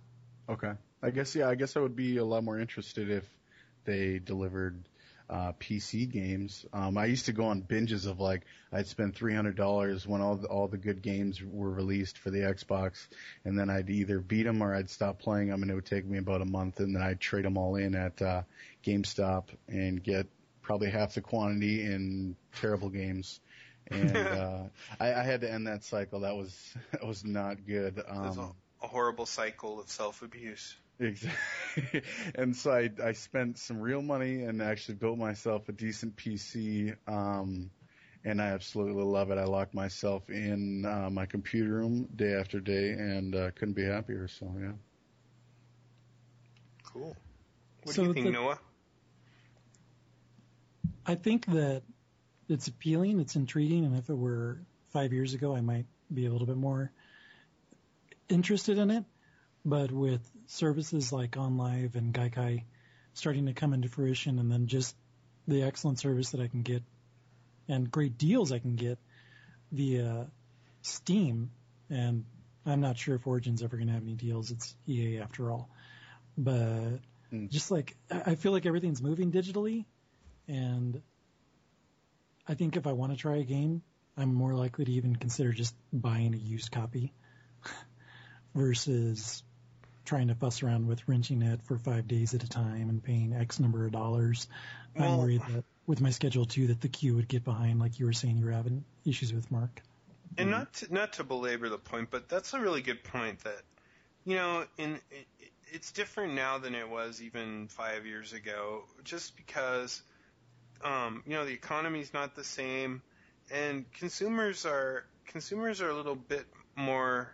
Okay. 0.49 0.73
I 1.03 1.09
guess 1.09 1.35
yeah. 1.35 1.49
I 1.49 1.55
guess 1.55 1.75
I 1.75 1.79
would 1.79 1.95
be 1.95 2.17
a 2.17 2.25
lot 2.25 2.43
more 2.43 2.59
interested 2.59 3.09
if 3.09 3.27
they 3.85 4.19
delivered 4.19 4.83
uh, 5.29 5.53
PC 5.53 6.11
games. 6.11 6.65
Um, 6.73 6.97
I 6.97 7.05
used 7.05 7.25
to 7.25 7.31
go 7.31 7.45
on 7.45 7.61
binges 7.61 8.05
of 8.05 8.19
like 8.19 8.43
I'd 8.71 8.87
spend 8.87 9.15
three 9.15 9.33
hundred 9.33 9.55
dollars 9.55 10.05
when 10.05 10.21
all 10.21 10.35
the, 10.35 10.47
all 10.47 10.67
the 10.67 10.77
good 10.77 11.01
games 11.01 11.41
were 11.41 11.71
released 11.71 12.17
for 12.17 12.29
the 12.29 12.39
Xbox, 12.39 13.07
and 13.45 13.57
then 13.57 13.69
I'd 13.69 13.89
either 13.89 14.19
beat 14.19 14.43
them 14.43 14.61
or 14.61 14.75
I'd 14.75 14.89
stop 14.89 15.19
playing 15.19 15.47
them, 15.47 15.61
and 15.61 15.71
it 15.71 15.75
would 15.75 15.85
take 15.85 16.05
me 16.05 16.17
about 16.17 16.41
a 16.41 16.45
month, 16.45 16.79
and 16.79 16.93
then 16.93 17.01
I'd 17.01 17.19
trade 17.19 17.45
them 17.45 17.57
all 17.57 17.77
in 17.77 17.95
at 17.95 18.21
uh, 18.21 18.41
GameStop 18.83 19.45
and 19.67 20.03
get 20.03 20.27
probably 20.61 20.89
half 20.89 21.15
the 21.15 21.21
quantity 21.21 21.81
in 21.81 22.35
terrible 22.59 22.89
games. 22.89 23.39
And 23.89 24.31
uh, 24.33 24.63
I, 24.99 25.13
I 25.13 25.23
had 25.23 25.41
to 25.41 25.51
end 25.51 25.67
that 25.67 25.83
cycle. 25.83 26.21
That 26.21 26.35
was 26.35 26.75
that 26.91 27.05
was 27.05 27.23
not 27.23 27.65
good. 27.65 28.01
Um, 28.07 28.23
was 28.23 28.37
a 28.81 28.87
horrible 28.87 29.25
cycle 29.25 29.79
of 29.79 29.89
self 29.89 30.21
abuse. 30.21 30.77
Exactly. 30.99 32.01
and 32.35 32.55
so 32.55 32.71
I, 32.71 32.89
I 33.03 33.11
spent 33.13 33.57
some 33.57 33.79
real 33.79 34.01
money 34.01 34.43
and 34.43 34.61
actually 34.61 34.95
built 34.95 35.17
myself 35.17 35.67
a 35.69 35.73
decent 35.73 36.15
PC. 36.15 36.93
Um, 37.07 37.71
and 38.23 38.41
I 38.41 38.47
absolutely 38.47 39.03
love 39.03 39.31
it. 39.31 39.37
I 39.37 39.45
locked 39.45 39.73
myself 39.73 40.29
in 40.29 40.85
uh, 40.85 41.09
my 41.09 41.25
computer 41.25 41.73
room 41.73 42.07
day 42.15 42.33
after 42.33 42.59
day 42.59 42.91
and 42.91 43.35
uh, 43.35 43.51
couldn't 43.51 43.73
be 43.75 43.83
happier. 43.85 44.27
So 44.27 44.53
yeah. 44.59 44.73
Cool. 46.83 47.15
What 47.83 47.93
So 47.93 48.01
do 48.01 48.03
you 48.03 48.09
think, 48.09 48.27
the- 48.27 48.31
Noah? 48.31 48.59
I 51.05 51.15
think 51.15 51.45
that 51.47 51.83
it's 52.49 52.67
appealing, 52.67 53.19
it's 53.19 53.35
intriguing, 53.35 53.85
and 53.85 53.97
if 53.97 54.09
it 54.09 54.17
were 54.17 54.59
five 54.89 55.13
years 55.13 55.33
ago, 55.33 55.55
I 55.55 55.61
might 55.61 55.85
be 56.13 56.25
a 56.25 56.31
little 56.31 56.47
bit 56.47 56.57
more 56.57 56.91
interested 58.29 58.77
in 58.77 58.91
it. 58.91 59.05
But 59.63 59.91
with 59.91 60.21
services 60.47 61.13
like 61.13 61.31
OnLive 61.31 61.95
and 61.95 62.13
Gaikai 62.13 62.63
starting 63.13 63.45
to 63.45 63.53
come 63.53 63.73
into 63.73 63.89
fruition, 63.89 64.39
and 64.39 64.51
then 64.51 64.67
just 64.67 64.95
the 65.47 65.63
excellent 65.63 65.99
service 65.99 66.31
that 66.31 66.41
I 66.41 66.47
can 66.47 66.61
get 66.63 66.83
and 67.67 67.89
great 67.91 68.17
deals 68.17 68.51
I 68.51 68.59
can 68.59 68.75
get 68.75 68.97
via 69.71 70.27
Steam, 70.81 71.51
and 71.89 72.25
I'm 72.65 72.81
not 72.81 72.97
sure 72.97 73.15
if 73.15 73.27
Origin's 73.27 73.61
ever 73.63 73.77
going 73.77 73.87
to 73.87 73.93
have 73.93 74.03
any 74.03 74.15
deals. 74.15 74.51
It's 74.51 74.75
EA 74.87 75.19
after 75.19 75.51
all, 75.51 75.69
but 76.37 76.99
Mm. 77.31 77.49
just 77.49 77.71
like 77.71 77.95
I 78.11 78.31
I 78.31 78.35
feel 78.35 78.51
like 78.51 78.65
everything's 78.65 79.01
moving 79.01 79.31
digitally, 79.31 79.85
and 80.49 81.01
I 82.47 82.53
think 82.53 82.75
if 82.75 82.87
I 82.87 82.93
want 82.93 83.11
to 83.11 83.17
try 83.17 83.37
a 83.37 83.43
game, 83.43 83.81
I'm 84.17 84.33
more 84.33 84.53
likely 84.53 84.85
to 84.85 84.91
even 84.91 85.15
consider 85.15 85.51
just 85.51 85.75
buying 85.93 86.33
a 86.33 86.37
used 86.37 86.71
copy 86.71 87.13
versus 88.55 89.43
trying 90.05 90.27
to 90.27 90.35
fuss 90.35 90.63
around 90.63 90.87
with 90.87 91.07
renting 91.07 91.41
it 91.41 91.61
for 91.63 91.77
five 91.77 92.07
days 92.07 92.33
at 92.33 92.43
a 92.43 92.49
time 92.49 92.89
and 92.89 93.03
paying 93.03 93.33
X 93.33 93.59
number 93.59 93.85
of 93.85 93.91
dollars. 93.91 94.47
I'm 94.99 95.17
worried 95.17 95.41
that 95.49 95.63
with 95.87 96.01
my 96.01 96.09
schedule 96.09 96.45
too, 96.45 96.67
that 96.67 96.81
the 96.81 96.89
queue 96.89 97.15
would 97.15 97.27
get 97.27 97.43
behind, 97.43 97.79
like 97.79 97.99
you 97.99 98.05
were 98.05 98.13
saying 98.13 98.37
you 98.37 98.45
were 98.45 98.51
having 98.51 98.83
issues 99.05 99.33
with 99.33 99.49
Mark. 99.51 99.81
And 100.37 100.49
not 100.49 100.73
to, 100.75 100.93
not 100.93 101.13
to 101.13 101.23
belabor 101.23 101.69
the 101.69 101.77
point, 101.77 102.09
but 102.09 102.29
that's 102.29 102.53
a 102.53 102.59
really 102.59 102.81
good 102.81 103.03
point. 103.03 103.43
That 103.43 103.61
you 104.23 104.35
know, 104.35 104.65
in 104.77 104.95
it, 105.11 105.27
it's 105.71 105.91
different 105.91 106.33
now 106.33 106.57
than 106.57 106.75
it 106.75 106.89
was 106.89 107.21
even 107.21 107.67
five 107.67 108.05
years 108.05 108.33
ago, 108.33 108.83
just 109.03 109.35
because 109.35 110.01
um, 110.83 111.23
you 111.25 111.33
know 111.33 111.45
the 111.45 111.53
economy's 111.53 112.13
not 112.13 112.35
the 112.35 112.43
same, 112.43 113.01
and 113.51 113.85
consumers 113.93 114.65
are 114.65 115.05
consumers 115.27 115.81
are 115.81 115.89
a 115.89 115.95
little 115.95 116.15
bit 116.15 116.45
more 116.75 117.33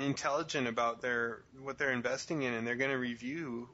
intelligent 0.00 0.66
about 0.66 1.02
their 1.02 1.42
what 1.62 1.78
they're 1.78 1.92
investing 1.92 2.42
in, 2.42 2.54
and 2.54 2.66
they're 2.66 2.76
going 2.76 2.90
to 2.90 2.98
review 2.98 3.68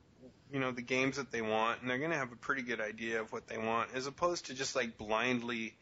you 0.52 0.60
know 0.60 0.72
the 0.72 0.82
games 0.82 1.16
that 1.16 1.30
they 1.30 1.42
want, 1.42 1.80
and 1.80 1.90
they're 1.90 1.98
going 1.98 2.10
to 2.10 2.16
have 2.16 2.32
a 2.32 2.36
pretty 2.36 2.62
good 2.62 2.80
idea 2.80 3.20
of 3.20 3.32
what 3.32 3.46
they 3.46 3.58
want, 3.58 3.90
as 3.94 4.06
opposed 4.06 4.46
to 4.46 4.54
just 4.54 4.74
like 4.74 4.98
blindly 4.98 5.74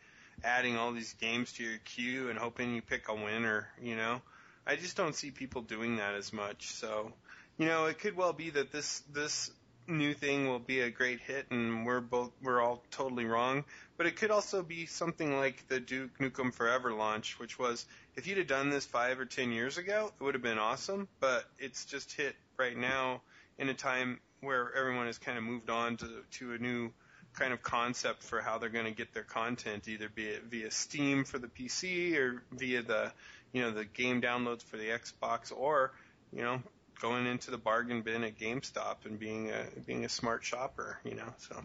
adding 0.45 0.77
all 0.77 0.93
these 0.93 1.15
games 1.15 1.53
to 1.55 1.65
your 1.65 1.79
queue 1.85 2.31
and 2.31 2.39
hoping 2.39 2.75
you 2.75 2.83
pick 2.83 3.09
a 3.09 3.15
winner, 3.15 3.69
you 3.83 3.97
know. 3.97 4.21
I 4.67 4.77
just 4.77 4.97
don't 4.97 5.15
see 5.15 5.31
people 5.31 5.63
doing 5.63 5.97
that 5.97 6.15
as 6.15 6.33
much. 6.33 6.67
So, 6.69 7.13
you 7.57 7.67
know, 7.67 7.87
it 7.87 7.99
could 7.99 8.17
well 8.17 8.33
be 8.33 8.51
that 8.51 8.71
this 8.71 9.01
this 9.13 9.51
new 9.89 10.15
thing 10.15 10.47
will 10.47 10.59
be 10.59 10.81
a 10.81 10.91
great 10.91 11.21
hit 11.21 11.47
and 11.51 11.87
we're 11.87 12.01
both 12.01 12.31
we're 12.43 12.61
all 12.61 12.83
totally 12.91 13.25
wrong. 13.25 13.65
But 13.97 14.07
it 14.07 14.17
could 14.17 14.31
also 14.31 14.63
be 14.63 14.87
something 14.87 15.37
like 15.37 15.67
the 15.69 15.81
Duke 15.81 16.19
Nukem 16.19 16.53
Forever 16.55 16.93
launch, 16.93 17.39
which 17.39 17.59
was 17.59 17.87
if 18.17 18.27
you'd 18.27 18.39
have 18.39 18.47
done 18.47 18.71
this 18.71 18.87
five 18.87 19.19
or 19.19 19.25
ten 19.25 19.51
years 19.51 19.79
ago, 19.79 20.13
it 20.19 20.23
would 20.23 20.35
have 20.35 20.43
been 20.43 20.59
awesome. 20.59 21.09
But 21.21 21.45
it's 21.59 21.85
just 21.85 22.13
hit 22.13 22.37
right 22.57 22.77
now 22.77 23.23
in 23.59 23.69
a 23.69 23.75
time 23.75 24.21
where 24.41 24.73
everyone 24.75 25.07
has 25.07 25.19
kind 25.19 25.39
of 25.39 25.45
moved 25.45 25.71
on 25.71 25.97
to 25.97 26.23
to 26.33 26.53
a 26.53 26.59
new 26.59 26.93
kind 27.35 27.53
of 27.53 27.63
concept 27.63 28.23
for 28.23 28.41
how 28.41 28.59
they're 28.59 28.69
going 28.69 28.87
to 28.87 28.91
get 28.91 29.13
their 29.15 29.23
content, 29.23 29.87
either 29.89 30.09
be 30.09 30.27
it 30.27 30.45
via 30.45 30.71
Steam 30.71 31.25
for 31.25 31.39
the 31.39 31.49
PC 31.49 32.17
or 32.17 32.43
via 32.53 32.83
the 32.83 33.13
you 33.53 33.63
know 33.63 33.71
the 33.71 33.85
game 33.85 34.21
downloads 34.21 34.63
for 34.63 34.77
the 34.77 34.89
Xbox, 34.89 35.53
or 35.57 35.93
you 36.33 36.43
know 36.43 36.63
going 37.01 37.27
into 37.27 37.51
the 37.51 37.59
bargain 37.59 38.03
bin 38.03 38.25
at 38.25 38.39
GameStop 38.39 39.05
and 39.05 39.19
being 39.19 39.51
a 39.51 39.67
being 39.87 40.05
a 40.05 40.09
smart 40.09 40.45
shopper, 40.45 40.99
you 41.05 41.15
know. 41.15 41.33
So 41.39 41.57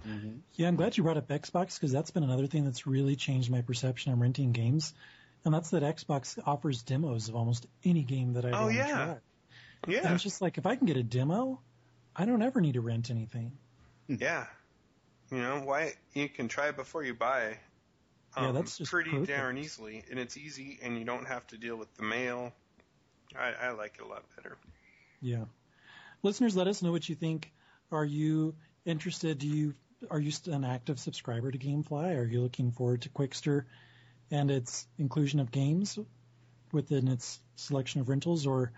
Yeah, 0.55 0.67
I'm 0.67 0.75
glad 0.75 0.95
you 0.97 1.03
brought 1.03 1.17
up 1.17 1.27
Xbox 1.27 1.75
because 1.75 1.91
that's 1.91 2.11
been 2.11 2.23
another 2.23 2.47
thing 2.47 2.65
that's 2.65 2.86
really 2.88 3.15
changed 3.15 3.49
my 3.51 3.61
perception 3.61 4.11
on 4.11 4.19
renting 4.19 4.51
games, 4.51 4.93
and 5.45 5.53
that's 5.53 5.71
that 5.71 5.84
Xbox 5.84 6.38
offers 6.45 6.84
demos 6.84 7.29
of 7.29 7.36
almost 7.36 7.65
any 7.84 8.03
game 8.03 8.34
that 8.34 8.45
I 8.45 8.51
Oh, 8.51 8.61
want 8.65 8.75
yeah. 8.75 8.86
to 8.88 8.93
try. 8.93 9.03
And 9.86 9.93
yeah, 9.93 10.13
it's 10.13 10.23
just 10.23 10.41
like 10.41 10.57
if 10.57 10.65
I 10.65 10.75
can 10.75 10.88
get 10.88 10.97
a 10.97 11.03
demo, 11.03 11.59
I 12.15 12.25
don't 12.25 12.41
ever 12.41 12.61
need 12.61 12.73
to 12.75 12.81
rent 12.81 13.09
anything. 13.09 13.51
yeah, 14.07 14.45
you 15.31 15.38
know 15.39 15.61
why 15.63 15.93
you 16.13 16.29
can 16.29 16.47
try 16.47 16.67
it 16.69 16.75
before 16.77 17.03
you 17.03 17.13
buy. 17.13 17.57
Yeah, 18.38 18.47
um, 18.47 18.55
that's 18.55 18.77
just 18.77 18.89
pretty 18.91 19.11
perfect. 19.11 19.29
darn 19.29 19.57
easily, 19.57 20.03
and 20.09 20.17
it's 20.19 20.38
easy, 20.38 20.79
and 20.81 20.97
you 20.97 21.05
don't 21.05 21.27
have 21.27 21.45
to 21.47 21.57
deal 21.57 21.75
with 21.75 21.93
the 21.97 22.03
mail. 22.03 22.51
I, 23.36 23.67
I 23.67 23.71
like 23.71 23.95
it 23.99 24.05
a 24.05 24.07
lot 24.07 24.23
better. 24.36 24.57
Yeah. 25.24 25.45
Listeners, 26.21 26.55
let 26.55 26.67
us 26.67 26.82
know 26.82 26.91
what 26.91 27.07
you 27.07 27.15
think. 27.15 27.51
Are 27.91 28.03
you 28.03 28.55
interested? 28.86 29.39
Do 29.39 29.47
you 29.47 29.74
are 30.11 30.19
you 30.19 30.34
an 30.47 30.65
active 30.65 30.99
subscriber 30.99 31.49
to 31.49 31.57
GameFly? 31.57 32.17
Are 32.17 32.26
you 32.26 32.41
looking 32.41 32.74
forward 32.74 33.03
to 33.03 33.09
Qwikster 33.09 33.63
and 34.30 34.51
its 34.51 34.86
inclusion 34.97 35.39
of 35.39 35.49
games 35.49 35.97
within 36.74 37.07
its 37.07 37.39
selection 37.55 38.01
of 38.01 38.09
rentals, 38.09 38.45
or 38.45 38.74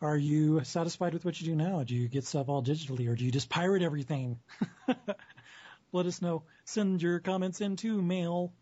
are 0.00 0.16
you 0.16 0.62
satisfied 0.62 1.12
with 1.12 1.24
what 1.24 1.40
you 1.40 1.46
do 1.48 1.56
now? 1.56 1.82
Do 1.82 1.96
you 1.96 2.06
get 2.06 2.24
stuff 2.24 2.48
all 2.48 2.62
digitally, 2.62 3.08
or 3.08 3.16
do 3.16 3.24
you 3.24 3.32
just 3.32 3.48
pirate 3.48 3.82
everything? 3.82 4.38
Let 5.92 6.06
us 6.06 6.22
know. 6.22 6.44
Send 6.66 7.02
your 7.02 7.18
comments 7.18 7.60
into 7.60 8.00
mail 8.00 8.52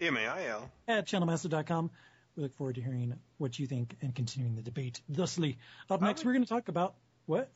M 0.00 0.16
A 0.16 0.26
I 0.26 0.46
L. 0.46 0.70
at 0.88 1.06
channelmassive.com. 1.06 1.90
We 2.36 2.42
look 2.42 2.54
forward 2.54 2.76
to 2.76 2.80
hearing 2.80 3.14
what 3.38 3.58
you 3.58 3.66
think 3.66 3.96
and 4.00 4.14
continuing 4.14 4.56
the 4.56 4.62
debate 4.62 5.00
thusly. 5.08 5.58
Up 5.90 6.00
next, 6.00 6.20
would- 6.20 6.26
we're 6.26 6.32
going 6.34 6.44
to 6.44 6.48
talk 6.48 6.68
about 6.68 6.94
what? 7.26 7.50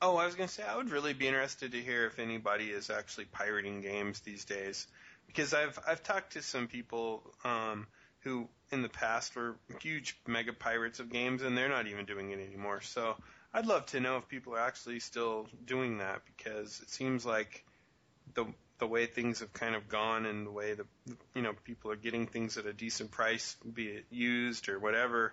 Oh, 0.00 0.16
I 0.16 0.26
was 0.26 0.34
going 0.34 0.48
to 0.48 0.54
say 0.54 0.64
I 0.64 0.76
would 0.76 0.90
really 0.90 1.12
be 1.12 1.28
interested 1.28 1.72
to 1.72 1.80
hear 1.80 2.06
if 2.06 2.18
anybody 2.18 2.70
is 2.70 2.90
actually 2.90 3.26
pirating 3.26 3.80
games 3.82 4.18
these 4.20 4.44
days, 4.44 4.88
because 5.28 5.54
I've 5.54 5.78
I've 5.86 6.02
talked 6.02 6.32
to 6.32 6.42
some 6.42 6.66
people 6.66 7.22
um, 7.44 7.86
who 8.20 8.48
in 8.72 8.82
the 8.82 8.88
past 8.88 9.36
were 9.36 9.56
huge 9.80 10.18
mega 10.26 10.52
pirates 10.52 10.98
of 10.98 11.08
games, 11.08 11.42
and 11.42 11.56
they're 11.56 11.68
not 11.68 11.86
even 11.86 12.04
doing 12.04 12.32
it 12.32 12.40
anymore. 12.40 12.80
So 12.80 13.16
I'd 13.54 13.66
love 13.66 13.86
to 13.86 14.00
know 14.00 14.16
if 14.16 14.26
people 14.26 14.54
are 14.54 14.60
actually 14.60 14.98
still 14.98 15.46
doing 15.66 15.98
that, 15.98 16.22
because 16.36 16.80
it 16.80 16.90
seems 16.90 17.24
like 17.24 17.64
the 18.34 18.46
the 18.82 18.86
way 18.88 19.06
things 19.06 19.38
have 19.38 19.52
kind 19.52 19.76
of 19.76 19.88
gone 19.88 20.26
and 20.26 20.44
the 20.44 20.50
way 20.50 20.74
the 20.74 20.84
you 21.36 21.42
know 21.42 21.52
people 21.62 21.92
are 21.92 21.96
getting 21.96 22.26
things 22.26 22.56
at 22.58 22.66
a 22.66 22.72
decent 22.72 23.12
price, 23.12 23.56
be 23.72 23.86
it 23.86 24.06
used 24.10 24.68
or 24.68 24.80
whatever 24.80 25.32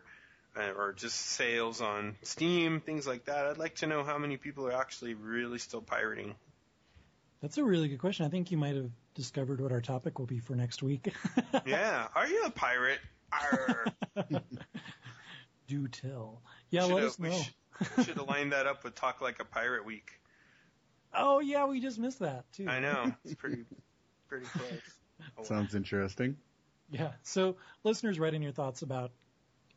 uh, 0.56 0.70
or 0.78 0.94
just 0.94 1.16
sales 1.16 1.82
on 1.82 2.16
Steam, 2.22 2.80
things 2.80 3.08
like 3.08 3.26
that. 3.26 3.48
I'd 3.48 3.58
like 3.58 3.74
to 3.78 3.88
know 3.88 4.04
how 4.04 4.20
many 4.20 4.38
people 4.38 4.68
are 4.68 4.80
actually 4.80 5.16
really 5.16 5.58
still 5.58 5.82
pirating. 5.82 6.36
That's 7.42 7.58
a 7.58 7.64
really 7.64 7.88
good 7.88 7.98
question. 7.98 8.24
I 8.28 8.30
think 8.30 8.52
you 8.52 8.58
might 8.58 8.76
have 8.76 8.92
discovered 9.16 9.62
what 9.62 9.72
our 9.72 9.82
topic 9.82 10.20
will 10.20 10.28
be 10.28 10.38
for 10.38 10.54
next 10.54 10.84
week. 10.84 11.12
yeah, 11.66 12.06
are 12.14 12.28
you 12.28 12.44
a 12.46 12.52
pirate? 12.52 13.00
Do 15.68 15.88
tell. 15.88 16.44
Yeah, 16.70 16.84
let 16.84 17.04
us 17.04 17.18
we 17.18 17.30
know. 17.30 17.42
sh- 17.42 18.06
should 18.06 18.18
have 18.18 18.28
lined 18.28 18.52
that 18.52 18.68
up 18.68 18.84
with 18.84 18.94
Talk 18.94 19.22
Like 19.22 19.40
a 19.40 19.46
Pirate 19.46 19.86
Week. 19.86 20.19
Oh 21.14 21.40
yeah, 21.40 21.66
we 21.66 21.80
just 21.80 22.00
missed 22.00 22.20
that 22.20 22.52
too. 22.54 22.68
I 22.68 22.80
know 22.80 23.14
it's 23.26 23.36
pretty 23.36 23.66
pretty 24.28 24.46
close. 24.46 24.64
Oh, 25.22 25.26
well. 25.38 25.46
Sounds 25.46 25.76
interesting. 25.76 26.38
Yeah. 26.92 27.12
So 27.24 27.58
listeners, 27.84 28.20
write 28.20 28.34
in 28.34 28.42
your 28.42 28.52
thoughts 28.52 28.82
about 28.82 29.12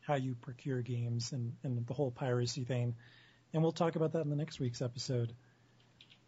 how 0.01 0.15
you 0.15 0.35
procure 0.35 0.83
games 0.83 1.33
and, 1.33 1.53
and 1.63 1.87
the 1.87 1.95
whole 1.95 2.11
piracy 2.11 2.65
thing, 2.65 2.95
and 3.53 3.63
we'll 3.63 3.73
talk 3.73 3.97
about 3.97 4.13
that 4.13 4.23
in 4.23 4.31
the 4.31 4.37
next 4.37 4.61
week's 4.61 4.83
episode. 4.83 5.33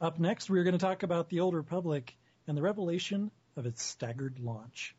Up 0.00 0.18
next, 0.18 0.50
we're 0.50 0.64
going 0.64 0.78
to 0.78 0.84
talk 0.84 1.02
about 1.02 1.28
the 1.28 1.40
Old 1.40 1.54
Republic 1.54 2.16
and 2.46 2.56
the 2.56 2.62
revelation 2.62 3.30
of 3.56 3.66
its 3.66 3.82
staggered 3.82 4.38
launch. 4.40 4.94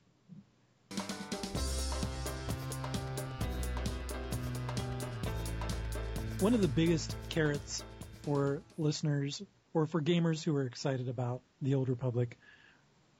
One 6.39 6.53
of 6.53 6.61
the 6.61 6.67
biggest 6.67 7.15
carrots 7.29 7.83
for 8.23 8.61
listeners 8.77 9.41
or 9.75 9.85
for 9.85 10.01
gamers 10.01 10.41
who 10.41 10.55
are 10.55 10.65
excited 10.65 11.09
about 11.09 11.41
the 11.61 11.75
Old 11.75 11.89
Republic 11.89 12.39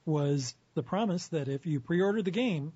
was 0.06 0.56
the 0.74 0.82
promise 0.82 1.28
that 1.28 1.49
if 1.49 1.66
you 1.66 1.82
pre-order 1.82 2.22
the 2.22 2.32
game, 2.32 2.72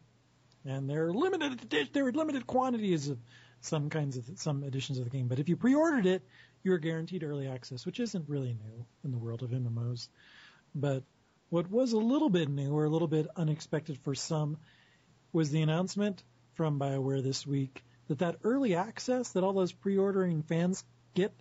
and 0.66 0.90
there 0.90 1.08
are 1.08 1.14
limited 1.14 1.90
there 1.94 2.06
are 2.06 2.12
limited 2.12 2.46
quantities 2.46 3.08
of 3.08 3.18
some 3.62 3.90
kinds 3.90 4.18
of 4.18 4.26
some 4.36 4.64
editions 4.64 5.00
of 5.00 5.06
the 5.06 5.10
game, 5.10 5.30
but 5.30 5.40
if 5.40 5.48
you 5.48 5.56
pre-ordered 5.56 6.06
it, 6.06 6.24
you 6.62 6.74
are 6.74 6.78
guaranteed 6.78 7.24
early 7.24 7.48
access, 7.48 7.86
which 7.86 8.02
isn't 8.02 8.28
really 8.28 8.54
new 8.54 8.86
in 9.06 9.12
the 9.12 9.18
world 9.18 9.44
of 9.44 9.52
MMOs. 9.52 10.10
But 10.76 11.04
what 11.50 11.72
was 11.72 11.94
a 11.94 11.98
little 11.98 12.30
bit 12.30 12.50
new 12.50 12.74
or 12.74 12.84
a 12.84 12.90
little 12.90 13.08
bit 13.08 13.28
unexpected 13.38 13.98
for 14.00 14.14
some 14.14 14.58
was 15.32 15.52
the 15.52 15.62
announcement 15.62 16.22
from 16.56 16.80
BioWare 16.80 17.24
this 17.24 17.48
week 17.48 17.82
that 18.10 18.20
that 18.20 18.38
early 18.44 18.76
access 18.76 19.30
that 19.30 19.44
all 19.46 19.54
those 19.54 19.72
pre-ordering 19.72 20.44
fans 20.44 20.84
get 21.14 21.34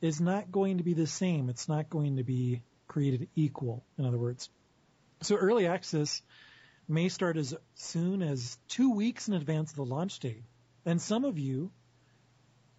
is 0.00 0.20
not 0.20 0.50
going 0.50 0.78
to 0.78 0.84
be 0.84 0.94
the 0.94 1.06
same. 1.06 1.48
It's 1.48 1.68
not 1.68 1.90
going 1.90 2.16
to 2.16 2.24
be 2.24 2.62
created 2.86 3.28
equal, 3.34 3.84
in 3.98 4.06
other 4.06 4.18
words. 4.18 4.48
So 5.22 5.36
early 5.36 5.66
access 5.66 6.22
may 6.88 7.08
start 7.08 7.36
as 7.36 7.54
soon 7.74 8.22
as 8.22 8.58
two 8.68 8.94
weeks 8.94 9.28
in 9.28 9.34
advance 9.34 9.70
of 9.70 9.76
the 9.76 9.84
launch 9.84 10.20
date. 10.20 10.44
And 10.86 11.00
some 11.00 11.24
of 11.24 11.38
you, 11.38 11.70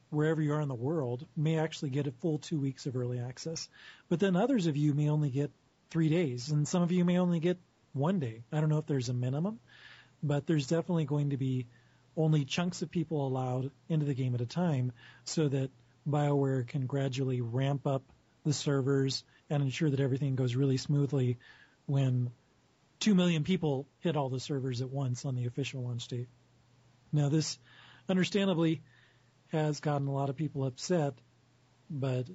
wherever 0.09 0.41
you 0.41 0.53
are 0.53 0.61
in 0.61 0.67
the 0.67 0.75
world, 0.75 1.27
may 1.35 1.59
actually 1.59 1.91
get 1.91 2.07
a 2.07 2.11
full 2.11 2.39
two 2.39 2.59
weeks 2.59 2.85
of 2.85 2.95
early 2.95 3.19
access. 3.19 3.67
But 4.07 4.19
then 4.19 4.35
others 4.35 4.67
of 4.67 4.77
you 4.77 4.93
may 4.93 5.09
only 5.09 5.29
get 5.29 5.51
three 5.91 6.09
days, 6.09 6.49
and 6.49 6.67
some 6.67 6.81
of 6.81 6.91
you 6.91 7.05
may 7.05 7.19
only 7.19 7.39
get 7.39 7.57
one 7.93 8.19
day. 8.19 8.43
I 8.51 8.59
don't 8.59 8.69
know 8.69 8.77
if 8.77 8.87
there's 8.87 9.09
a 9.09 9.13
minimum, 9.13 9.59
but 10.23 10.47
there's 10.47 10.67
definitely 10.67 11.05
going 11.05 11.31
to 11.31 11.37
be 11.37 11.67
only 12.17 12.45
chunks 12.45 12.81
of 12.81 12.91
people 12.91 13.25
allowed 13.25 13.71
into 13.87 14.05
the 14.05 14.13
game 14.13 14.35
at 14.35 14.41
a 14.41 14.45
time 14.45 14.91
so 15.23 15.47
that 15.47 15.69
BioWare 16.11 16.67
can 16.67 16.85
gradually 16.85 17.41
ramp 17.41 17.87
up 17.87 18.03
the 18.45 18.53
servers 18.53 19.23
and 19.49 19.63
ensure 19.63 19.89
that 19.89 19.99
everything 19.99 20.35
goes 20.35 20.55
really 20.55 20.77
smoothly 20.77 21.37
when 21.85 22.31
2 22.99 23.15
million 23.15 23.43
people 23.43 23.87
hit 23.99 24.15
all 24.15 24.29
the 24.29 24.39
servers 24.39 24.81
at 24.81 24.89
once 24.89 25.25
on 25.25 25.35
the 25.35 25.45
official 25.45 25.83
launch 25.83 26.07
date. 26.07 26.27
Now, 27.11 27.29
this 27.29 27.57
understandably 28.07 28.81
has 29.51 29.79
gotten 29.79 30.07
a 30.07 30.13
lot 30.13 30.29
of 30.29 30.35
people 30.35 30.65
upset, 30.65 31.13
but 31.89 32.25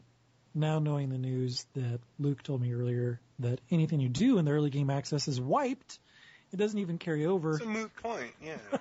now 0.54 0.78
knowing 0.78 1.10
the 1.10 1.18
news 1.18 1.66
that 1.74 2.00
Luke 2.18 2.42
told 2.42 2.60
me 2.60 2.72
earlier 2.72 3.20
that 3.40 3.60
anything 3.70 4.00
you 4.00 4.08
do 4.08 4.38
in 4.38 4.44
the 4.44 4.52
early 4.52 4.70
game 4.70 4.90
access 4.90 5.28
is 5.28 5.40
wiped, 5.40 5.98
it 6.52 6.56
doesn't 6.56 6.78
even 6.78 6.98
carry 6.98 7.26
over. 7.26 7.56
It's 7.56 7.64
a 7.64 7.68
moot 7.68 7.94
point. 7.96 8.32
Yeah. 8.42 8.56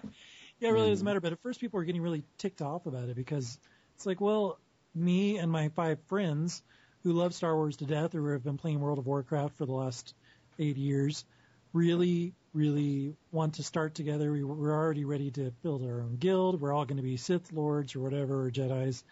Yeah, 0.60 0.70
it 0.70 0.74
really 0.74 0.90
doesn't 0.92 1.04
hmm. 1.04 1.10
matter. 1.10 1.20
But 1.20 1.34
at 1.34 1.42
first, 1.42 1.60
people 1.60 1.78
were 1.78 1.84
getting 1.84 2.02
really 2.02 2.24
ticked 2.38 2.62
off 2.62 2.86
about 2.86 3.10
it 3.10 3.18
because 3.18 3.60
it's 3.96 4.06
like, 4.06 4.22
well, 4.22 4.60
me 4.96 5.38
and 5.38 5.52
my 5.52 5.70
five 5.70 6.00
friends 6.08 6.62
who 7.04 7.14
love 7.14 7.34
Star 7.34 7.56
Wars 7.56 7.78
to 7.78 7.86
death 7.86 8.16
or 8.16 8.34
have 8.34 8.44
been 8.44 8.58
playing 8.58 8.80
World 8.80 9.00
of 9.00 9.06
Warcraft 9.06 9.58
for 9.58 9.66
the 9.66 9.74
last 9.74 10.14
eight 10.60 10.78
years 10.78 11.26
really, 11.74 12.34
really 12.54 13.16
want 13.32 13.56
to 13.56 13.64
start 13.64 13.96
together. 13.96 14.32
We, 14.32 14.44
we're 14.44 14.72
already 14.72 15.06
ready 15.06 15.32
to 15.32 15.52
build 15.64 15.84
our 15.84 16.02
own 16.02 16.18
guild. 16.18 16.62
We're 16.62 16.72
all 16.72 16.86
going 16.86 16.98
to 16.98 17.04
be 17.04 17.18
Sith 17.18 17.52
Lords 17.52 17.96
or 17.96 18.00
whatever, 18.00 18.46
or 18.46 18.52
Jedi's. 18.52 19.04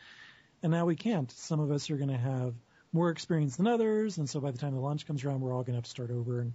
And 0.63 0.71
now 0.71 0.85
we 0.85 0.95
can't. 0.95 1.29
Some 1.31 1.59
of 1.59 1.71
us 1.71 1.89
are 1.89 1.97
going 1.97 2.09
to 2.09 2.17
have 2.17 2.53
more 2.93 3.09
experience 3.09 3.55
than 3.57 3.67
others. 3.67 4.19
And 4.19 4.29
so 4.29 4.39
by 4.39 4.51
the 4.51 4.59
time 4.59 4.75
the 4.75 4.79
launch 4.79 5.07
comes 5.07 5.25
around, 5.25 5.41
we're 5.41 5.53
all 5.53 5.63
going 5.63 5.73
to 5.73 5.77
have 5.77 5.85
to 5.85 5.89
start 5.89 6.11
over. 6.11 6.39
And 6.39 6.53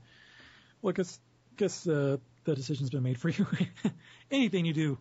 well, 0.80 0.90
I 0.90 0.92
guess, 0.92 1.18
guess 1.56 1.86
uh, 1.88 2.18
the 2.44 2.54
decision's 2.54 2.90
been 2.90 3.02
made 3.02 3.18
for 3.18 3.28
you. 3.28 3.46
Anything 4.30 4.64
you 4.64 4.72
do, 4.72 4.98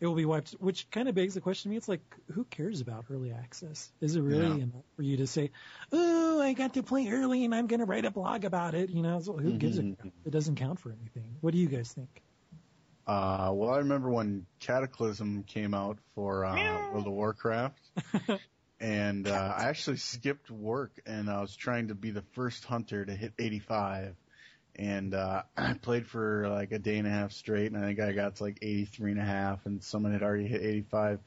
it 0.00 0.06
will 0.06 0.14
be 0.14 0.24
wiped. 0.24 0.50
Which 0.60 0.90
kind 0.90 1.08
of 1.08 1.14
begs 1.14 1.34
the 1.34 1.40
question 1.40 1.68
to 1.68 1.70
me. 1.70 1.76
It's 1.76 1.88
like, 1.88 2.02
who 2.32 2.44
cares 2.44 2.80
about 2.80 3.06
early 3.10 3.32
access? 3.32 3.92
Is 4.00 4.16
it 4.16 4.22
really 4.22 4.58
Yeah. 4.58 4.64
enough 4.64 4.84
for 4.96 5.02
you 5.02 5.16
to 5.18 5.26
say, 5.26 5.50
"Oh, 5.92 6.40
I 6.40 6.52
got 6.52 6.74
to 6.74 6.82
play 6.82 7.08
early, 7.08 7.44
and 7.44 7.54
I'm 7.54 7.66
going 7.66 7.80
to 7.80 7.86
write 7.86 8.04
a 8.04 8.10
blog 8.10 8.44
about 8.44 8.74
it"? 8.74 8.90
You 8.90 9.02
know, 9.02 9.20
so 9.20 9.36
who 9.36 9.52
gives 9.52 9.78
a 9.78 9.82
Mhm. 9.82 10.12
It 10.24 10.30
doesn't 10.30 10.56
count 10.56 10.80
for 10.80 10.92
anything. 10.92 11.36
What 11.40 11.52
do 11.52 11.58
you 11.58 11.68
guys 11.68 11.92
think? 11.92 12.22
Uh, 13.06 13.52
well, 13.54 13.70
I 13.70 13.78
remember 13.78 14.10
when 14.10 14.46
Cataclysm 14.58 15.44
came 15.44 15.74
out 15.74 15.98
for 16.14 16.44
uh, 16.44 16.80
World 16.90 17.06
of 17.06 17.12
Warcraft, 17.12 17.80
and 18.80 19.26
uh, 19.28 19.54
I 19.56 19.64
actually 19.68 19.98
skipped 19.98 20.50
work 20.50 20.90
and 21.06 21.30
I 21.30 21.40
was 21.40 21.54
trying 21.54 21.88
to 21.88 21.94
be 21.94 22.10
the 22.10 22.24
first 22.34 22.64
hunter 22.64 23.04
to 23.04 23.14
hit 23.14 23.32
85. 23.38 24.16
And 24.76 25.14
uh, 25.14 25.42
I 25.56 25.74
played 25.74 26.06
for 26.06 26.48
like 26.48 26.72
a 26.72 26.78
day 26.78 26.98
and 26.98 27.06
a 27.06 27.10
half 27.10 27.32
straight, 27.32 27.72
and 27.72 27.82
I 27.82 27.86
think 27.86 28.00
I 28.00 28.12
got 28.12 28.36
to 28.36 28.42
like 28.42 28.58
83 28.62 29.12
and 29.12 29.20
a 29.20 29.24
half, 29.24 29.66
and 29.66 29.82
someone 29.82 30.12
had 30.12 30.22
already 30.22 30.46
hit 30.46 30.62
85. 30.62 31.20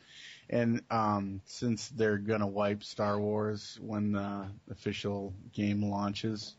And 0.50 0.82
um, 0.90 1.42
since 1.46 1.90
they're 1.90 2.18
gonna 2.18 2.48
wipe 2.48 2.84
Star 2.84 3.20
Wars 3.20 3.78
when 3.82 4.14
the 4.14 4.48
official 4.72 5.34
game 5.54 5.84
launches, 5.84 6.56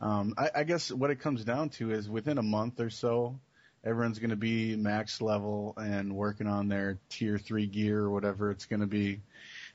um, 0.00 0.34
I, 0.36 0.50
I 0.56 0.64
guess 0.64 0.90
what 0.90 1.10
it 1.10 1.20
comes 1.20 1.44
down 1.44 1.70
to 1.70 1.90
is 1.90 2.08
within 2.08 2.38
a 2.38 2.42
month 2.42 2.80
or 2.80 2.90
so, 2.90 3.38
everyone's 3.84 4.18
to 4.30 4.36
be 4.36 4.76
max 4.76 5.20
level 5.20 5.74
and 5.76 6.14
working 6.14 6.46
on 6.46 6.68
their 6.68 6.98
tier 7.08 7.38
three 7.38 7.66
gear 7.66 8.00
or 8.00 8.10
whatever 8.10 8.50
it's 8.50 8.66
to 8.80 8.86
be. 8.86 9.20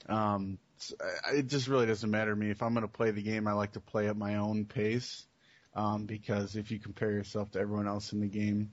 Um, 0.07 0.57
it 1.33 1.47
just 1.47 1.67
really 1.67 1.85
doesn't 1.85 2.09
matter 2.09 2.31
to 2.31 2.35
me. 2.35 2.49
If 2.49 2.61
I'm 2.61 2.73
to 2.83 2.87
play 2.87 3.11
the 3.11 3.21
game, 3.21 3.47
I 3.47 3.53
like 3.53 3.73
to 3.73 3.79
play 3.79 4.07
at 4.07 4.17
my 4.17 4.35
own 4.35 4.65
pace. 4.65 5.25
Um, 5.75 6.05
because 6.05 6.55
if 6.55 6.69
you 6.69 6.77
compare 6.77 7.11
yourself 7.11 7.51
to 7.51 7.59
everyone 7.59 7.87
else 7.87 8.13
in 8.13 8.19
the 8.19 8.27
game, 8.27 8.71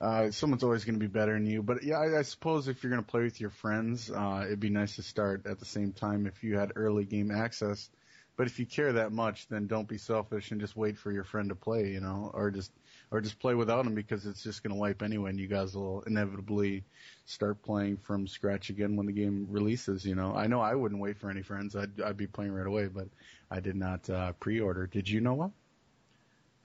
uh, 0.00 0.30
someone's 0.30 0.62
always 0.62 0.84
going 0.84 0.94
to 0.94 1.00
be 1.00 1.08
better 1.08 1.32
than 1.32 1.46
you. 1.46 1.62
But 1.62 1.82
yeah, 1.82 1.98
I, 1.98 2.20
I 2.20 2.22
suppose 2.22 2.68
if 2.68 2.82
you're 2.82 2.92
going 2.92 3.02
to 3.02 3.10
play 3.10 3.22
with 3.22 3.40
your 3.40 3.50
friends, 3.50 4.10
uh, 4.10 4.44
it'd 4.46 4.60
be 4.60 4.70
nice 4.70 4.96
to 4.96 5.02
start 5.02 5.46
at 5.46 5.58
the 5.58 5.64
same 5.64 5.92
time 5.92 6.26
if 6.26 6.44
you 6.44 6.56
had 6.56 6.72
early 6.76 7.04
game 7.04 7.32
access. 7.32 7.90
But 8.36 8.46
if 8.46 8.60
you 8.60 8.66
care 8.66 8.92
that 8.92 9.10
much, 9.10 9.48
then 9.48 9.66
don't 9.66 9.88
be 9.88 9.98
selfish 9.98 10.52
and 10.52 10.60
just 10.60 10.76
wait 10.76 10.96
for 10.96 11.10
your 11.10 11.24
friend 11.24 11.48
to 11.48 11.56
play, 11.56 11.88
you 11.88 11.98
know, 11.98 12.30
or 12.32 12.52
just 12.52 12.70
or 13.10 13.20
just 13.20 13.40
play 13.40 13.54
without 13.54 13.84
him 13.84 13.96
because 13.96 14.26
it's 14.26 14.44
just 14.44 14.62
going 14.62 14.72
to 14.72 14.78
wipe 14.78 15.02
anyway, 15.02 15.30
and 15.30 15.40
you 15.40 15.48
guys 15.48 15.74
will 15.74 16.02
inevitably 16.02 16.84
start 17.26 17.60
playing 17.62 17.96
from 17.96 18.28
scratch 18.28 18.70
again 18.70 18.94
when 18.94 19.06
the 19.06 19.12
game 19.12 19.48
releases. 19.50 20.04
You 20.04 20.14
know, 20.14 20.36
I 20.36 20.46
know 20.46 20.60
I 20.60 20.76
wouldn't 20.76 21.00
wait 21.00 21.18
for 21.18 21.30
any 21.30 21.42
friends; 21.42 21.74
I'd 21.74 22.00
I'd 22.00 22.16
be 22.16 22.28
playing 22.28 22.52
right 22.52 22.66
away, 22.66 22.86
but 22.86 23.08
I 23.50 23.58
did 23.58 23.74
not 23.74 24.08
uh, 24.08 24.32
pre-order. 24.34 24.86
Did 24.86 25.08
you 25.08 25.20
know 25.20 25.34
what? 25.34 25.50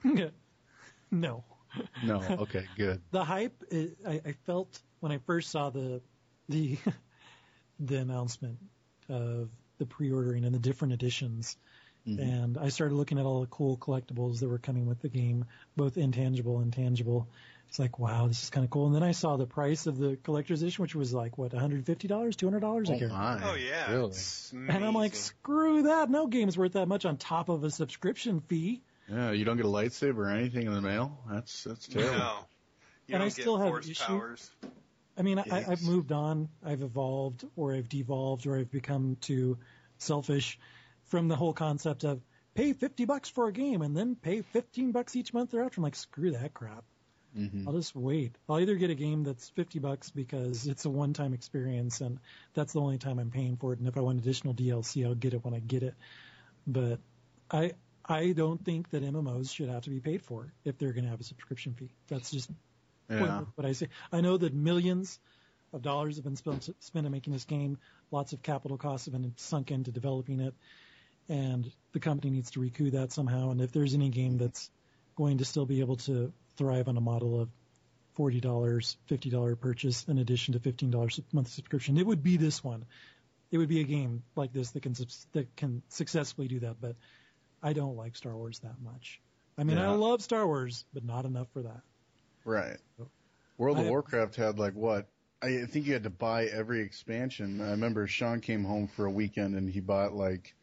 no. 1.10 1.44
No. 2.04 2.22
Okay, 2.30 2.64
good. 2.76 3.02
the 3.10 3.24
hype 3.24 3.64
i 3.72 3.88
I, 4.06 4.20
I 4.26 4.32
felt 4.46 4.80
when 5.00 5.10
I 5.10 5.18
first 5.26 5.50
saw 5.50 5.70
the 5.70 6.00
the 6.48 6.78
the 7.80 7.96
announcement 7.96 8.58
of 9.08 9.50
the 9.78 9.86
pre-ordering 9.86 10.44
and 10.44 10.54
the 10.54 10.60
different 10.60 10.94
editions, 10.94 11.56
Mhm. 12.06 12.18
and 12.20 12.58
I 12.58 12.68
started 12.68 12.94
looking 12.94 13.18
at 13.18 13.24
all 13.24 13.40
the 13.40 13.46
cool 13.48 13.76
collectibles 13.78 14.40
that 14.40 14.48
were 14.48 14.58
coming 14.58 14.86
with 14.86 15.00
the 15.00 15.08
game, 15.08 15.46
both 15.74 15.96
intangible 15.96 16.60
and 16.60 16.72
tangible. 16.72 17.28
It's 17.68 17.78
like, 17.78 17.98
wow, 17.98 18.28
this 18.28 18.42
is 18.42 18.50
kind 18.50 18.62
of 18.62 18.70
cool. 18.70 18.86
And 18.86 18.94
then 18.94 19.02
I 19.02 19.12
saw 19.12 19.36
the 19.36 19.46
price 19.46 19.86
of 19.86 19.96
the 19.98 20.16
collector's 20.22 20.62
edition, 20.62 20.82
which 20.82 20.94
was 20.94 21.12
like 21.14 21.38
what, 21.38 21.52
$150, 21.52 22.36
$200? 22.36 22.90
I 22.90 22.94
Oh 22.94 22.98
can't 22.98 23.10
my! 23.10 23.40
Oh 23.42 23.54
yeah. 23.54 23.90
Really? 23.90 24.12
And 24.52 24.84
I'm 24.84 24.94
like, 24.94 25.14
screw 25.16 25.84
that. 25.84 26.08
No 26.10 26.26
game's 26.28 26.56
worth 26.58 26.74
that 26.74 26.86
much 26.86 27.04
on 27.04 27.16
top 27.16 27.48
of 27.48 27.64
a 27.64 27.70
subscription 27.70 28.40
fee. 28.40 28.82
Yeah, 29.10 29.32
you 29.32 29.44
don't 29.44 29.56
get 29.56 29.66
a 29.66 29.68
lightsaber 29.68 30.18
or 30.18 30.28
anything 30.28 30.66
in 30.66 30.72
the 30.72 30.80
mail. 30.80 31.18
That's 31.30 31.64
that's 31.64 31.88
terrible. 31.88 32.12
no. 32.18 32.38
You 33.06 33.14
And 33.14 33.22
I 33.22 33.26
don't 33.26 33.30
still 33.30 33.56
get 33.58 33.64
have 33.64 33.72
force 33.72 33.88
issue- 33.90 34.04
powers. 34.04 34.50
I 35.16 35.22
mean, 35.22 35.38
I, 35.38 35.64
I've 35.68 35.82
moved 35.82 36.10
on. 36.10 36.48
I've 36.64 36.82
evolved, 36.82 37.44
or 37.54 37.74
I've 37.74 37.88
devolved, 37.88 38.46
or 38.48 38.58
I've 38.58 38.70
become 38.70 39.16
too 39.20 39.58
selfish 39.98 40.58
from 41.04 41.28
the 41.28 41.36
whole 41.36 41.52
concept 41.52 42.04
of 42.04 42.20
pay 42.54 42.72
50 42.72 43.04
bucks 43.04 43.28
for 43.28 43.46
a 43.46 43.52
game 43.52 43.82
and 43.82 43.96
then 43.96 44.16
pay 44.16 44.42
15 44.42 44.90
bucks 44.90 45.14
each 45.14 45.32
month 45.32 45.52
thereafter. 45.52 45.78
I'm 45.78 45.84
like, 45.84 45.94
screw 45.94 46.32
that 46.32 46.52
crap. 46.52 46.84
hmm 47.32 47.68
I'll 47.68 47.74
just 47.74 47.94
wait. 47.94 48.36
I'll 48.48 48.58
either 48.58 48.74
get 48.74 48.90
a 48.90 48.94
game 48.96 49.22
that's 49.22 49.50
50 49.50 49.78
bucks 49.78 50.10
because 50.10 50.66
it's 50.66 50.84
a 50.84 50.90
one-time 50.90 51.32
experience 51.32 52.00
and 52.00 52.18
that's 52.54 52.72
the 52.72 52.80
only 52.80 52.98
time 52.98 53.18
I'm 53.20 53.30
paying 53.30 53.56
for 53.56 53.72
it. 53.72 53.78
And 53.78 53.86
if 53.86 53.96
I 53.96 54.00
want 54.00 54.18
additional 54.18 54.54
DLC, 54.54 55.04
I'll 55.06 55.14
get 55.14 55.34
it 55.34 55.44
when 55.44 55.54
I 55.54 55.60
get 55.60 55.82
it. 55.84 55.94
But 56.66 56.98
I, 57.50 57.72
I 58.06 58.32
don't 58.32 58.62
think 58.64 58.90
that 58.90 59.02
MMOs 59.02 59.54
should 59.54 59.68
have 59.70 59.84
to 59.84 59.90
be 59.90 60.00
paid 60.00 60.22
for 60.22 60.52
if 60.64 60.78
they're 60.78 60.92
going 60.92 61.04
to 61.04 61.10
have 61.10 61.20
a 61.20 61.24
subscription 61.24 61.74
fee. 61.74 61.94
That's 62.08 62.30
just 62.30 62.50
Yeah. 63.08 63.44
what, 63.54 63.64
I 63.66 63.72
say. 63.72 63.88
I 64.12 64.20
know 64.20 64.36
that 64.36 64.52
millions 64.54 65.18
of 65.72 65.82
dollars 65.82 66.16
have 66.16 66.24
been 66.24 66.36
spent, 66.36 66.68
spent 66.80 67.06
on 67.06 67.12
making 67.12 67.32
this 67.32 67.44
game. 67.44 67.78
Lots 68.10 68.32
of 68.32 68.42
capital 68.42 68.76
costs 68.78 69.06
have 69.06 69.12
been 69.12 69.32
sunk 69.36 69.70
into 69.70 69.90
developing 69.90 70.40
it, 70.40 70.54
and 71.28 71.70
the 71.92 72.00
company 72.00 72.30
needs 72.30 72.50
to 72.52 72.60
recoup 72.60 72.92
that 72.92 73.12
somehow. 73.12 73.50
And 73.50 73.60
if 73.60 73.72
there's 73.72 73.94
any 73.94 74.10
game 74.10 74.38
that's 74.38 74.70
going 75.16 75.38
to 75.38 75.44
still 75.44 75.66
be 75.66 75.80
able 75.80 75.96
to 75.96 76.32
thrive 76.56 76.88
on 76.88 76.96
a 76.96 77.00
model 77.00 77.40
of 77.40 77.48
forty 78.14 78.40
dollars, 78.40 78.96
fifty 79.06 79.30
dollar 79.30 79.56
purchase 79.56 80.04
in 80.04 80.18
addition 80.18 80.52
to 80.52 80.60
fifteen 80.60 80.90
dollars 80.90 81.18
a 81.18 81.34
month 81.34 81.48
subscription, 81.48 81.96
it 81.98 82.06
would 82.06 82.22
be 82.22 82.36
this 82.36 82.62
one. 82.62 82.84
It 83.50 83.58
would 83.58 83.68
be 83.68 83.80
a 83.80 83.84
game 83.84 84.22
like 84.36 84.52
this 84.52 84.70
that 84.72 84.82
can 84.82 84.94
subs- 84.94 85.26
that 85.32 85.54
can 85.56 85.82
successfully 85.88 86.48
do 86.48 86.60
that. 86.60 86.80
But 86.80 86.96
I 87.64 87.72
don't 87.72 87.96
like 87.96 88.14
Star 88.14 88.36
Wars 88.36 88.58
that 88.60 88.80
much. 88.82 89.22
I 89.56 89.64
mean, 89.64 89.78
I 89.78 89.90
love 89.90 90.22
Star 90.22 90.46
Wars, 90.46 90.84
but 90.92 91.04
not 91.04 91.24
enough 91.24 91.48
for 91.52 91.62
that. 91.62 91.80
Right. 92.44 92.76
World 93.56 93.78
of 93.78 93.86
Warcraft 93.86 94.36
had 94.36 94.58
like 94.58 94.74
what? 94.74 95.08
I 95.40 95.64
think 95.64 95.86
you 95.86 95.92
had 95.92 96.04
to 96.04 96.10
buy 96.10 96.46
every 96.46 96.80
expansion. 96.80 97.60
I 97.60 97.70
remember 97.70 98.06
Sean 98.06 98.40
came 98.40 98.64
home 98.64 98.86
for 98.86 99.06
a 99.06 99.10
weekend 99.10 99.56
and 99.56 99.68
he 99.68 99.80
bought 99.80 100.14
like 100.14 100.54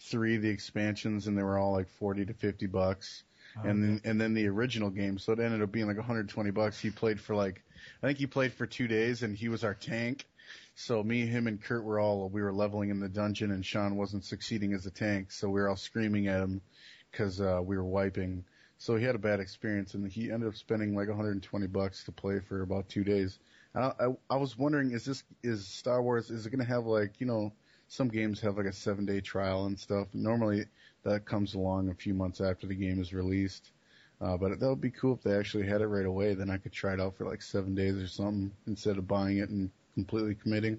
three 0.00 0.36
of 0.36 0.42
the 0.42 0.48
expansions 0.48 1.26
and 1.26 1.36
they 1.36 1.42
were 1.42 1.58
all 1.58 1.72
like 1.72 1.88
40 1.88 2.26
to 2.26 2.34
50 2.34 2.66
bucks. 2.66 3.24
Oh, 3.56 3.68
and 3.68 3.82
then 3.82 4.00
and 4.04 4.20
then 4.20 4.34
the 4.34 4.46
original 4.48 4.90
game, 4.90 5.18
so 5.18 5.32
it 5.32 5.40
ended 5.40 5.62
up 5.62 5.72
being 5.72 5.86
like 5.86 5.96
120 5.96 6.50
bucks. 6.50 6.78
He 6.78 6.90
played 6.90 7.20
for 7.20 7.34
like 7.34 7.62
I 8.02 8.06
think 8.06 8.18
he 8.18 8.26
played 8.26 8.52
for 8.52 8.66
2 8.66 8.88
days 8.88 9.22
and 9.22 9.36
he 9.36 9.48
was 9.48 9.64
our 9.64 9.74
tank. 9.74 10.26
So 10.74 11.02
me, 11.02 11.26
him 11.26 11.46
and 11.46 11.60
Kurt 11.60 11.84
were 11.84 11.98
all 11.98 12.28
we 12.28 12.42
were 12.42 12.52
leveling 12.52 12.90
in 12.90 13.00
the 13.00 13.08
dungeon 13.08 13.50
and 13.50 13.64
Sean 13.64 13.96
wasn't 13.96 14.24
succeeding 14.24 14.72
as 14.72 14.86
a 14.86 14.90
tank, 14.90 15.32
so 15.32 15.48
we 15.48 15.60
were 15.60 15.68
all 15.68 15.76
screaming 15.76 16.28
at 16.28 16.40
him 16.40 16.60
cuz 17.12 17.40
uh 17.40 17.60
we 17.64 17.76
were 17.76 17.84
wiping. 17.84 18.44
So 18.78 18.94
he 18.96 19.04
had 19.04 19.16
a 19.16 19.18
bad 19.18 19.40
experience, 19.40 19.94
and 19.94 20.08
he 20.08 20.30
ended 20.30 20.48
up 20.48 20.54
spending 20.54 20.94
like 20.94 21.08
120 21.08 21.66
bucks 21.66 22.04
to 22.04 22.12
play 22.12 22.38
for 22.38 22.62
about 22.62 22.88
two 22.88 23.02
days. 23.02 23.40
I, 23.74 23.92
I, 23.98 24.16
I 24.30 24.36
was 24.36 24.56
wondering, 24.56 24.92
is 24.92 25.04
this 25.04 25.24
is 25.42 25.66
Star 25.66 26.00
Wars? 26.00 26.30
Is 26.30 26.46
it 26.46 26.50
going 26.50 26.64
to 26.64 26.72
have 26.72 26.86
like 26.86 27.20
you 27.20 27.26
know 27.26 27.52
some 27.88 28.08
games 28.08 28.40
have 28.40 28.56
like 28.56 28.66
a 28.66 28.72
seven 28.72 29.04
day 29.04 29.20
trial 29.20 29.66
and 29.66 29.78
stuff? 29.78 30.06
Normally 30.14 30.66
that 31.02 31.24
comes 31.26 31.54
along 31.54 31.88
a 31.88 31.94
few 31.94 32.14
months 32.14 32.40
after 32.40 32.66
the 32.66 32.74
game 32.74 33.00
is 33.00 33.12
released. 33.12 33.72
Uh, 34.20 34.36
but 34.36 34.58
that 34.58 34.68
would 34.68 34.80
be 34.80 34.90
cool 34.90 35.14
if 35.14 35.22
they 35.22 35.36
actually 35.36 35.66
had 35.66 35.80
it 35.80 35.86
right 35.86 36.06
away. 36.06 36.34
Then 36.34 36.50
I 36.50 36.58
could 36.58 36.72
try 36.72 36.92
it 36.92 37.00
out 37.00 37.16
for 37.16 37.24
like 37.24 37.42
seven 37.42 37.74
days 37.74 37.96
or 37.96 38.08
something 38.08 38.52
instead 38.66 38.98
of 38.98 39.06
buying 39.08 39.38
it 39.38 39.48
and 39.48 39.70
completely 39.98 40.36
committing. 40.36 40.78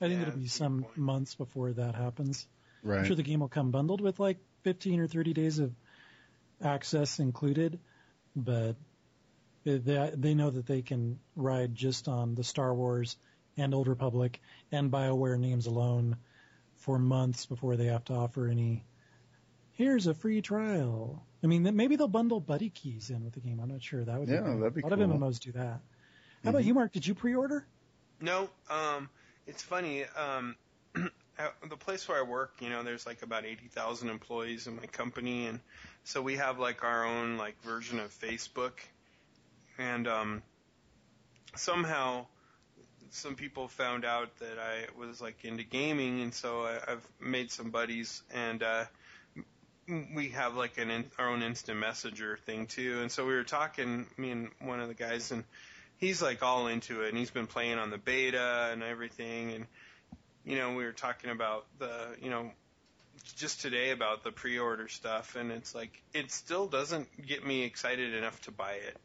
I 0.00 0.08
think 0.08 0.14
Yeah, 0.14 0.28
it'll 0.28 0.38
be 0.40 0.46
that's 0.46 0.56
a 0.56 0.58
good 0.60 0.64
some 0.64 0.82
point. 0.84 0.96
months 0.96 1.34
before 1.34 1.72
that 1.74 1.94
happens. 1.94 2.46
Right. 2.82 2.98
I'm 3.00 3.04
sure 3.04 3.14
the 3.16 3.22
game 3.22 3.40
will 3.40 3.48
come 3.48 3.70
bundled 3.70 4.00
with 4.00 4.18
like 4.18 4.38
15 4.64 5.00
or 5.00 5.06
30 5.06 5.34
days 5.34 5.58
of 5.58 5.70
access 6.62 7.18
included, 7.18 7.78
but 8.34 8.76
they, 9.64 10.12
they 10.16 10.34
know 10.34 10.48
that 10.50 10.66
they 10.66 10.80
can 10.80 11.18
ride 11.36 11.74
just 11.74 12.08
on 12.08 12.34
the 12.34 12.42
Star 12.42 12.74
Wars 12.74 13.16
and 13.58 13.74
Old 13.74 13.86
Republic 13.86 14.40
and 14.72 14.90
BioWare 14.90 15.38
names 15.38 15.66
alone 15.66 16.16
for 16.76 16.98
months 16.98 17.44
before 17.44 17.76
they 17.76 17.86
have 17.86 18.04
to 18.06 18.14
offer 18.14 18.48
any. 18.48 18.82
Here's 19.74 20.06
a 20.06 20.14
free 20.14 20.40
trial. 20.40 21.22
I 21.44 21.48
mean, 21.48 21.76
maybe 21.76 21.96
they'll 21.96 22.08
bundle 22.08 22.40
buddy 22.40 22.70
keys 22.70 23.10
in 23.10 23.24
with 23.24 23.34
the 23.34 23.40
game. 23.40 23.60
I'm 23.60 23.68
not 23.68 23.82
sure. 23.82 24.04
That 24.04 24.18
would 24.18 24.28
Yeah, 24.28 24.40
be 24.40 24.58
that'd 24.58 24.74
be 24.74 24.80
a 24.82 24.84
lot 24.86 24.92
cool. 24.94 25.04
of 25.04 25.10
MMOs 25.10 25.38
do 25.38 25.52
that. 25.52 25.80
How 26.44 26.50
about 26.50 26.64
you, 26.64 26.74
Mark? 26.74 26.92
Did 26.92 27.06
you 27.06 27.14
pre-order? 27.14 27.64
No, 28.20 28.50
um, 28.68 29.08
it's 29.46 29.62
funny. 29.62 30.04
Um, 30.16 30.56
the 30.94 31.76
place 31.78 32.08
where 32.08 32.18
I 32.18 32.22
work, 32.22 32.54
you 32.60 32.68
know, 32.68 32.82
there's 32.82 33.06
like 33.06 33.22
about 33.22 33.44
eighty 33.44 33.68
thousand 33.68 34.08
employees 34.10 34.66
in 34.66 34.76
my 34.76 34.86
company, 34.86 35.46
and 35.46 35.60
so 36.04 36.20
we 36.20 36.36
have 36.36 36.58
like 36.58 36.82
our 36.82 37.04
own 37.04 37.36
like 37.36 37.60
version 37.62 38.00
of 38.00 38.10
Facebook, 38.10 38.72
and 39.78 40.08
um, 40.08 40.42
somehow 41.54 42.26
some 43.10 43.36
people 43.36 43.68
found 43.68 44.04
out 44.04 44.36
that 44.38 44.58
I 44.58 44.86
was 44.98 45.20
like 45.20 45.44
into 45.44 45.62
gaming, 45.62 46.22
and 46.22 46.34
so 46.34 46.62
I, 46.62 46.92
I've 46.92 47.06
made 47.20 47.52
some 47.52 47.70
buddies, 47.70 48.22
and 48.34 48.62
uh, 48.62 48.84
we 50.14 50.30
have 50.30 50.56
like 50.56 50.78
an 50.78 50.90
in, 50.90 51.04
our 51.18 51.28
own 51.28 51.42
instant 51.42 51.78
messenger 51.78 52.38
thing 52.46 52.66
too, 52.66 53.00
and 53.00 53.12
so 53.12 53.26
we 53.26 53.34
were 53.34 53.44
talking, 53.44 54.06
me 54.16 54.30
and 54.30 54.50
one 54.60 54.80
of 54.80 54.88
the 54.88 54.94
guys, 54.94 55.30
and 55.30 55.44
he's 56.02 56.20
like 56.20 56.42
all 56.42 56.66
into 56.66 57.02
it 57.02 57.10
and 57.10 57.16
he's 57.16 57.30
been 57.30 57.46
playing 57.46 57.78
on 57.78 57.90
the 57.90 57.96
beta 57.96 58.70
and 58.72 58.82
everything 58.82 59.52
and 59.52 59.66
you 60.44 60.56
know 60.56 60.74
we 60.74 60.84
were 60.84 60.90
talking 60.92 61.30
about 61.30 61.64
the 61.78 62.08
you 62.20 62.28
know 62.28 62.50
just 63.36 63.60
today 63.60 63.92
about 63.92 64.24
the 64.24 64.32
pre-order 64.32 64.88
stuff 64.88 65.36
and 65.36 65.52
it's 65.52 65.76
like 65.76 66.02
it 66.12 66.32
still 66.32 66.66
doesn't 66.66 67.06
get 67.24 67.46
me 67.46 67.62
excited 67.62 68.14
enough 68.14 68.38
to 68.40 68.50
buy 68.50 68.72
it. 68.72 68.96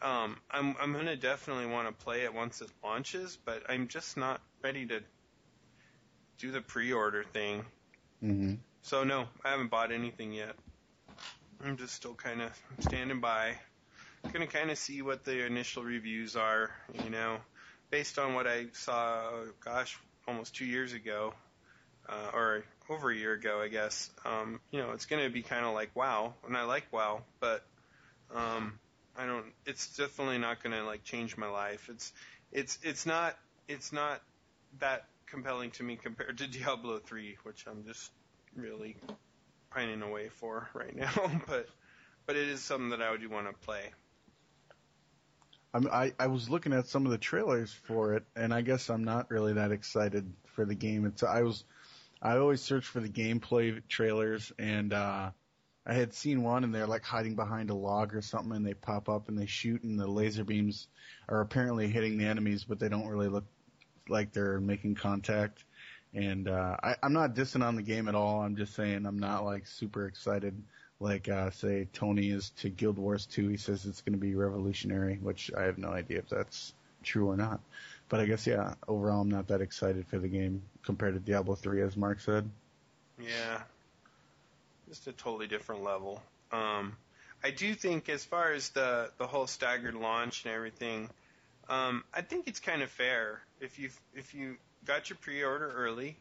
Um 0.00 0.38
i'm 0.50 0.74
i'm 0.80 0.94
going 0.94 1.04
to 1.04 1.16
definitely 1.16 1.66
want 1.66 1.86
to 1.86 2.04
play 2.04 2.22
it 2.22 2.32
once 2.32 2.62
it 2.62 2.70
launches 2.82 3.36
but 3.44 3.62
i'm 3.68 3.88
just 3.88 4.16
not 4.16 4.40
ready 4.62 4.86
to 4.86 5.00
do 6.38 6.50
the 6.50 6.62
pre-order 6.62 7.24
thing. 7.24 7.62
Hmm 8.20 8.54
so 8.80 9.04
no 9.04 9.26
i 9.44 9.50
haven't 9.50 9.70
bought 9.70 9.92
anything 9.92 10.32
yet. 10.32 10.56
I'm 11.62 11.76
just 11.76 11.94
still 11.94 12.14
kind 12.14 12.40
of 12.40 12.50
standing 12.80 13.20
by 13.20 13.56
gonna 14.30 14.46
kind 14.46 14.70
of 14.70 14.78
see 14.78 15.02
what 15.02 15.24
the 15.24 15.44
initial 15.46 15.82
reviews 15.82 16.36
are, 16.36 16.70
you 17.04 17.10
know, 17.10 17.38
based 17.90 18.18
on 18.18 18.34
what 18.34 18.46
I 18.46 18.66
saw. 18.72 19.30
Gosh, 19.64 19.98
almost 20.26 20.54
two 20.54 20.64
years 20.64 20.92
ago, 20.92 21.34
uh, 22.08 22.30
or 22.32 22.64
over 22.88 23.10
a 23.10 23.16
year 23.16 23.32
ago, 23.32 23.60
I 23.60 23.68
guess. 23.68 24.10
Um, 24.24 24.60
you 24.70 24.80
know, 24.80 24.92
it's 24.92 25.06
going 25.06 25.24
to 25.24 25.30
be 25.30 25.42
kind 25.42 25.64
of 25.64 25.74
like 25.74 25.94
WoW, 25.94 26.34
and 26.46 26.56
I 26.56 26.64
like 26.64 26.92
WoW, 26.92 27.22
but 27.40 27.64
um, 28.34 28.78
I 29.16 29.26
don't. 29.26 29.46
It's 29.66 29.96
definitely 29.96 30.38
not 30.38 30.62
going 30.62 30.74
to 30.76 30.84
like 30.84 31.04
change 31.04 31.36
my 31.36 31.48
life. 31.48 31.88
It's 31.90 32.12
it's 32.50 32.78
it's 32.82 33.06
not 33.06 33.36
it's 33.68 33.92
not 33.92 34.20
that 34.78 35.04
compelling 35.26 35.70
to 35.72 35.82
me 35.82 35.96
compared 35.96 36.38
to 36.38 36.46
Diablo 36.58 36.98
3, 36.98 37.38
which 37.44 37.64
I'm 37.66 37.84
just 37.86 38.10
really 38.54 38.96
pining 39.70 40.02
away 40.02 40.28
for 40.28 40.68
right 40.74 40.94
now. 40.96 41.12
but 41.46 41.68
but 42.26 42.36
it 42.36 42.48
is 42.48 42.60
something 42.62 42.90
that 42.90 43.02
I 43.02 43.10
would 43.10 43.28
want 43.30 43.48
to 43.48 43.66
play. 43.66 43.90
I'm, 45.74 45.88
I 45.88 46.12
I 46.18 46.26
was 46.26 46.50
looking 46.50 46.72
at 46.72 46.88
some 46.88 47.06
of 47.06 47.12
the 47.12 47.18
trailers 47.18 47.72
for 47.72 48.14
it, 48.14 48.24
and 48.36 48.52
I 48.52 48.60
guess 48.60 48.90
I'm 48.90 49.04
not 49.04 49.30
really 49.30 49.54
that 49.54 49.72
excited 49.72 50.32
for 50.54 50.64
the 50.64 50.74
game. 50.74 51.06
It's 51.06 51.22
I 51.22 51.42
was 51.42 51.64
I 52.20 52.36
always 52.36 52.60
search 52.60 52.86
for 52.86 53.00
the 53.00 53.08
gameplay 53.08 53.82
trailers, 53.88 54.52
and 54.58 54.92
uh, 54.92 55.30
I 55.86 55.94
had 55.94 56.14
seen 56.14 56.42
one, 56.42 56.64
and 56.64 56.74
they're 56.74 56.86
like 56.86 57.04
hiding 57.04 57.34
behind 57.36 57.70
a 57.70 57.74
log 57.74 58.14
or 58.14 58.22
something, 58.22 58.52
and 58.52 58.66
they 58.66 58.74
pop 58.74 59.08
up 59.08 59.28
and 59.28 59.38
they 59.38 59.46
shoot, 59.46 59.82
and 59.82 59.98
the 59.98 60.06
laser 60.06 60.44
beams 60.44 60.88
are 61.28 61.40
apparently 61.40 61.88
hitting 61.88 62.18
the 62.18 62.26
enemies, 62.26 62.64
but 62.64 62.78
they 62.78 62.88
don't 62.88 63.08
really 63.08 63.28
look 63.28 63.46
like 64.08 64.32
they're 64.32 64.60
making 64.60 64.94
contact. 64.94 65.64
And 66.14 66.46
uh, 66.48 66.76
I, 66.82 66.96
I'm 67.02 67.14
not 67.14 67.34
dissing 67.34 67.64
on 67.64 67.74
the 67.74 67.82
game 67.82 68.06
at 68.06 68.14
all. 68.14 68.42
I'm 68.42 68.56
just 68.56 68.74
saying 68.74 69.06
I'm 69.06 69.18
not 69.18 69.44
like 69.44 69.66
super 69.66 70.06
excited 70.06 70.62
like 71.02 71.28
uh, 71.28 71.50
say 71.50 71.88
Tony 71.92 72.30
is 72.30 72.50
to 72.58 72.70
Guild 72.70 72.96
Wars 72.96 73.26
2. 73.26 73.48
He 73.48 73.56
says 73.56 73.84
it's 73.84 74.00
going 74.00 74.14
to 74.14 74.18
be 74.18 74.34
revolutionary, 74.34 75.18
which 75.20 75.50
I 75.56 75.64
have 75.64 75.78
no 75.78 75.88
idea 75.88 76.18
if 76.18 76.28
that's 76.28 76.72
true 77.02 77.28
or 77.28 77.36
not. 77.36 77.60
But 78.08 78.20
I 78.20 78.26
guess 78.26 78.46
yeah, 78.46 78.74
overall 78.86 79.22
I'm 79.22 79.30
not 79.30 79.48
that 79.48 79.60
excited 79.60 80.06
for 80.06 80.18
the 80.18 80.28
game 80.28 80.62
compared 80.84 81.14
to 81.14 81.20
Diablo 81.20 81.54
3, 81.54 81.82
as 81.82 81.96
Mark 81.96 82.20
said. 82.20 82.48
Yeah, 83.18 83.60
just 84.88 85.06
a 85.06 85.12
totally 85.12 85.46
different 85.48 85.82
level. 85.82 86.22
Um, 86.52 86.96
I 87.44 87.50
do 87.50 87.74
think, 87.74 88.08
as 88.08 88.24
far 88.24 88.52
as 88.52 88.70
the 88.70 89.10
the 89.18 89.26
whole 89.26 89.46
staggered 89.46 89.94
launch 89.94 90.44
and 90.44 90.54
everything, 90.54 91.10
um, 91.68 92.04
I 92.14 92.22
think 92.22 92.46
it's 92.46 92.60
kind 92.60 92.82
of 92.82 92.90
fair 92.90 93.40
if 93.60 93.78
you 93.78 93.90
if 94.14 94.34
you 94.34 94.56
got 94.84 95.10
your 95.10 95.16
pre-order 95.20 95.70
early 95.70 96.16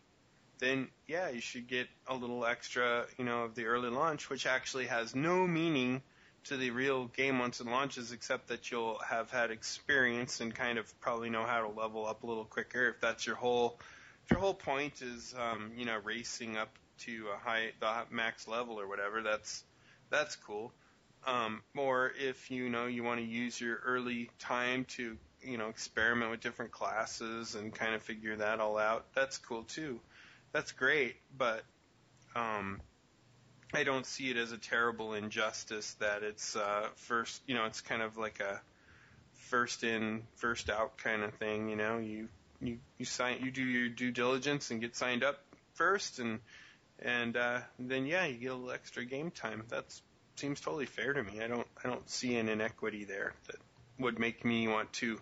then 0.61 0.87
yeah, 1.07 1.29
you 1.29 1.41
should 1.41 1.67
get 1.67 1.87
a 2.07 2.15
little 2.15 2.45
extra, 2.45 3.05
you 3.17 3.25
know, 3.25 3.43
of 3.43 3.55
the 3.55 3.65
early 3.65 3.89
launch, 3.89 4.29
which 4.29 4.45
actually 4.45 4.85
has 4.85 5.13
no 5.13 5.45
meaning 5.45 6.01
to 6.45 6.55
the 6.55 6.69
real 6.69 7.05
game 7.07 7.39
once 7.39 7.59
it 7.59 7.67
launches, 7.67 8.11
except 8.11 8.47
that 8.47 8.71
you'll 8.71 8.99
have 8.99 9.29
had 9.31 9.51
experience 9.51 10.39
and 10.39 10.55
kind 10.55 10.77
of 10.77 11.01
probably 11.01 11.29
know 11.29 11.43
how 11.43 11.61
to 11.61 11.67
level 11.67 12.05
up 12.05 12.23
a 12.23 12.27
little 12.27 12.45
quicker. 12.45 12.89
If 12.89 13.01
that's 13.01 13.25
your 13.25 13.35
whole, 13.35 13.79
if 14.23 14.31
your 14.31 14.39
whole 14.39 14.53
point 14.53 15.01
is, 15.01 15.35
um, 15.37 15.71
you 15.75 15.85
know, 15.85 15.99
racing 16.03 16.57
up 16.57 16.69
to 16.99 17.27
a 17.35 17.37
high, 17.37 17.71
the 17.79 18.15
max 18.15 18.47
level 18.47 18.79
or 18.79 18.87
whatever, 18.87 19.21
that's 19.21 19.63
that's 20.11 20.35
cool. 20.35 20.71
Um, 21.25 21.61
or 21.75 22.11
if 22.19 22.49
you 22.49 22.69
know 22.69 22.85
you 22.85 23.03
want 23.03 23.19
to 23.19 23.25
use 23.25 23.59
your 23.59 23.77
early 23.83 24.29
time 24.39 24.85
to, 24.95 25.17
you 25.41 25.57
know, 25.57 25.69
experiment 25.69 26.29
with 26.29 26.39
different 26.39 26.71
classes 26.71 27.55
and 27.55 27.73
kind 27.73 27.95
of 27.95 28.03
figure 28.03 28.35
that 28.35 28.59
all 28.59 28.77
out, 28.77 29.05
that's 29.15 29.37
cool 29.39 29.63
too 29.63 29.99
that's 30.53 30.71
great, 30.71 31.15
but 31.37 31.63
um, 32.35 32.81
I 33.73 33.83
don't 33.83 34.05
see 34.05 34.29
it 34.29 34.37
as 34.37 34.51
a 34.51 34.57
terrible 34.57 35.13
injustice 35.13 35.93
that 35.95 36.23
it's 36.23 36.55
uh, 36.55 36.87
first. 36.95 37.41
You 37.47 37.55
know, 37.55 37.65
it's 37.65 37.81
kind 37.81 38.01
of 38.01 38.17
like 38.17 38.39
a 38.39 38.61
first 39.49 39.83
in, 39.83 40.23
first 40.35 40.69
out 40.69 40.97
kind 40.97 41.23
of 41.23 41.33
thing. 41.35 41.69
You 41.69 41.75
know, 41.75 41.97
you 41.97 42.27
you 42.61 42.77
you 42.97 43.05
sign, 43.05 43.39
you 43.43 43.51
do 43.51 43.63
your 43.63 43.89
due 43.89 44.11
diligence 44.11 44.71
and 44.71 44.81
get 44.81 44.95
signed 44.95 45.23
up 45.23 45.39
first, 45.73 46.19
and 46.19 46.39
and 46.99 47.37
uh, 47.37 47.59
then 47.79 48.05
yeah, 48.05 48.25
you 48.25 48.37
get 48.37 48.51
a 48.51 48.55
little 48.55 48.71
extra 48.71 49.05
game 49.05 49.31
time. 49.31 49.63
That 49.69 49.85
seems 50.35 50.59
totally 50.59 50.85
fair 50.85 51.13
to 51.13 51.23
me. 51.23 51.41
I 51.41 51.47
don't 51.47 51.67
I 51.83 51.87
don't 51.87 52.09
see 52.09 52.35
an 52.35 52.49
inequity 52.49 53.05
there 53.05 53.33
that 53.47 53.57
would 53.99 54.19
make 54.19 54.43
me 54.43 54.67
want 54.67 54.91
to 54.93 55.19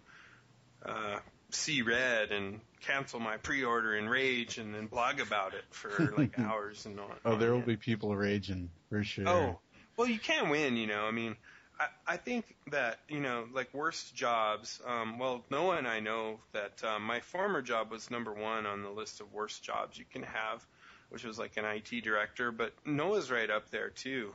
uh, 0.86 1.20
see 1.52 1.82
red 1.82 2.32
and 2.32 2.62
cancel 2.82 3.20
my 3.20 3.38
pre-order 3.38 3.96
in 3.96 4.08
rage 4.08 4.58
and 4.58 4.74
then 4.74 4.88
blog 4.88 5.20
about 5.20 5.54
it 5.54 5.64
for 5.70 6.14
like 6.18 6.38
hours 6.40 6.86
and 6.86 7.00
on. 7.00 7.12
Oh, 7.26 7.36
there 7.36 7.54
will 7.54 7.62
be 7.62 7.78
people 7.78 8.16
raging 8.16 8.70
for 8.90 9.04
sure. 9.04 9.28
Oh, 9.28 9.60
well, 9.98 10.08
you 10.08 10.20
can 10.20 10.50
win, 10.50 10.78
you 10.78 10.88
know. 10.88 11.04
I 11.04 11.12
mean, 11.12 11.36
I, 11.80 11.88
I 12.08 12.18
think 12.18 12.46
that 12.72 13.00
you 13.08 13.20
know, 13.20 13.46
like 13.54 13.74
worst 13.74 14.16
jobs. 14.16 14.80
Um, 14.86 15.20
well, 15.20 15.44
Noah 15.50 15.78
and 15.78 15.88
I 15.88 16.00
know 16.00 16.40
that 16.54 16.84
um, 16.84 17.04
my 17.04 17.20
former 17.20 17.62
job 17.62 17.92
was 17.92 18.10
number 18.12 18.34
one 18.34 18.66
on 18.66 18.84
the 18.84 18.90
list 18.90 19.22
of 19.22 19.32
worst 19.34 19.64
jobs 19.64 19.98
you 19.98 20.06
can 20.12 20.24
have, 20.24 20.66
which 21.10 21.24
was 21.24 21.38
like 21.38 21.58
an 21.58 21.66
IT 21.66 22.04
director. 22.04 22.52
But 22.52 22.74
Noah's 22.86 23.32
right 23.32 23.50
up 23.50 23.70
there 23.72 23.90
too, 23.90 24.32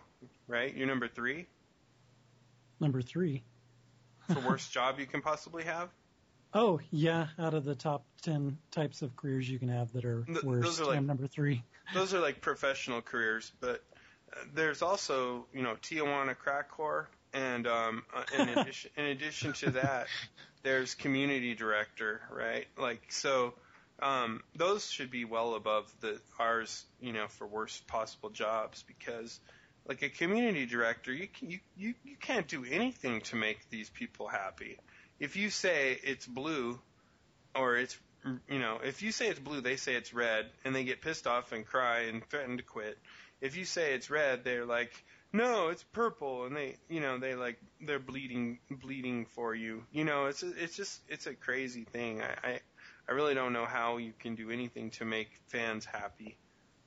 right? 0.48 0.74
You're 0.74 0.86
number 0.86 1.08
three. 1.08 1.46
Number 2.80 3.02
three. 3.02 3.42
the 4.28 4.40
worst 4.40 4.72
job 4.72 4.98
you 4.98 5.06
can 5.06 5.22
possibly 5.22 5.64
have. 5.64 5.88
Oh 6.54 6.78
yeah, 6.90 7.26
out 7.38 7.52
of 7.54 7.64
the 7.64 7.74
top 7.74 8.04
ten 8.22 8.58
types 8.70 9.02
of 9.02 9.16
careers 9.16 9.48
you 9.50 9.58
can 9.58 9.68
have 9.68 9.92
that 9.92 10.04
are 10.04 10.22
Th- 10.24 10.42
worst, 10.44 10.62
those 10.62 10.80
are 10.80 10.84
like- 10.86 10.98
I'm 10.98 11.06
number 11.06 11.26
three. 11.26 11.62
those 11.94 12.14
are 12.14 12.20
like 12.20 12.40
professional 12.40 13.02
careers, 13.02 13.50
but 13.60 13.82
uh, 14.32 14.40
there's 14.54 14.80
also 14.80 15.46
you 15.52 15.62
know 15.62 15.74
Tijuana 15.82 16.38
crack 16.38 16.70
whore, 16.76 17.06
and 17.32 17.66
um, 17.66 18.04
uh, 18.14 18.22
in 18.38 18.48
addition 18.58 18.90
in 18.96 19.06
addition 19.06 19.52
to 19.54 19.70
that, 19.72 20.06
there's 20.62 20.94
community 20.94 21.54
director, 21.54 22.20
right? 22.30 22.66
Like 22.78 23.02
so, 23.10 23.54
um, 24.00 24.44
those 24.54 24.88
should 24.88 25.10
be 25.10 25.24
well 25.24 25.56
above 25.56 25.92
the 26.00 26.20
ours, 26.38 26.84
you 27.00 27.12
know, 27.12 27.26
for 27.28 27.46
worst 27.46 27.86
possible 27.86 28.30
jobs 28.30 28.84
because. 28.86 29.40
Like 29.86 30.00
a 30.00 30.08
community 30.08 30.64
director, 30.64 31.12
you, 31.12 31.28
can, 31.28 31.50
you 31.50 31.58
you 31.76 31.92
you 32.04 32.16
can't 32.18 32.48
do 32.48 32.64
anything 32.64 33.20
to 33.20 33.36
make 33.36 33.68
these 33.68 33.90
people 33.90 34.26
happy. 34.26 34.78
If 35.24 35.36
you 35.36 35.48
say 35.48 35.98
it's 36.04 36.26
blue, 36.26 36.78
or 37.54 37.76
it's 37.76 37.98
you 38.46 38.58
know, 38.58 38.78
if 38.84 39.00
you 39.00 39.10
say 39.10 39.28
it's 39.28 39.40
blue, 39.40 39.62
they 39.62 39.76
say 39.76 39.94
it's 39.94 40.12
red, 40.12 40.50
and 40.66 40.74
they 40.74 40.84
get 40.84 41.00
pissed 41.00 41.26
off 41.26 41.52
and 41.52 41.64
cry 41.64 42.00
and 42.00 42.22
threaten 42.28 42.58
to 42.58 42.62
quit. 42.62 42.98
If 43.40 43.56
you 43.56 43.64
say 43.64 43.94
it's 43.94 44.10
red, 44.10 44.44
they're 44.44 44.66
like, 44.66 44.92
no, 45.32 45.68
it's 45.68 45.82
purple, 45.82 46.44
and 46.44 46.54
they, 46.54 46.76
you 46.90 47.00
know, 47.00 47.16
they 47.16 47.36
like 47.36 47.58
they're 47.80 47.98
bleeding, 47.98 48.58
bleeding 48.70 49.24
for 49.24 49.54
you. 49.54 49.84
You 49.92 50.04
know, 50.04 50.26
it's 50.26 50.42
it's 50.42 50.76
just 50.76 51.00
it's 51.08 51.26
a 51.26 51.32
crazy 51.32 51.84
thing. 51.84 52.20
I 52.20 52.34
I, 52.46 52.60
I 53.08 53.12
really 53.12 53.32
don't 53.32 53.54
know 53.54 53.64
how 53.64 53.96
you 53.96 54.12
can 54.18 54.34
do 54.34 54.50
anything 54.50 54.90
to 54.98 55.06
make 55.06 55.30
fans 55.46 55.86
happy, 55.86 56.36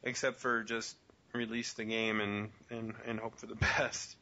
except 0.03 0.41
for 0.41 0.61
just 0.61 0.95
release 1.33 1.73
the 1.73 1.85
game 1.85 2.21
and 2.21 2.49
and 2.69 2.93
and 3.07 3.19
hope 3.19 3.39
for 3.39 3.47
the 3.47 3.55
best. 3.79 4.15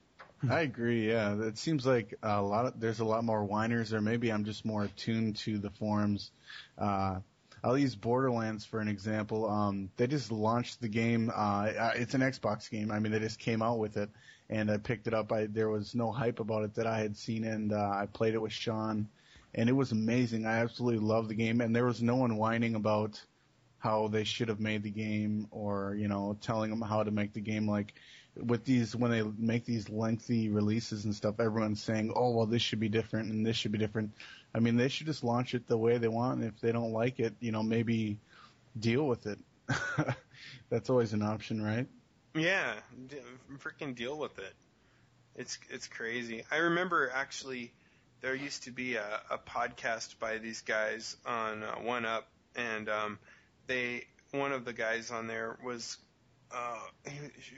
I 0.50 0.62
agree. 0.62 1.10
Yeah, 1.10 1.36
it 1.42 1.58
seems 1.58 1.86
like 1.86 2.16
a 2.24 2.42
lot. 2.42 2.66
Of, 2.66 2.80
there's 2.80 3.00
a 3.00 3.06
lot 3.06 3.24
more 3.24 3.44
whiners, 3.44 3.94
or 3.94 4.02
maybe 4.02 4.32
I'm 4.32 4.46
just 4.46 4.66
more 4.66 4.84
attuned 4.84 5.38
to 5.38 5.58
the 5.58 5.70
forums. 5.70 6.32
Uh, 6.78 7.20
I'll 7.64 7.78
use 7.78 7.96
Borderlands 7.96 8.64
for 8.64 8.80
an 8.80 8.88
example. 8.88 9.50
Um, 9.50 9.90
they 9.98 10.06
just 10.06 10.32
launched 10.32 10.82
the 10.82 10.88
game. 10.88 11.32
Uh, 11.36 11.72
it's 11.96 12.14
an 12.14 12.22
Xbox 12.22 12.70
game. 12.70 12.92
I 12.92 13.00
mean, 13.00 13.12
they 13.12 13.20
just 13.20 13.40
came 13.40 13.62
out 13.62 13.80
with 13.80 13.98
it, 13.98 14.10
and 14.50 14.70
I 14.70 14.78
picked 14.78 15.08
it 15.08 15.14
up. 15.14 15.32
I 15.32 15.48
there 15.48 15.70
was 15.70 15.96
no 15.96 16.12
hype 16.12 16.40
about 16.40 16.64
it 16.64 16.76
that 16.76 16.86
I 16.86 17.00
had 17.00 17.18
seen, 17.18 17.44
and 17.44 17.74
uh, 17.74 17.92
I 17.94 18.08
played 18.12 18.36
it 18.36 18.42
with 18.42 18.54
Sean, 18.54 19.08
and 19.56 19.68
it 19.68 19.74
was 19.74 19.92
amazing. 19.92 20.46
I 20.46 20.60
absolutely 20.60 21.00
loved 21.00 21.30
the 21.30 21.36
game, 21.36 21.62
and 21.62 21.76
there 21.76 21.86
was 21.86 22.04
no 22.04 22.16
one 22.16 22.38
whining 22.38 22.76
about 22.76 23.20
how 23.80 24.08
they 24.08 24.24
should 24.24 24.50
have 24.50 24.60
made 24.60 24.84
the 24.84 24.92
game, 24.92 25.48
or 25.50 25.96
you 25.98 26.08
know, 26.08 26.38
telling 26.42 26.70
them 26.70 26.82
how 26.82 27.04
to 27.04 27.12
make 27.12 27.34
the 27.34 27.42
game 27.42 27.68
like 27.68 27.96
with 28.36 28.66
these 28.66 28.96
when 28.96 29.12
they 29.12 29.24
make 29.38 29.66
these 29.66 29.90
lengthy 29.90 30.50
releases 30.50 31.06
and 31.06 31.16
stuff, 31.16 31.40
everyone's 31.40 31.82
saying, 31.82 32.12
"Oh, 32.16 32.32
well, 32.32 32.46
this 32.46 32.62
should 32.62 32.80
be 32.80 32.90
different 32.90 33.32
and 33.32 33.46
this 33.46 33.56
should 33.56 33.72
be 33.72 33.78
different." 33.78 34.12
I 34.54 34.60
mean, 34.60 34.78
they 34.78 34.88
should 34.88 35.08
just 35.08 35.24
launch 35.24 35.54
it 35.54 35.68
the 35.68 35.78
way 35.78 35.98
they 35.98 36.08
want. 36.08 36.40
And 36.40 36.48
if 36.48 36.60
they 36.60 36.72
don't 36.72 36.92
like 36.92 37.20
it, 37.20 37.34
you 37.40 37.52
know, 37.52 37.64
maybe 37.64 38.20
deal 38.78 39.08
with 39.08 39.26
it. 39.26 39.40
That's 40.70 40.90
always 40.90 41.14
an 41.14 41.22
option, 41.22 41.62
right? 41.62 41.88
Yeah, 42.34 42.74
d- 43.08 43.18
freaking 43.58 43.96
deal 43.96 44.18
with 44.18 44.38
it. 44.40 44.54
It's 45.36 45.58
it's 45.70 45.88
crazy. 45.88 46.44
I 46.52 46.58
remember 46.58 47.12
actually 47.14 47.74
there 48.22 48.36
used 48.36 48.64
to 48.64 48.72
be 48.72 48.96
a, 48.96 49.22
a 49.30 49.38
podcast 49.38 50.20
by 50.20 50.38
these 50.38 50.62
guys 50.62 51.16
on 51.26 51.64
uh, 51.64 51.76
1UP, 51.84 52.24
and 52.56 52.90
um, 52.90 53.20
they 53.68 54.06
one 54.32 54.52
of 54.52 54.66
the 54.66 54.74
guys 54.74 55.12
on 55.12 55.28
there 55.28 55.58
was 55.64 55.98
uh, 56.52 56.80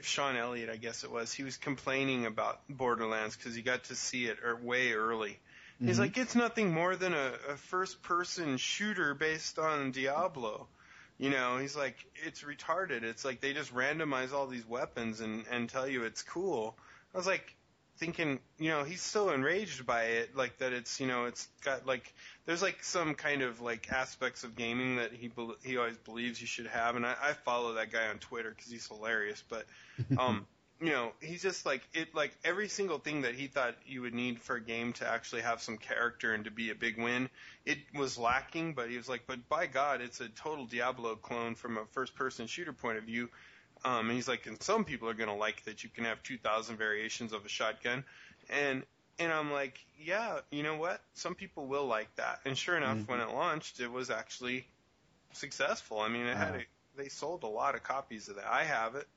Shawn 0.02 0.38
Elliott, 0.38 0.70
I 0.70 0.78
guess 0.78 1.04
it 1.04 1.12
was. 1.12 1.34
He 1.34 1.44
was 1.44 1.58
complaining 1.58 2.26
about 2.26 2.62
Borderlands 2.70 3.36
because 3.36 3.56
he 3.56 3.62
got 3.62 3.86
to 3.86 3.96
see 3.96 4.26
it 4.28 4.38
er, 4.44 4.56
way 4.56 4.94
early. 4.94 5.40
He's 5.80 5.98
Mhm. 5.98 6.00
like, 6.00 6.18
it's 6.18 6.36
nothing 6.36 6.74
more 6.74 6.96
than 6.96 7.14
a, 7.14 7.34
a 7.50 7.58
first-person 7.58 8.58
shooter 8.58 9.14
based 9.14 9.60
on 9.60 9.92
Diablo. 9.92 10.68
You 11.18 11.32
know, 11.32 11.58
he's 11.58 11.76
like, 11.76 11.98
it's 12.26 12.44
retarded. 12.44 13.04
It's 13.04 13.26
like 13.26 13.42
they 13.42 13.54
just 13.54 13.74
randomize 13.74 14.34
all 14.34 14.48
these 14.48 14.66
weapons 14.68 15.20
and 15.20 15.46
and 15.48 15.70
tell 15.70 15.88
you 15.88 16.04
it's 16.04 16.24
cool. 16.24 16.78
I 17.14 17.18
was 17.18 17.28
like, 17.28 17.57
thinking, 17.98 18.40
you 18.58 18.70
know, 18.70 18.84
he's 18.84 19.02
so 19.02 19.32
enraged 19.32 19.86
by 19.86 20.04
it, 20.04 20.36
like 20.36 20.58
that 20.60 20.74
it's, 20.74 21.00
you 21.00 21.08
know, 21.08 21.26
it's 21.26 21.48
got 21.64 21.86
like 21.86 22.14
there's 22.46 22.62
like 22.62 22.84
some 22.84 23.16
kind 23.16 23.42
of 23.42 23.62
like 23.62 23.92
aspects 23.92 24.44
of 24.44 24.56
gaming 24.56 24.98
that 24.98 25.12
he 25.12 25.28
bel 25.28 25.56
he 25.64 25.78
always 25.78 25.98
believes 25.98 26.40
you 26.40 26.48
should 26.48 26.68
have, 26.68 26.96
and 26.96 27.06
I, 27.06 27.16
I 27.22 27.34
follow 27.34 27.74
that 27.74 27.92
guy 27.92 28.08
on 28.08 28.20
Twitter 28.20 28.54
because 28.56 28.72
he's 28.72 28.88
hilarious. 28.88 29.44
But, 29.50 29.66
um, 30.18 30.46
you 30.80 30.92
know, 30.92 31.12
he's 31.22 31.42
just 31.42 31.66
like 31.66 31.82
it, 31.94 32.14
like 32.14 32.38
every 32.44 32.68
single 32.68 33.00
thing 33.00 33.22
that 33.22 33.36
he 33.36 33.48
thought 33.48 33.76
you 33.86 34.02
would 34.02 34.14
need 34.14 34.42
for 34.42 34.56
a 34.56 34.62
game 34.62 34.94
to 34.94 35.08
actually 35.08 35.42
have 35.42 35.62
some 35.62 35.78
character 35.78 36.34
and 36.34 36.46
to 36.46 36.52
be 36.52 36.70
a 36.70 36.76
big 36.76 36.98
win, 36.98 37.30
it 37.66 37.80
was 37.96 38.18
lacking. 38.18 38.74
But 38.74 38.90
he 38.90 38.98
was 38.98 39.10
like, 39.10 39.24
but 39.28 39.50
by 39.50 39.66
God, 39.66 40.02
it's 40.02 40.22
a 40.22 40.30
total 40.30 40.66
Diablo 40.66 41.16
clone 41.16 41.56
from 41.56 41.78
a 41.78 41.86
first-person 41.92 42.48
shooter 42.48 42.74
point 42.74 42.98
of 42.98 43.06
view. 43.06 43.30
Um, 43.86 44.08
and 44.10 44.12
he's 44.12 44.28
like, 44.28 44.46
and 44.48 44.62
some 44.62 44.84
people 44.86 45.08
are 45.10 45.14
going 45.14 45.30
to 45.30 45.36
like 45.36 45.64
that 45.66 45.84
you 45.84 45.90
can 45.90 46.06
have 46.06 46.22
2,000 46.24 46.78
variations 46.78 47.34
of 47.34 47.46
a 47.46 47.50
shotgun. 47.50 48.04
And, 48.50 48.84
and 49.20 49.32
I'm 49.32 49.52
like, 49.52 49.80
yeah, 50.00 50.40
you 50.52 50.64
know 50.64 50.76
what? 50.76 51.02
Some 51.14 51.36
people 51.36 51.68
will 51.68 51.86
like 51.86 52.14
that. 52.16 52.40
And 52.46 52.58
sure 52.58 52.78
enough, 52.78 52.98
Mhm. 52.98 53.08
when 53.08 53.20
it 53.20 53.30
launched, 53.30 53.80
it 53.80 53.92
was 53.92 54.10
actually 54.10 54.68
successful. 55.34 56.00
I 56.00 56.10
mean, 56.10 56.26
it 56.26 56.36
had 56.38 56.56
a, 56.56 56.62
they 56.96 57.10
sold 57.10 57.44
a 57.44 57.48
lot 57.48 57.76
of 57.76 57.84
copies 57.84 58.28
of 58.30 58.36
that. 58.36 58.48
I 58.48 58.64
have 58.64 58.96
it. 58.96 59.08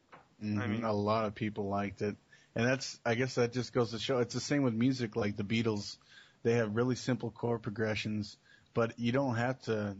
Mhm. 0.42 0.60
I 0.60 0.66
mean- 0.66 0.84
a 0.84 0.92
lot 0.92 1.26
of 1.26 1.34
people 1.34 1.68
liked 1.68 2.02
it, 2.02 2.16
and 2.54 2.66
that's 2.66 2.98
I 3.04 3.14
guess 3.14 3.34
that 3.34 3.52
just 3.52 3.72
goes 3.72 3.90
to 3.92 3.98
show 3.98 4.18
it's 4.18 4.34
the 4.34 4.40
same 4.40 4.62
with 4.62 4.74
music. 4.74 5.16
Like 5.16 5.36
the 5.36 5.44
Beatles, 5.44 5.96
they 6.42 6.54
have 6.54 6.74
really 6.74 6.96
simple 6.96 7.30
chord 7.30 7.62
progressions, 7.62 8.36
but 8.74 8.98
you 8.98 9.12
don't 9.12 9.36
have 9.36 9.60
to 9.62 9.96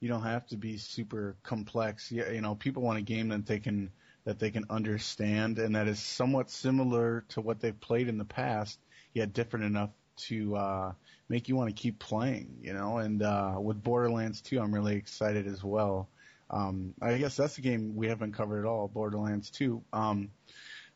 you 0.00 0.08
don't 0.08 0.22
have 0.22 0.46
to 0.48 0.56
be 0.56 0.78
super 0.78 1.36
complex. 1.42 2.10
Yeah, 2.12 2.30
you 2.30 2.40
know, 2.40 2.54
people 2.54 2.82
want 2.82 2.98
a 2.98 3.02
game 3.02 3.28
that 3.28 3.46
they 3.46 3.58
can 3.58 3.90
that 4.24 4.38
they 4.38 4.50
can 4.50 4.64
understand 4.70 5.58
and 5.58 5.76
that 5.76 5.86
is 5.86 6.00
somewhat 6.00 6.50
similar 6.50 7.24
to 7.28 7.40
what 7.40 7.60
they've 7.60 7.80
played 7.80 8.08
in 8.08 8.18
the 8.18 8.24
past, 8.24 8.78
yet 9.14 9.32
different 9.32 9.64
enough 9.64 9.90
to 10.16 10.56
uh, 10.56 10.92
make 11.28 11.48
you 11.48 11.54
want 11.54 11.74
to 11.74 11.80
keep 11.80 11.98
playing. 11.98 12.58
You 12.60 12.74
know, 12.74 12.98
and 12.98 13.22
uh, 13.22 13.56
with 13.60 13.82
Borderlands 13.82 14.40
2, 14.42 14.60
I'm 14.60 14.74
really 14.74 14.96
excited 14.96 15.46
as 15.46 15.62
well. 15.62 16.08
Um, 16.50 16.94
I 17.00 17.18
guess 17.18 17.36
that's 17.36 17.58
a 17.58 17.60
game 17.60 17.96
we 17.96 18.08
haven't 18.08 18.32
covered 18.32 18.60
at 18.60 18.66
all, 18.66 18.88
Borderlands 18.88 19.50
2. 19.50 19.82
Um, 19.92 20.30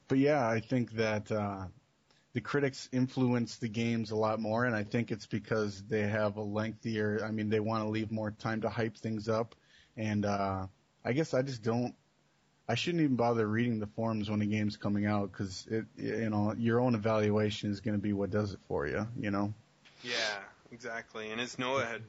but 0.09 0.19
yeah, 0.19 0.49
I 0.49 0.61
think 0.61 0.93
that 0.93 1.31
uh, 1.31 1.65
the 2.33 2.41
critics 2.41 2.89
influence 2.93 3.57
the 3.57 3.68
games 3.68 4.11
a 4.11 4.16
lot 4.16 4.41
more, 4.41 4.64
and 4.64 4.74
I 4.74 4.85
think 4.85 5.11
it's 5.11 5.26
because 5.26 5.83
they 5.89 6.03
have 6.03 6.37
a 6.37 6.43
lengthier. 6.43 7.22
I 7.24 7.31
mean, 7.31 7.49
they 7.49 7.61
want 7.61 7.85
to 7.85 7.89
leave 7.89 8.12
more 8.12 8.31
time 8.31 8.61
to 8.61 8.68
hype 8.68 8.97
things 8.97 9.28
up, 9.28 9.55
and 9.97 10.24
uh, 10.24 10.66
I 11.05 11.12
guess 11.12 11.35
I 11.35 11.43
just 11.43 11.62
don't. 11.62 11.95
I 12.68 12.76
shouldn't 12.76 13.03
even 13.03 13.16
bother 13.16 13.45
reading 13.49 13.81
the 13.81 13.89
forums 13.89 14.31
when 14.31 14.41
a 14.43 14.47
game's 14.47 14.76
coming 14.76 15.05
out 15.05 15.33
because 15.33 15.66
it, 15.68 15.87
you 15.97 16.31
know, 16.31 16.55
your 16.57 16.81
own 16.81 16.95
evaluation 16.95 17.70
is 17.70 17.81
going 17.81 17.97
to 17.97 18.03
be 18.03 18.12
what 18.12 18.31
does 18.31 18.53
it 18.53 18.61
for 18.68 18.87
you. 18.87 19.09
You 19.18 19.33
know. 19.33 19.53
Yeah, 20.05 20.39
exactly. 20.70 21.33
And 21.33 21.41
as 21.41 21.59
Noah 21.59 21.85
had 21.85 22.03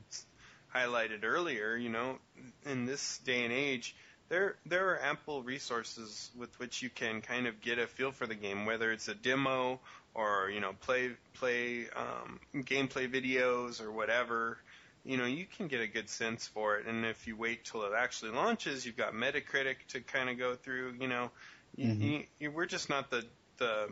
highlighted 0.74 1.24
earlier, 1.24 1.76
you 1.76 1.90
know, 1.90 2.20
in 2.66 2.86
this 2.86 3.18
day 3.20 3.44
and 3.44 3.52
age, 3.52 3.96
there 4.30 4.56
there 4.66 4.92
are 4.92 5.04
ample 5.04 5.42
resources 5.44 6.30
with 6.38 6.58
which 6.60 6.82
you 6.82 6.90
can 6.90 7.22
kind 7.22 7.48
of 7.48 7.60
get 7.60 7.80
a 7.80 7.88
feel 7.88 8.12
for 8.12 8.28
the 8.28 8.36
game, 8.36 8.66
whether 8.66 8.92
it's 8.92 9.08
a 9.08 9.16
demo 9.16 9.80
or 10.14 10.50
you 10.50 10.60
know 10.60 10.74
play 10.82 11.12
play 11.34 11.88
um, 11.96 12.40
gameplay 12.56 13.10
videos 13.12 13.82
or 13.82 13.92
whatever. 13.92 14.58
You 15.04 15.18
know, 15.18 15.26
you 15.26 15.46
can 15.48 15.68
get 15.68 15.82
a 15.82 15.88
good 15.88 16.10
sense 16.10 16.48
for 16.48 16.78
it, 16.78 16.86
and 16.86 17.06
if 17.06 17.26
you 17.26 17.36
wait 17.36 17.66
till 17.66 17.84
it 17.84 17.92
actually 17.98 18.32
launches, 18.32 18.86
you've 18.86 18.98
got 18.98 19.14
Metacritic 19.14 19.78
to 19.90 20.02
kind 20.02 20.30
of 20.30 20.38
go 20.38 20.56
through. 20.56 20.96
You 21.00 21.08
know, 21.08 21.32
Mhm. 21.78 22.02
you, 22.02 22.24
you, 22.40 22.52
we're 22.52 22.68
just 22.68 22.90
not 22.90 23.10
the 23.10 23.26
the 23.58 23.90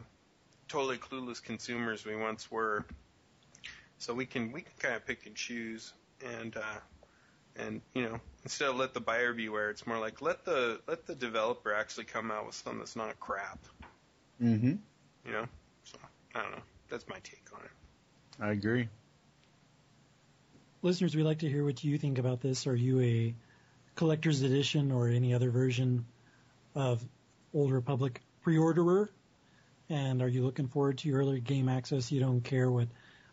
totally 0.68 0.98
clueless 0.98 1.42
consumers 1.42 2.06
we 2.06 2.16
once 2.16 2.52
were. 2.52 2.86
So 3.98 4.14
we 4.14 4.26
can 4.26 4.52
we 4.52 4.62
can 4.62 4.72
kind 4.80 4.96
of 4.96 5.06
pick 5.06 5.26
and 5.26 5.36
choose, 5.36 5.94
and 6.24 6.56
uh, 6.56 6.80
and 7.56 7.82
you 7.94 8.04
know 8.04 8.20
instead 8.44 8.70
of 8.70 8.76
let 8.76 8.94
the 8.94 9.02
buyer 9.02 9.34
beware, 9.34 9.70
it's 9.70 9.86
more 9.88 10.00
like 10.00 10.22
let 10.22 10.46
the 10.46 10.80
let 10.88 11.06
the 11.06 11.16
developer 11.16 11.74
actually 11.74 12.06
come 12.06 12.32
out 12.32 12.46
with 12.46 12.56
something 12.56 12.80
that's 12.80 12.96
not 12.96 13.20
crap. 13.20 13.60
Mm-hmm. 14.42 14.76
You 15.26 15.32
know, 15.32 15.48
so 15.84 15.98
I 16.36 16.42
don't 16.42 16.52
know. 16.52 16.62
That's 16.90 17.08
my 17.08 17.18
take 17.24 17.46
on 17.54 17.62
it. 17.62 17.72
I 18.42 18.52
agree. 18.52 18.88
Listeners, 20.82 21.16
we'd 21.16 21.24
like 21.24 21.40
to 21.40 21.50
hear 21.50 21.64
what 21.66 21.84
you 21.84 21.98
think 21.98 22.20
about 22.20 22.42
this. 22.42 22.66
Are 22.66 22.76
you 22.76 23.02
a 23.02 23.36
collector's 23.96 24.42
edition 24.42 24.92
or 24.92 25.10
any 25.10 25.34
other 25.34 25.50
version 25.50 26.06
of 26.74 27.04
Old 27.54 27.72
Republic 27.72 28.22
pre-orderer? 28.42 29.10
And 29.90 30.22
are 30.22 30.28
you 30.28 30.44
looking 30.44 30.68
forward 30.68 31.00
to 31.00 31.10
your 31.10 31.20
early 31.20 31.42
game 31.42 31.68
access? 31.68 32.12
You 32.12 32.22
don't 32.22 32.42
care 32.42 32.70
what 32.72 32.88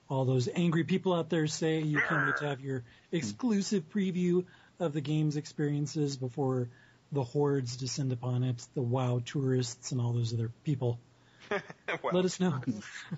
all 0.08 0.24
those 0.24 0.48
angry 0.52 0.84
people 0.84 1.14
out 1.14 1.30
there 1.30 1.46
say. 1.46 1.80
You 1.80 2.00
can't 2.00 2.26
wait 2.26 2.36
to 2.38 2.48
have 2.48 2.60
your 2.60 2.82
exclusive 3.12 3.88
preview 3.90 4.44
of 4.80 4.92
the 4.92 5.00
game's 5.00 5.36
experiences 5.36 6.16
before 6.16 6.68
the 7.12 7.22
hordes 7.22 7.76
descend 7.76 8.12
upon 8.12 8.42
it, 8.42 8.66
the 8.74 8.82
WoW 8.82 9.20
tourists 9.24 9.92
and 9.92 10.00
all 10.00 10.12
those 10.12 10.34
other 10.34 10.50
people. 10.64 10.98
well, 12.02 12.12
Let 12.14 12.24
us 12.24 12.40
know 12.40 12.60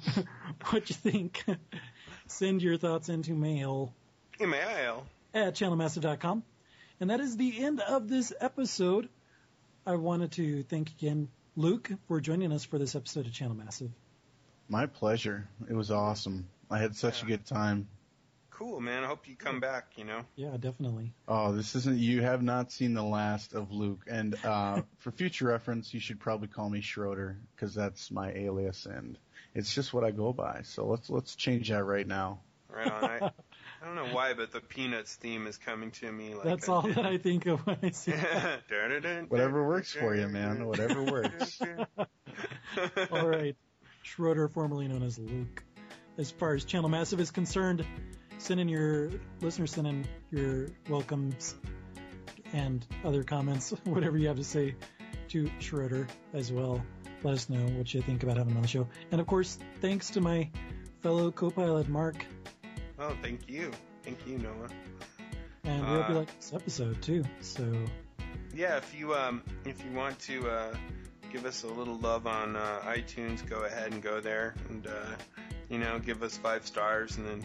what 0.70 0.89
you 0.89 0.95
think. 0.95 1.45
Send 2.26 2.62
your 2.62 2.76
thoughts 2.76 3.09
into 3.09 3.33
mail 3.35 3.95
email. 4.41 5.07
at 5.35 5.55
channelmassive.com. 5.55 6.43
And 7.01 7.11
that 7.11 7.20
is 7.20 7.37
the 7.37 7.64
end 7.64 7.81
of 7.81 8.09
this 8.09 8.33
episode. 8.41 9.09
I 9.87 9.95
wanted 9.97 10.33
to 10.33 10.62
thank 10.64 10.91
again 10.91 11.29
Luke 11.57 11.91
for 12.07 12.20
joining 12.20 12.53
us 12.53 12.64
for 12.64 12.79
this 12.79 12.95
episode 12.95 13.26
of 13.26 13.33
Channel 13.33 13.57
Massive. 13.57 13.91
My 14.68 14.87
pleasure. 14.87 15.49
It 15.68 15.74
was 15.74 15.91
awesome. 15.91 16.47
I 16.70 16.79
had 16.79 16.95
such 16.95 17.22
a 17.22 17.26
good 17.26 17.47
time. 17.47 17.89
Cool, 18.59 18.81
man. 18.81 19.05
I 19.05 19.07
hope 19.07 19.29
you 19.29 19.37
come 19.37 19.61
back. 19.61 19.93
You 19.95 20.05
know. 20.05 20.23
Yeah, 20.35 20.57
definitely. 20.59 21.13
Oh, 21.29 21.53
this 21.53 21.77
isn't. 21.77 21.97
You 21.97 22.23
have 22.23 22.43
not 22.43 22.73
seen 22.73 22.93
the 22.93 23.05
last 23.05 23.55
of 23.55 23.71
Luke, 23.71 24.07
and 24.09 24.37
uh, 24.45 24.83
for 24.99 25.13
future 25.13 25.47
reference, 25.47 25.95
you 25.95 26.01
should 26.01 26.19
probably 26.19 26.49
call 26.49 26.69
me 26.69 26.81
Schroeder 26.81 27.39
because 27.55 27.73
that's 27.73 28.11
my 28.11 28.33
alias, 28.33 28.85
and 28.85 29.17
it's 29.55 29.73
just 29.73 29.95
what 29.95 30.03
I 30.03 30.11
go 30.11 30.33
by. 30.33 30.63
So 30.65 30.87
let's 30.87 31.09
let's 31.09 31.37
change 31.37 31.71
that 31.71 31.85
right 31.85 32.07
now. 32.07 32.41
Right 32.69 32.91
on. 32.91 33.05
I, 33.05 33.17
I 33.83 33.87
don't 33.87 33.95
know 33.95 34.13
why, 34.13 34.35
but 34.35 34.51
the 34.51 34.61
Peanuts 34.61 35.15
theme 35.15 35.47
is 35.47 35.57
coming 35.57 35.93
to 35.93 36.11
me. 36.11 36.35
Like 36.35 36.43
That's 36.43 36.69
all 36.69 36.83
that 36.83 37.07
I 37.07 37.17
think 37.19 37.47
of 37.47 37.65
when 37.65 37.79
I 37.81 37.91
see 37.91 38.11
it. 38.11 39.29
Whatever 39.29 39.69
works 39.69 39.93
for 39.93 40.17
you, 40.17 40.27
man. 40.27 40.67
Whatever 40.67 41.05
works. 41.05 41.61
All 43.13 43.29
right. 43.29 43.55
Schroeder, 44.03 44.49
formerly 44.49 44.89
known 44.89 45.05
as 45.05 45.17
Luke. 45.17 45.63
As 46.17 46.33
far 46.33 46.55
as 46.55 46.65
Channel 46.65 46.89
Massive 46.89 47.21
is 47.21 47.31
concerned, 47.31 47.87
send 48.39 48.61
in 48.61 48.68
your 48.68 49.11
listeners, 49.41 49.72
send 49.72 49.86
in 49.86 50.07
your 50.30 50.68
welcomes 50.89 51.55
and 52.53 52.86
other 53.05 53.22
comments, 53.24 53.70
whatever 53.84 54.16
you 54.18 54.28
have 54.28 54.36
to 54.36 54.45
say 54.45 54.74
to 55.28 55.51
Schroeder 55.59 56.07
as 56.32 56.51
well. 56.53 56.82
Let 57.22 57.34
us 57.34 57.51
know 57.51 57.64
what 57.76 57.93
you 57.93 58.01
think 58.01 58.22
about 58.22 58.36
having 58.36 58.53
him 58.53 58.57
on 58.59 58.62
the 58.62 58.68
show. 58.68 58.86
And 59.11 59.20
of 59.20 59.26
course, 59.26 59.59
thanks 59.80 60.11
to 60.11 60.20
my 60.20 60.49
fellow 61.03 61.30
co-pilot 61.32 61.89
Mark. 61.89 62.24
Oh, 62.99 63.14
thank 63.22 63.49
you. 63.49 63.70
Thank 64.03 64.26
you, 64.26 64.39
Noah. 64.39 64.68
And 65.64 65.80
we 65.82 65.86
hope 65.89 66.09
you 66.09 66.14
Uh, 66.14 66.18
like 66.18 66.36
this 66.36 66.53
episode 66.55 67.03
too. 67.03 67.24
So 67.41 67.64
Yeah, 68.55 68.76
if 68.78 68.95
you 68.99 69.14
um 69.14 69.43
if 69.64 69.84
you 69.84 69.91
want 69.93 70.18
to 70.20 70.49
uh 70.49 70.74
give 71.32 71.45
us 71.45 71.64
a 71.64 71.66
little 71.66 71.97
love 71.99 72.26
on 72.26 72.57
uh, 72.57 72.80
iTunes, 72.86 73.47
go 73.47 73.64
ahead 73.64 73.93
and 73.93 74.03
go 74.03 74.20
there 74.20 74.55
and 74.70 74.86
uh 74.86 74.91
you 75.68 75.78
know, 75.78 75.99
give 75.99 76.22
us 76.22 76.36
five 76.39 76.66
stars 76.66 77.18
and 77.18 77.26
then 77.28 77.45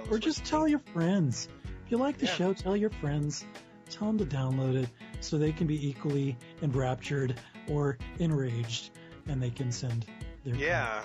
us 0.00 0.08
or 0.10 0.18
just 0.18 0.44
tell 0.44 0.66
your 0.68 0.80
friends. 0.92 1.48
If 1.84 1.90
you 1.92 1.98
like 1.98 2.18
the 2.18 2.26
Yeah. 2.26 2.34
show, 2.34 2.52
tell 2.52 2.76
your 2.76 2.90
friends. 2.90 3.44
Tell 3.90 4.08
them 4.08 4.18
to 4.18 4.26
download 4.26 4.82
it 4.82 4.88
so 5.20 5.38
they 5.38 5.52
can 5.52 5.66
be 5.66 5.88
equally 5.88 6.36
enraptured 6.62 7.34
or 7.68 7.96
enraged, 8.18 8.90
and 9.26 9.42
they 9.42 9.50
can 9.50 9.72
send 9.72 10.04
their 10.44 10.54
Yeah. 10.54 11.02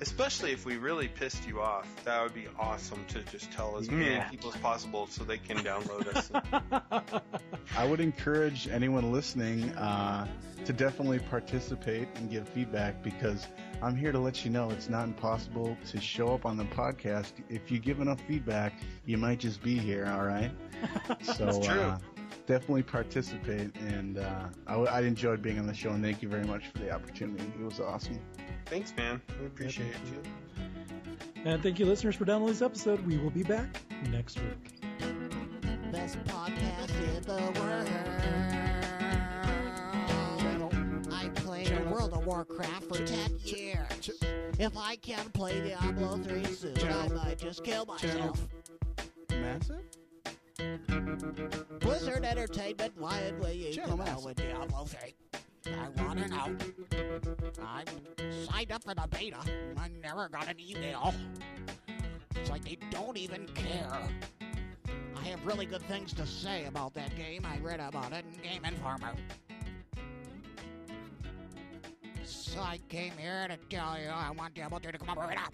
Especially 0.00 0.50
if 0.52 0.66
we 0.66 0.76
really 0.76 1.08
pissed 1.08 1.46
you 1.46 1.60
off. 1.60 1.86
That 2.04 2.22
would 2.22 2.34
be 2.34 2.46
awesome 2.58 3.04
to 3.08 3.22
just 3.22 3.50
tell 3.52 3.78
as 3.78 3.90
many 3.90 4.22
people 4.28 4.50
as 4.52 4.56
possible 4.60 5.06
so 5.06 5.24
they 5.24 5.38
can 5.38 5.58
download 5.58 6.06
us. 6.14 7.22
I 7.76 7.84
would 7.84 8.00
encourage 8.00 8.68
anyone 8.68 9.12
listening 9.12 9.70
uh, 9.70 10.26
to 10.64 10.72
definitely 10.72 11.20
participate 11.20 12.08
and 12.16 12.28
give 12.30 12.48
feedback 12.48 13.02
because 13.02 13.46
I'm 13.84 13.94
here 13.94 14.12
to 14.12 14.18
let 14.18 14.44
you 14.44 14.50
know 14.50 14.70
it's 14.70 14.88
not 14.88 15.04
impossible 15.04 15.76
to 15.90 16.00
show 16.00 16.28
up 16.34 16.46
on 16.46 16.56
the 16.56 16.64
podcast. 16.64 17.32
If 17.50 17.70
you 17.70 17.78
give 17.78 18.00
enough 18.00 18.20
feedback, 18.26 18.72
you 19.04 19.18
might 19.18 19.38
just 19.38 19.62
be 19.62 19.76
here. 19.76 20.06
All 20.06 20.24
right. 20.26 20.50
So 21.22 21.46
That's 21.46 21.58
true. 21.66 21.80
Uh, 21.80 21.98
definitely 22.46 22.82
participate, 22.82 23.74
and 23.76 24.18
uh, 24.18 24.48
I, 24.66 24.74
I 24.74 25.00
enjoyed 25.02 25.40
being 25.40 25.58
on 25.58 25.66
the 25.66 25.72
show. 25.74 25.90
And 25.90 26.02
thank 26.04 26.22
you 26.22 26.28
very 26.28 26.44
much 26.44 26.64
for 26.68 26.78
the 26.78 26.90
opportunity. 26.90 27.44
It 27.58 27.64
was 27.64 27.80
awesome. 27.80 28.18
Thanks, 28.66 28.94
man. 28.96 29.22
We 29.40 29.46
appreciate 29.46 29.88
it 29.90 30.00
too. 30.06 31.42
and 31.44 31.62
thank 31.62 31.78
you, 31.78 31.86
listeners, 31.86 32.16
for 32.16 32.24
downloading 32.24 32.54
this 32.54 32.62
episode. 32.62 33.06
We 33.06 33.16
will 33.18 33.30
be 33.30 33.42
back 33.44 33.80
next 34.10 34.38
week. 34.40 34.80
Best 35.92 36.22
podcast 36.24 37.16
in 37.16 37.22
the 37.22 37.60
world. 37.60 38.53
World 42.04 42.20
of 42.20 42.26
Warcraft 42.26 42.84
for 42.84 43.02
10 43.02 43.38
years. 43.44 44.10
If 44.58 44.76
I 44.76 44.96
can't 44.96 45.32
play 45.32 45.58
Diablo 45.62 46.18
3 46.18 46.44
soon, 46.44 46.76
I 46.86 47.08
might 47.08 47.38
just 47.38 47.64
kill 47.64 47.86
myself. 47.86 48.46
Massive? 49.30 49.80
Blizzard 51.80 52.26
Entertainment, 52.26 52.92
why 52.98 53.32
will 53.40 53.52
you 53.52 53.80
come 53.80 54.02
out 54.02 54.22
with 54.22 54.36
Diablo 54.36 54.84
3? 54.84 55.14
I 55.72 56.02
want 56.02 56.18
to 56.18 56.28
know. 56.28 56.56
I 57.62 57.84
signed 58.50 58.70
up 58.70 58.84
for 58.84 58.94
the 58.94 59.08
beta. 59.10 59.38
I 59.78 59.88
never 60.02 60.28
got 60.28 60.46
an 60.46 60.60
email. 60.60 61.14
It's 62.36 62.50
like 62.50 62.66
they 62.66 62.76
don't 62.90 63.16
even 63.16 63.46
care. 63.54 64.10
I 65.16 65.22
have 65.28 65.42
really 65.46 65.64
good 65.64 65.82
things 65.82 66.12
to 66.14 66.26
say 66.26 66.66
about 66.66 66.92
that 66.94 67.16
game. 67.16 67.46
I 67.46 67.56
read 67.60 67.80
about 67.80 68.12
it 68.12 68.26
in 68.30 68.42
Game 68.42 68.64
Informer. 68.66 69.14
So 72.26 72.60
I 72.60 72.80
came 72.88 73.12
here 73.18 73.46
to 73.48 73.56
tell 73.68 73.98
you 73.98 74.08
I 74.08 74.30
want 74.30 74.54
Diablo 74.54 74.78
3 74.78 74.92
to 74.92 74.98
come 74.98 75.10
up 75.10 75.18
right 75.18 75.36
now. 75.36 75.48